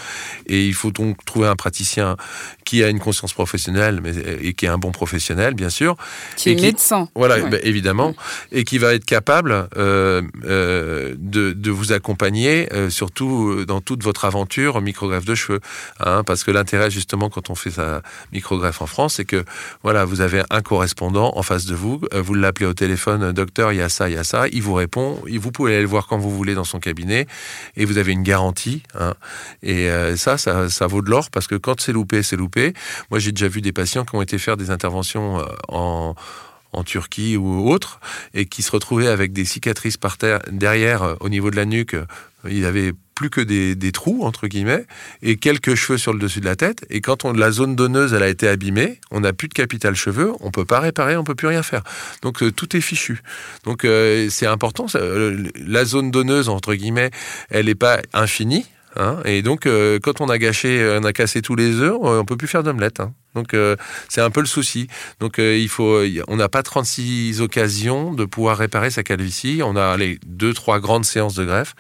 Et 0.47 0.67
il 0.67 0.75
faut 0.75 0.91
donc 0.91 1.23
trouver 1.27 1.49
un 1.49 1.57
praticien 1.57 2.17
qui 2.64 2.83
a 2.83 2.88
une 2.88 2.99
conscience 2.99 3.33
professionnelle 3.35 4.01
mais, 4.03 4.12
et 4.43 4.55
qui 4.55 4.64
est 4.67 4.69
un 4.71 4.79
bon 4.79 4.91
professionnel, 4.93 5.55
bien 5.55 5.71
sûr. 5.71 5.97
Qui 6.37 6.51
Et 6.51 6.53
est 6.53 6.57
qui- 6.57 6.62
médecin. 6.62 7.09
Voilà, 7.14 7.37
Ouais. 7.38 7.51
ben, 7.51 7.61
évidemment, 7.62 8.14
et 8.53 8.64
qui 8.64 8.79
va 8.79 8.95
être 8.95 9.05
capable 9.05 9.69
euh, 9.77 10.23
euh, 10.45 11.14
de, 11.19 11.53
de 11.53 11.71
vous 11.71 11.93
accompagner, 11.93 12.73
euh, 12.73 12.88
surtout 12.91 13.17
euh, 13.26 13.66
dans 13.66 13.81
toute 13.81 14.02
votre 14.02 14.24
aventure 14.24 14.81
microgreffe 14.81 15.24
de 15.24 15.35
cheveux. 15.35 15.61
hein, 16.00 16.22
parce 16.24 16.44
que 16.44 16.50
l'intérêt, 16.50 16.90
justement, 16.90 17.28
quand 17.31 17.50
on 17.50 17.54
fait 17.54 17.70
sa 17.70 18.02
microgreffe 18.33 18.83
en 18.83 18.87
France, 18.87 19.14
c'est 19.14 19.24
que 19.24 19.44
voilà, 19.83 20.04
vous 20.04 20.20
avez 20.20 20.42
un 20.50 20.61
correspondant 20.61 21.33
en 21.37 21.42
face 21.42 21.66
de 21.66 21.74
vous, 21.74 22.00
euh, 22.14 22.22
vous 22.22 22.35
l'appelez 22.35 22.66
au 22.66 22.74
téléphone, 22.74 23.22
euh, 23.22 23.33
docteur, 23.33 23.72
il 23.72 23.76
y 23.78 23.83
a 23.83 23.88
ça, 23.88 24.09
il 24.09 24.14
y 24.14 24.18
a 24.18 24.24
ça, 24.24 24.46
il 24.52 24.62
vous 24.62 24.74
répond, 24.74 25.20
vous 25.26 25.52
pouvez 25.52 25.72
aller 25.72 25.83
le 25.83 25.88
voir 25.88 26.07
quand 26.07 26.18
vous 26.18 26.31
voulez 26.31 26.54
dans 26.54 26.64
son 26.64 26.81
cabinet, 26.81 27.26
et 27.76 27.85
vous 27.85 27.98
avez 27.98 28.12
une 28.12 28.22
garantie. 28.22 28.83
hein. 28.98 29.14
et 29.62 29.88
ça, 30.16 30.38
ça, 30.38 30.87
vaut 30.87 31.02
de 31.02 31.11
l'or, 31.11 31.31
parce 31.31 31.46
que 31.46 31.54
quand 31.54 31.81
c'est 31.81 31.92
loupé, 31.92 32.22
c'est 32.22 32.37
loupé. 32.37 32.74
Moi, 33.11 33.18
j'ai 33.18 33.33
déjà 33.33 33.48
vu 33.48 33.61
des 33.61 33.72
patients 33.72 34.04
qui 34.04 34.14
ont 34.14 34.22
été 34.22 34.38
faire 34.38 34.57
des 34.57 34.70
interventions 34.70 35.44
en 35.68 36.14
en 36.72 36.85
Turquie 36.85 37.37
ou 37.37 37.70
autre, 37.70 37.98
et 38.35 38.44
qui 38.46 38.62
se 38.62 38.70
retrouvaient 38.70 39.09
avec 39.09 39.33
des 39.33 39.44
cicatrices 39.46 39.96
par 39.96 40.18
terre, 40.18 40.40
derrière, 40.50 41.16
au 41.20 41.28
niveau 41.28 41.50
de 41.50 41.57
la 41.57 41.64
nuque. 41.64 41.94
euh, 41.94 42.04
Il 42.48 42.64
avait 42.66 42.92
plus 43.18 43.31
que 43.31 43.40
des, 43.40 43.74
des 43.74 43.90
trous, 43.90 44.20
entre 44.22 44.46
guillemets, 44.46 44.85
et 45.22 45.35
quelques 45.37 45.74
cheveux 45.74 45.98
sur 45.98 46.12
le 46.12 46.20
dessus 46.20 46.38
de 46.38 46.44
la 46.44 46.54
tête. 46.54 46.87
Et 46.88 47.00
quand 47.00 47.24
on, 47.24 47.33
la 47.33 47.50
zone 47.50 47.74
donneuse, 47.74 48.12
elle 48.14 48.22
a 48.22 48.28
été 48.28 48.46
abîmée, 48.46 49.00
on 49.11 49.20
n'a 49.20 49.33
plus 49.33 49.48
de 49.48 49.54
capital 49.54 49.96
cheveux, 49.96 50.31
on 50.38 50.52
peut 50.52 50.64
pas 50.64 50.78
réparer, 50.78 51.16
on 51.16 51.24
peut 51.24 51.35
plus 51.35 51.48
rien 51.48 51.64
faire. 51.64 51.83
Donc 52.22 52.42
euh, 52.44 52.52
tout 52.52 52.76
est 52.76 52.81
fichu. 52.81 53.20
Donc 53.64 53.85
euh, 53.85 54.28
c'est 54.31 54.46
important. 54.46 54.87
euh, 54.94 55.48
la 55.57 55.85
zone 55.85 56.12
donneuse, 56.12 56.48
entre 56.48 56.74
guillemets, 56.74 57.11
elle 57.50 57.66
n'est 57.66 57.74
pas 57.74 57.98
infinie. 58.12 58.66
hein, 58.94 59.16
et 59.24 59.42
donc, 59.42 59.66
quand 60.02 60.20
on 60.20 60.28
a 60.28 60.38
gâché, 60.38 60.70
on 61.00 61.04
a 61.04 61.12
cassé 61.12 61.42
tous 61.42 61.57
les 61.57 61.81
œufs, 61.81 61.96
on 62.00 62.24
peut 62.24 62.37
plus 62.37 62.48
faire 62.48 62.62
d'omelette. 62.62 63.00
hein. 63.00 63.12
Donc, 63.35 63.55
euh, 63.55 63.77
c'est 64.09 64.21
un 64.21 64.31
peu 64.31 64.41
le 64.41 64.47
souci. 64.47 64.88
Donc, 65.21 65.38
euh, 65.38 65.57
il 65.57 65.69
faut, 65.69 66.03
on 66.29 66.37
n'a 66.37 66.49
pas 66.49 66.62
36 66.62 67.41
occasions 67.41 68.14
de 68.14 68.25
pouvoir 68.25 68.57
réparer 68.59 68.91
sa 68.91 69.03
calvitie. 69.03 69.61
On 69.62 69.77
a 69.77 69.97
les 69.97 70.19
deux, 70.27 70.55
trois 70.55 70.81
grandes 70.81 71.05
séances 71.05 71.35
de 71.35 71.45
greffe, 71.45 71.75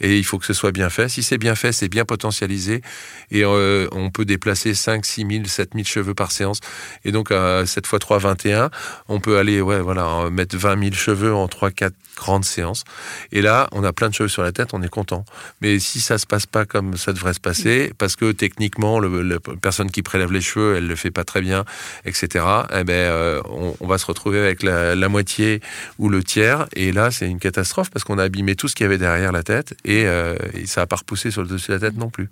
et 0.00 0.18
il 0.18 0.24
faut 0.24 0.38
que 0.38 0.46
ce 0.46 0.52
soit 0.52 0.72
bien 0.72 0.90
fait. 0.90 1.08
Si 1.08 1.22
c'est 1.22 1.38
bien 1.38 1.54
fait, 1.54 1.72
c'est 1.72 1.88
bien 1.88 2.04
potentialisé, 2.04 2.82
et 3.30 3.44
euh, 3.44 3.88
on 3.92 4.10
peut 4.10 4.24
déplacer 4.24 4.74
5, 4.74 5.04
6 5.04 5.26
000, 5.30 5.44
7 5.46 5.70
000 5.74 5.84
cheveux 5.84 6.14
par 6.14 6.32
séance. 6.32 6.60
Et 7.04 7.12
donc, 7.12 7.30
euh, 7.30 7.66
7 7.66 7.86
x 7.86 7.98
3, 7.98 8.18
21, 8.18 8.70
on 9.08 9.20
peut 9.20 9.38
aller, 9.38 9.60
ouais, 9.60 9.80
voilà, 9.80 10.28
mettre 10.30 10.56
20 10.56 10.80
000 10.80 10.94
cheveux 10.94 11.34
en 11.34 11.48
3, 11.48 11.70
4 11.70 11.94
grandes 12.16 12.44
séances. 12.44 12.84
Et 13.32 13.42
là, 13.42 13.68
on 13.72 13.84
a 13.84 13.92
plein 13.92 14.08
de 14.08 14.14
cheveux 14.14 14.28
sur 14.28 14.42
la 14.42 14.52
tête, 14.52 14.74
on 14.74 14.82
est 14.82 14.88
content. 14.88 15.24
Mais 15.60 15.78
si 15.78 16.00
ça 16.00 16.18
se 16.18 16.26
passe 16.26 16.46
pas 16.46 16.66
comme 16.66 16.96
ça 16.96 17.12
devrait 17.12 17.34
se 17.34 17.40
passer, 17.40 17.92
parce 17.98 18.16
que 18.16 18.32
techniquement, 18.32 19.00
la 19.00 19.38
personne 19.60 19.90
qui 19.90 20.02
prélève 20.02 20.32
les 20.32 20.40
cheveux, 20.40 20.76
elle 20.76 20.89
le 20.90 20.96
fait 20.96 21.10
pas 21.10 21.24
très 21.24 21.40
bien, 21.40 21.64
etc. 22.04 22.44
Eh 22.72 22.84
ben, 22.84 22.92
euh, 22.92 23.40
on, 23.80 23.86
va 23.86 23.98
se 23.98 24.06
retrouver 24.06 24.38
avec 24.38 24.62
la, 24.62 25.08
moitié 25.08 25.60
ou 25.98 26.08
le 26.08 26.22
tiers, 26.22 26.66
et 26.76 26.92
là, 26.92 27.10
c'est 27.10 27.28
une 27.28 27.38
catastrophe 27.38 27.90
parce 27.90 28.04
qu'on 28.04 28.18
a 28.18 28.24
abîmé 28.24 28.54
tout 28.54 28.68
ce 28.68 28.74
qu'il 28.74 28.84
y 28.84 28.86
avait 28.86 28.98
derrière 28.98 29.32
la 29.32 29.42
tête, 29.42 29.74
et, 29.84 30.06
euh, 30.06 30.36
ça 30.66 30.82
a 30.82 30.86
pas 30.86 30.96
repoussé 30.96 31.30
sur 31.30 31.42
le 31.42 31.48
dessus 31.48 31.68
de 31.68 31.76
la 31.76 31.80
tête 31.80 31.96
non 31.96 32.10
plus. 32.10 32.28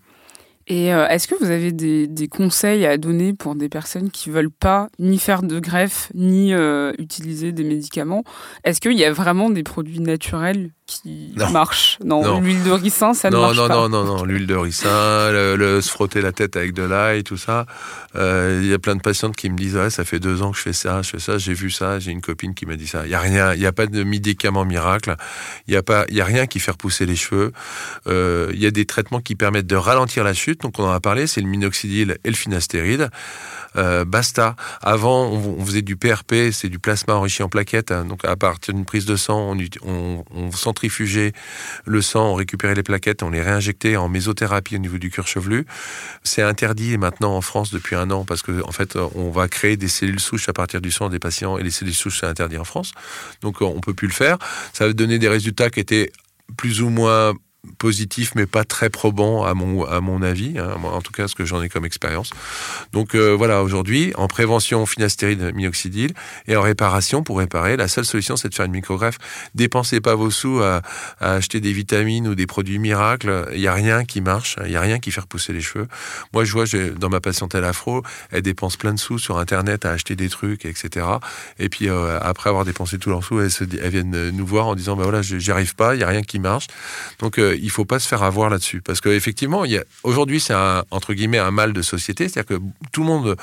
Et 0.71 0.93
euh, 0.93 1.09
est-ce 1.09 1.27
que 1.27 1.35
vous 1.35 1.51
avez 1.51 1.73
des, 1.73 2.07
des 2.07 2.29
conseils 2.29 2.85
à 2.85 2.99
donner 2.99 3.33
pour 3.33 3.55
des 3.55 3.71
personnes 3.71 4.11
qui 4.11 4.29
veulent 4.29 4.51
pas 4.51 4.89
ni 4.99 5.19
faire 5.19 5.43
de 5.43 5.59
greffe, 5.61 6.11
ni 6.15 6.53
utiliser 6.99 7.53
des 7.53 7.65
médicaments? 7.65 8.23
Est-ce 8.65 8.81
qu'il 8.81 8.93
y 8.93 9.05
a 9.05 9.13
vraiment 9.13 9.49
des 9.49 9.63
produits 9.63 10.01
naturels 10.01 10.71
qui 10.89 11.35
Non. 11.37 11.51
marchent 11.51 11.99
Non, 12.03 12.23
Non. 12.23 12.41
l'huile 12.41 12.63
de 12.65 12.71
ricin, 12.71 13.13
ça 13.13 13.29
ne 13.29 13.37
non, 13.37 13.43
marche 13.43 13.57
non, 13.57 13.69
pas. 13.69 13.75
non, 13.75 13.89
non, 13.91 14.05
non, 14.05 14.25
l'huile 14.25 14.47
de 14.47 14.55
ricin, 14.55 15.31
le, 15.31 15.55
le- 15.55 15.81
se 15.83 15.91
frotter 15.91 16.23
la 16.23 16.33
tête 16.33 16.57
avec 16.57 16.73
de 16.73 16.83
l'ail, 16.83 17.23
tout 17.25 17.37
ça. 17.37 17.67
Euh, 18.17 18.61
Il 18.63 18.69
y 18.69 18.73
a 18.73 18.79
plein 18.79 18.97
de 18.97 19.03
patientes 19.03 19.37
qui 19.37 19.51
me 19.51 19.57
disent 19.57 19.77
ouais, 19.77 19.91
ça 19.91 20.05
fait 20.05 20.19
deux 20.19 20.41
ans 20.43 20.51
que 20.51 20.57
je 20.57 20.63
fais 20.63 20.73
ça, 20.73 21.03
je 21.03 21.11
fais 21.11 21.19
ça, 21.19 21.37
j'ai 21.37 21.53
vu 21.53 21.71
ça, 21.71 21.99
j'ai 21.99 22.11
une 22.11 22.23
copine 22.23 22.55
qui 22.55 22.65
m'a 22.65 22.77
dit 22.77 22.87
ça. 22.87 23.03
Il 23.05 23.11
y 23.11 23.15
a 23.15 23.21
rien, 23.21 23.53
il 23.53 23.61
y 23.61 23.67
a 23.67 23.73
pas 23.73 23.87
de 23.87 24.03
médicament 24.03 24.65
miracle, 24.65 25.15
il 25.67 25.75
y 25.75 25.77
a 25.77 25.83
pas, 25.83 26.07
il 26.09 26.17
y 26.17 26.21
a 26.23 26.25
rien 26.25 26.47
qui 26.47 26.59
fait 26.59 26.71
repousser 26.71 27.05
les 27.05 27.17
cheveux. 27.17 27.53
Euh, 28.07 28.51
Il 28.55 28.61
y 28.61 28.67
a 28.67 28.71
des 28.71 28.87
traitements 28.87 29.21
qui 29.21 29.35
permettent 29.35 29.67
de 29.67 29.77
ralentir 29.77 30.25
la 30.25 30.33
chute, 30.33 30.63
donc 30.63 30.79
on 30.79 30.85
en 30.85 30.91
a 30.93 31.01
parlé, 31.01 31.27
c'est 31.27 31.43
le 31.43 31.49
minoxidil 31.49 32.17
et 32.25 32.29
le 32.31 32.35
finastéride. 32.37 33.11
Euh, 33.77 34.05
basta. 34.07 34.57
Avant, 34.81 35.27
on, 35.27 35.57
on 35.61 35.65
faisait 35.65 35.83
du 35.83 35.97
PRP, 35.97 36.51
c'est 36.53 36.71
du 36.71 36.79
plasma 36.79 37.15
enrichi 37.15 37.43
en 37.43 37.49
plaquettes. 37.51 37.93
hein. 37.93 38.07
donc, 38.07 38.25
à 38.25 38.35
partir 38.35 38.73
d'une 38.73 38.87
prise 38.87 39.05
de 39.05 39.15
sang, 39.17 39.55
on, 39.85 40.25
on, 40.35 40.51
le 41.85 42.03
sang, 42.03 42.33
on 42.33 42.35
récupérait 42.35 42.75
les 42.75 42.83
plaquettes, 42.83 43.23
on 43.23 43.31
les 43.31 43.43
réinjectait 43.43 43.97
en 43.97 44.09
mésothérapie 44.09 44.77
au 44.77 44.79
niveau 44.79 44.99
du 44.99 45.11
cuir 45.11 45.27
chevelu. 45.27 45.67
C'est 46.23 46.43
interdit 46.43 46.99
maintenant 46.99 47.35
en 47.35 47.41
France 47.41 47.71
depuis 47.71 47.97
un 47.97 48.11
an 48.11 48.25
parce 48.25 48.43
que 48.43 48.63
en 48.65 48.73
fait, 48.73 48.97
on 48.97 49.31
va 49.31 49.49
créer 49.49 49.77
des 49.77 49.89
cellules 49.89 50.21
souches 50.21 50.49
à 50.49 50.53
partir 50.53 50.81
du 50.81 50.91
sang 50.91 51.09
des 51.09 51.19
patients 51.19 51.59
et 51.59 51.63
les 51.63 51.71
cellules 51.71 51.95
souches 51.95 52.21
c'est 52.21 52.27
interdit 52.27 52.59
en 52.59 52.65
France. 52.65 52.93
Donc 53.43 53.61
on 53.61 53.81
peut 53.81 53.95
plus 53.95 54.09
le 54.09 54.13
faire. 54.13 54.39
Ça 54.73 54.87
va 54.87 54.93
donner 54.93 55.19
des 55.19 55.29
résultats 55.29 55.71
qui 55.71 55.81
étaient 55.81 56.13
plus 56.57 56.83
ou 56.83 56.89
moins 56.89 57.35
positif 57.79 58.33
mais 58.35 58.47
pas 58.47 58.65
très 58.65 58.91
probant 58.91 59.45
à 59.45 59.55
mon, 59.55 59.85
à 59.85 60.01
mon 60.01 60.23
avis, 60.23 60.59
hein, 60.59 60.77
en 60.83 61.01
tout 61.03 61.13
cas 61.13 61.29
ce 61.29 61.35
que 61.35 61.45
j'en 61.45 61.63
ai 61.63 61.69
comme 61.69 61.85
expérience. 61.85 62.31
Donc 62.93 63.15
euh, 63.15 63.35
voilà, 63.37 63.63
aujourd'hui, 63.63 64.13
en 64.17 64.29
prévention 64.29 64.87
finastéride 64.87 65.55
minoxidil 65.55 66.13
et 66.47 66.57
en 66.57 66.63
réparation, 66.63 67.23
pour 67.23 67.39
réparer, 67.39 67.77
la 67.77 67.89
seule 67.89 68.05
solution 68.05 68.37
c'est 68.37 68.49
de 68.49 68.55
faire 68.55 68.67
une 68.67 68.73
microgreffe. 68.73 69.19
Dépensez 69.55 70.01
pas 70.01 70.15
vos 70.15 70.31
sous 70.31 70.61
à, 70.61 70.83
acheter 71.21 71.61
des 71.61 71.73
vitamines 71.73 72.29
ou 72.29 72.35
des 72.35 72.47
produits 72.47 72.79
miracles, 72.79 73.49
il 73.53 73.61
n'y 73.61 73.67
a 73.67 73.75
rien 73.75 74.05
qui 74.05 74.21
marche, 74.21 74.57
il 74.65 74.71
n'y 74.71 74.77
a 74.77 74.81
rien 74.81 74.99
qui 74.99 75.11
fait 75.11 75.21
repousser 75.21 75.53
les 75.53 75.61
cheveux. 75.61 75.89
Moi 76.33 76.45
je 76.45 76.53
vois 76.53 76.65
dans 76.97 77.09
ma 77.09 77.21
patientèle 77.21 77.65
afro, 77.65 78.03
elle 78.31 78.43
dépense 78.43 78.77
plein 78.77 78.95
de 78.95 78.99
sous 78.99 79.19
sur 79.19 79.39
internet 79.39 79.85
à 79.85 79.91
acheter 79.91 80.17
des 80.17 80.29
trucs, 80.29 80.65
etc. 80.65 81.07
Et 81.59 81.69
puis 81.69 81.89
euh, 81.89 82.19
après 82.21 82.51
avoir 82.51 82.65
dépensé 82.65 82.99
tous 82.99 83.11
leurs 83.11 83.25
sous, 83.25 83.41
elles, 83.41 83.51
se, 83.51 83.65
elles, 83.65 83.91
viennent 83.91 84.31
nous 84.31 84.47
voir 84.47 84.69
en 84.69 84.75
disant, 84.75 84.97
ben 84.97 85.03
voilà, 85.03 85.23
j'y 85.23 85.51
arrive 85.51 85.75
pas, 85.75 85.95
il 85.95 85.99
n'y 85.99 86.05
a 86.05 86.09
rien 86.09 86.23
qui 86.23 86.39
marche. 86.39 86.67
Donc 87.19 87.39
euh, 87.39 87.58
il 87.61 87.71
faut 87.71 87.85
pas 87.85 87.99
se 87.99 88.09
faire 88.09 88.23
avoir 88.23 88.51
là-dessus. 88.51 88.81
Parce 88.81 89.01
qu'effectivement, 89.01 89.65
aujourd'hui, 90.03 90.41
c'est 90.41 90.55
un, 90.55 90.85
entre 90.91 91.15
guillemets, 91.15 91.39
un 91.39 91.51
mal 91.51 91.73
de 91.73 91.83
société. 91.83 92.29
C'est-à-dire 92.29 92.59
que 92.59 92.63
tout 92.93 93.03
le 93.03 93.07
monde 93.07 93.37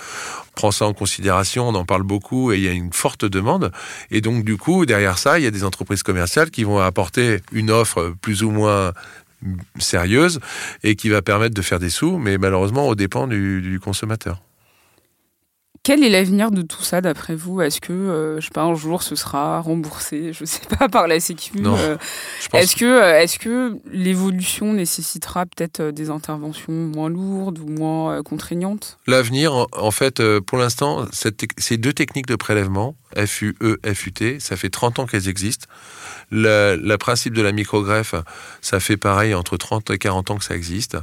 prend 0.55 0.71
ça 0.71 0.85
en 0.85 0.93
considération, 0.93 1.67
on 1.67 1.75
en 1.75 1.85
parle 1.85 2.03
beaucoup 2.03 2.51
et 2.51 2.57
il 2.57 2.63
y 2.63 2.67
a 2.67 2.71
une 2.71 2.93
forte 2.93 3.25
demande. 3.25 3.71
Et 4.11 4.21
donc, 4.21 4.43
du 4.43 4.57
coup, 4.57 4.85
derrière 4.85 5.17
ça, 5.17 5.39
il 5.39 5.43
y 5.43 5.47
a 5.47 5.51
des 5.51 5.63
entreprises 5.63 6.03
commerciales 6.03 6.51
qui 6.51 6.63
vont 6.63 6.79
apporter 6.79 7.41
une 7.51 7.71
offre 7.71 8.15
plus 8.21 8.43
ou 8.43 8.51
moins 8.51 8.93
sérieuse 9.77 10.39
et 10.83 10.95
qui 10.95 11.09
va 11.09 11.21
permettre 11.21 11.53
de 11.53 11.61
faire 11.61 11.79
des 11.79 11.89
sous, 11.89 12.17
mais 12.17 12.37
malheureusement 12.37 12.87
au 12.87 12.95
dépens 12.95 13.27
du 13.27 13.79
consommateur. 13.83 14.41
Quel 15.85 16.03
est 16.03 16.09
l'avenir 16.09 16.49
de 16.49 16.63
tout 16.63 16.81
ça 16.81 16.99
d'après 16.99 17.35
vous? 17.35 17.61
Est-ce 17.61 17.79
que, 17.79 17.93
euh, 17.93 18.41
je 18.41 18.45
sais 18.45 18.51
pas, 18.51 18.63
un 18.63 18.73
jour 18.73 19.03
ce 19.03 19.15
sera 19.15 19.61
remboursé, 19.61 20.33
je 20.33 20.43
sais 20.43 20.65
pas, 20.79 20.89
par 20.89 21.07
la 21.07 21.19
Sécu 21.19 21.59
euh, 21.63 21.95
Est-ce 22.53 22.75
que, 22.75 22.85
euh, 22.85 23.21
est 23.21 23.37
que 23.37 23.77
l'évolution 23.91 24.73
nécessitera 24.73 25.45
peut-être 25.45 25.91
des 25.91 26.09
interventions 26.09 26.73
moins 26.73 27.11
lourdes 27.11 27.59
ou 27.59 27.67
moins 27.67 28.23
contraignantes? 28.23 28.97
L'avenir, 29.05 29.67
en, 29.73 29.91
fait, 29.91 30.23
pour 30.39 30.57
l'instant, 30.57 31.05
ces 31.11 31.77
deux 31.77 31.93
techniques 31.93 32.25
de 32.25 32.35
prélèvement, 32.35 32.95
FUE, 33.15 33.55
FUT, 33.93 34.39
ça 34.39 34.57
fait 34.57 34.69
30 34.69 34.97
ans 34.97 35.05
qu'elles 35.05 35.29
existent. 35.29 35.67
Le, 36.31 36.95
principe 36.95 37.35
de 37.35 37.43
la 37.43 37.51
microgreffe, 37.51 38.15
ça 38.61 38.79
fait 38.79 38.97
pareil, 38.97 39.35
entre 39.35 39.55
30 39.55 39.91
et 39.91 39.99
40 39.99 40.31
ans 40.31 40.37
que 40.37 40.43
ça 40.43 40.55
existe. 40.55 40.97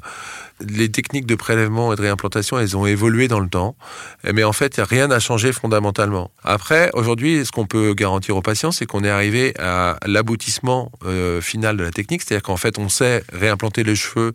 Les 0.69 0.91
techniques 0.91 1.27
de 1.27 1.35
prélèvement 1.35 1.93
et 1.93 1.97
de 1.97 2.03
réimplantation, 2.03 2.59
elles 2.59 2.77
ont 2.77 2.87
évolué 2.87 3.29
dans 3.29 3.41
le 3.41 3.49
temps, 3.49 3.77
mais 4.33 4.45
en 4.45 4.53
fait, 4.53 4.81
rien 4.83 5.09
n'a 5.09 5.19
changé 5.19 5.53
fondamentalement. 5.53 6.31
Après, 6.45 6.91
aujourd'hui, 6.95 7.45
ce 7.45 7.53
qu'on 7.53 7.67
peut 7.67 7.95
garantir 7.95 8.37
aux 8.37 8.43
patients, 8.43 8.73
c'est 8.73 8.87
qu'on 8.87 9.05
est 9.05 9.11
arrivé 9.11 9.55
à 9.59 9.99
l'aboutissement 10.07 10.93
euh, 11.05 11.41
final 11.41 11.77
de 11.77 11.85
la 11.85 11.91
technique, 11.91 12.23
c'est-à-dire 12.23 12.43
qu'en 12.43 12.57
fait, 12.57 12.79
on 12.79 12.89
sait 12.89 13.25
réimplanter 13.33 13.85
les 13.85 13.97
cheveux, 13.97 14.33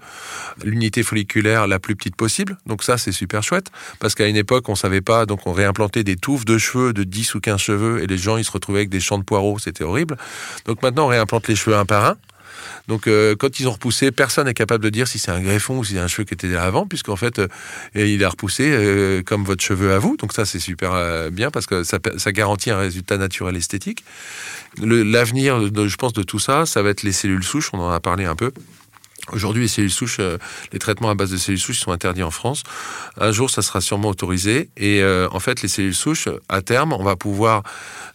l'unité 0.63 1.03
folliculaire 1.03 1.67
la 1.67 1.79
plus 1.79 1.95
petite 1.95 2.15
possible. 2.15 2.57
Donc 2.65 2.83
ça, 2.83 2.97
c'est 2.97 3.11
super 3.11 3.43
chouette, 3.43 3.67
parce 3.99 4.15
qu'à 4.15 4.27
une 4.27 4.35
époque, 4.35 4.69
on 4.69 4.75
savait 4.75 5.01
pas, 5.01 5.25
donc 5.25 5.47
on 5.47 5.53
réimplantait 5.53 6.03
des 6.03 6.15
touffes 6.15 6.45
de 6.45 6.57
cheveux 6.57 6.93
de 6.93 7.03
10 7.03 7.35
ou 7.35 7.39
15 7.39 7.59
cheveux, 7.59 8.03
et 8.03 8.07
les 8.07 8.17
gens, 8.17 8.37
ils 8.37 8.45
se 8.45 8.51
retrouvaient 8.51 8.79
avec 8.79 8.89
des 8.89 8.99
champs 8.99 9.17
de 9.17 9.23
poireaux, 9.23 9.59
c'était 9.59 9.83
horrible. 9.83 10.17
Donc 10.65 10.81
maintenant, 10.81 11.05
on 11.05 11.09
réimplante 11.09 11.47
les 11.47 11.55
cheveux 11.55 11.75
un 11.75 11.85
par 11.85 12.05
un. 12.05 12.17
Donc 12.87 13.07
euh, 13.07 13.35
quand 13.35 13.59
ils 13.59 13.67
ont 13.67 13.71
repoussé, 13.71 14.11
personne 14.11 14.45
n'est 14.45 14.53
capable 14.53 14.83
de 14.83 14.89
dire 14.89 15.07
si 15.07 15.19
c'est 15.19 15.31
un 15.31 15.41
greffon 15.41 15.79
ou 15.79 15.83
si 15.83 15.93
c'est 15.93 15.99
un 15.99 16.07
cheveu 16.07 16.23
qui 16.23 16.33
était 16.33 16.47
là 16.47 16.63
avant, 16.63 16.85
puisqu'en 16.85 17.15
fait, 17.15 17.39
euh, 17.39 17.47
il 17.95 18.23
a 18.23 18.29
repoussé 18.29 18.69
euh, 18.71 19.21
comme 19.23 19.43
votre 19.43 19.63
cheveu 19.63 19.93
à 19.93 19.99
vous. 19.99 20.17
Donc 20.17 20.33
ça, 20.33 20.45
c'est 20.45 20.59
super 20.59 21.31
bien 21.31 21.51
parce 21.51 21.65
que 21.65 21.83
ça, 21.83 21.99
ça, 22.17 22.31
garantit 22.31 22.71
un 22.71 22.77
résultat 22.77 23.17
naturel 23.17 23.55
esthétique. 23.55 24.03
L'avenir, 24.81 25.59
je 25.59 25.95
pense, 25.95 26.13
de 26.13 26.23
tout 26.23 26.39
ça, 26.39 26.65
ça 26.65 26.81
va 26.81 26.89
être 26.89 27.03
les 27.03 27.11
cellules 27.11 27.43
souches. 27.43 27.69
On 27.73 27.79
en 27.79 27.91
a 27.91 27.99
parlé 27.99 28.25
un 28.25 28.35
peu. 28.35 28.51
Aujourd'hui, 29.33 29.63
les 29.63 29.67
cellules 29.67 29.91
souches, 29.91 30.17
euh, 30.19 30.37
les 30.71 30.79
traitements 30.79 31.09
à 31.09 31.15
base 31.15 31.31
de 31.31 31.37
cellules 31.37 31.59
souches 31.59 31.79
sont 31.79 31.91
interdits 31.91 32.23
en 32.23 32.31
France. 32.31 32.63
Un 33.19 33.31
jour, 33.31 33.49
ça 33.49 33.61
sera 33.61 33.81
sûrement 33.81 34.09
autorisé. 34.09 34.69
Et 34.77 35.01
euh, 35.01 35.27
en 35.31 35.39
fait, 35.39 35.61
les 35.61 35.67
cellules 35.67 35.95
souches, 35.95 36.29
à 36.47 36.61
terme, 36.61 36.93
on 36.93 37.03
va 37.03 37.15
pouvoir 37.15 37.63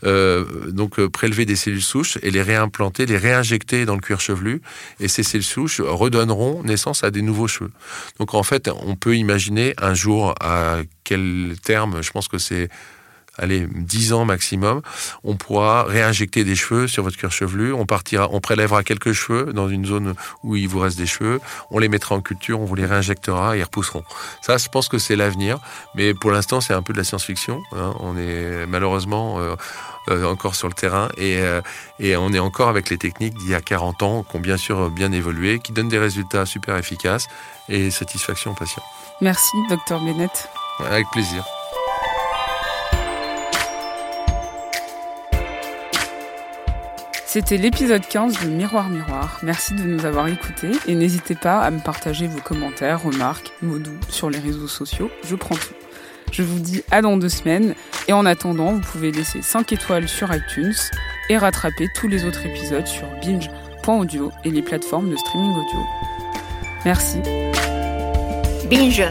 euh, 0.04 0.44
donc 0.70 1.04
prélever 1.06 1.44
des 1.44 1.56
cellules 1.56 1.82
souches 1.82 2.18
et 2.22 2.30
les 2.30 2.42
réimplanter, 2.42 3.04
les 3.06 3.18
réinjecter 3.18 3.84
dans 3.84 3.94
le 3.94 4.00
cuir 4.00 4.20
chevelu. 4.20 4.62
Et 5.00 5.08
ces 5.08 5.22
cellules 5.22 5.44
souches 5.44 5.80
redonneront 5.80 6.62
naissance 6.62 7.04
à 7.04 7.10
des 7.10 7.22
nouveaux 7.22 7.48
cheveux. 7.48 7.72
Donc 8.18 8.34
en 8.34 8.42
fait, 8.42 8.68
on 8.68 8.96
peut 8.96 9.16
imaginer 9.16 9.74
un 9.78 9.94
jour 9.94 10.34
à 10.40 10.78
quel 11.04 11.56
terme, 11.62 12.02
je 12.02 12.10
pense 12.10 12.28
que 12.28 12.38
c'est 12.38 12.68
allez, 13.38 13.66
10 13.66 14.12
ans 14.12 14.24
maximum, 14.24 14.82
on 15.24 15.36
pourra 15.36 15.84
réinjecter 15.84 16.44
des 16.44 16.54
cheveux 16.54 16.86
sur 16.86 17.02
votre 17.02 17.16
cuir 17.16 17.32
chevelu, 17.32 17.72
on 17.72 17.86
partira, 17.86 18.28
on 18.30 18.40
prélèvera 18.40 18.82
quelques 18.82 19.12
cheveux 19.12 19.52
dans 19.52 19.68
une 19.68 19.86
zone 19.86 20.14
où 20.42 20.56
il 20.56 20.68
vous 20.68 20.80
reste 20.80 20.98
des 20.98 21.06
cheveux, 21.06 21.40
on 21.70 21.78
les 21.78 21.88
mettra 21.88 22.14
en 22.14 22.20
culture, 22.20 22.60
on 22.60 22.64
vous 22.64 22.74
les 22.74 22.86
réinjectera 22.86 23.56
et 23.56 23.60
ils 23.60 23.64
repousseront. 23.64 24.04
Ça, 24.42 24.58
je 24.58 24.68
pense 24.68 24.88
que 24.88 24.98
c'est 24.98 25.16
l'avenir, 25.16 25.58
mais 25.94 26.14
pour 26.14 26.30
l'instant, 26.30 26.60
c'est 26.60 26.74
un 26.74 26.82
peu 26.82 26.92
de 26.92 26.98
la 26.98 27.04
science-fiction. 27.04 27.62
Hein. 27.72 27.94
On 28.00 28.16
est 28.16 28.66
malheureusement 28.66 29.40
euh, 29.40 29.56
euh, 30.10 30.24
encore 30.24 30.54
sur 30.54 30.68
le 30.68 30.74
terrain 30.74 31.08
et, 31.16 31.38
euh, 31.38 31.60
et 32.00 32.16
on 32.16 32.32
est 32.32 32.38
encore 32.38 32.68
avec 32.68 32.90
les 32.90 32.98
techniques 32.98 33.34
d'il 33.34 33.50
y 33.50 33.54
a 33.54 33.60
40 33.60 34.02
ans 34.02 34.22
qui 34.24 34.36
ont 34.36 34.40
bien 34.40 34.56
sûr 34.56 34.90
bien 34.90 35.12
évolué, 35.12 35.60
qui 35.60 35.72
donnent 35.72 35.88
des 35.88 35.98
résultats 35.98 36.44
super 36.44 36.76
efficaces 36.76 37.28
et 37.68 37.90
satisfaction 37.90 38.50
aux 38.50 38.54
patients. 38.54 38.82
Merci, 39.20 39.56
docteur 39.70 40.00
Bennett. 40.00 40.48
Avec 40.80 41.06
plaisir. 41.12 41.44
C'était 47.32 47.56
l'épisode 47.56 48.06
15 48.06 48.44
de 48.44 48.50
Miroir 48.50 48.90
Miroir. 48.90 49.40
Merci 49.42 49.72
de 49.72 49.84
nous 49.84 50.04
avoir 50.04 50.28
écoutés 50.28 50.72
et 50.86 50.94
n'hésitez 50.94 51.34
pas 51.34 51.60
à 51.60 51.70
me 51.70 51.80
partager 51.80 52.26
vos 52.26 52.42
commentaires, 52.42 53.02
remarques, 53.02 53.52
mots 53.62 53.78
doux 53.78 53.96
sur 54.10 54.28
les 54.28 54.38
réseaux 54.38 54.68
sociaux. 54.68 55.10
Je 55.24 55.34
prends 55.34 55.54
tout. 55.54 55.72
Je 56.30 56.42
vous 56.42 56.58
dis 56.58 56.82
à 56.90 57.00
dans 57.00 57.16
deux 57.16 57.30
semaines 57.30 57.74
et 58.06 58.12
en 58.12 58.26
attendant, 58.26 58.74
vous 58.74 58.80
pouvez 58.80 59.12
laisser 59.12 59.40
5 59.40 59.72
étoiles 59.72 60.08
sur 60.08 60.28
iTunes 60.30 60.74
et 61.30 61.38
rattraper 61.38 61.88
tous 61.94 62.06
les 62.06 62.26
autres 62.26 62.44
épisodes 62.44 62.86
sur 62.86 63.06
binge.audio 63.22 64.30
et 64.44 64.50
les 64.50 64.60
plateformes 64.60 65.08
de 65.08 65.16
streaming 65.16 65.52
audio. 65.52 65.80
Merci. 66.84 67.16
Binge. 68.68 69.10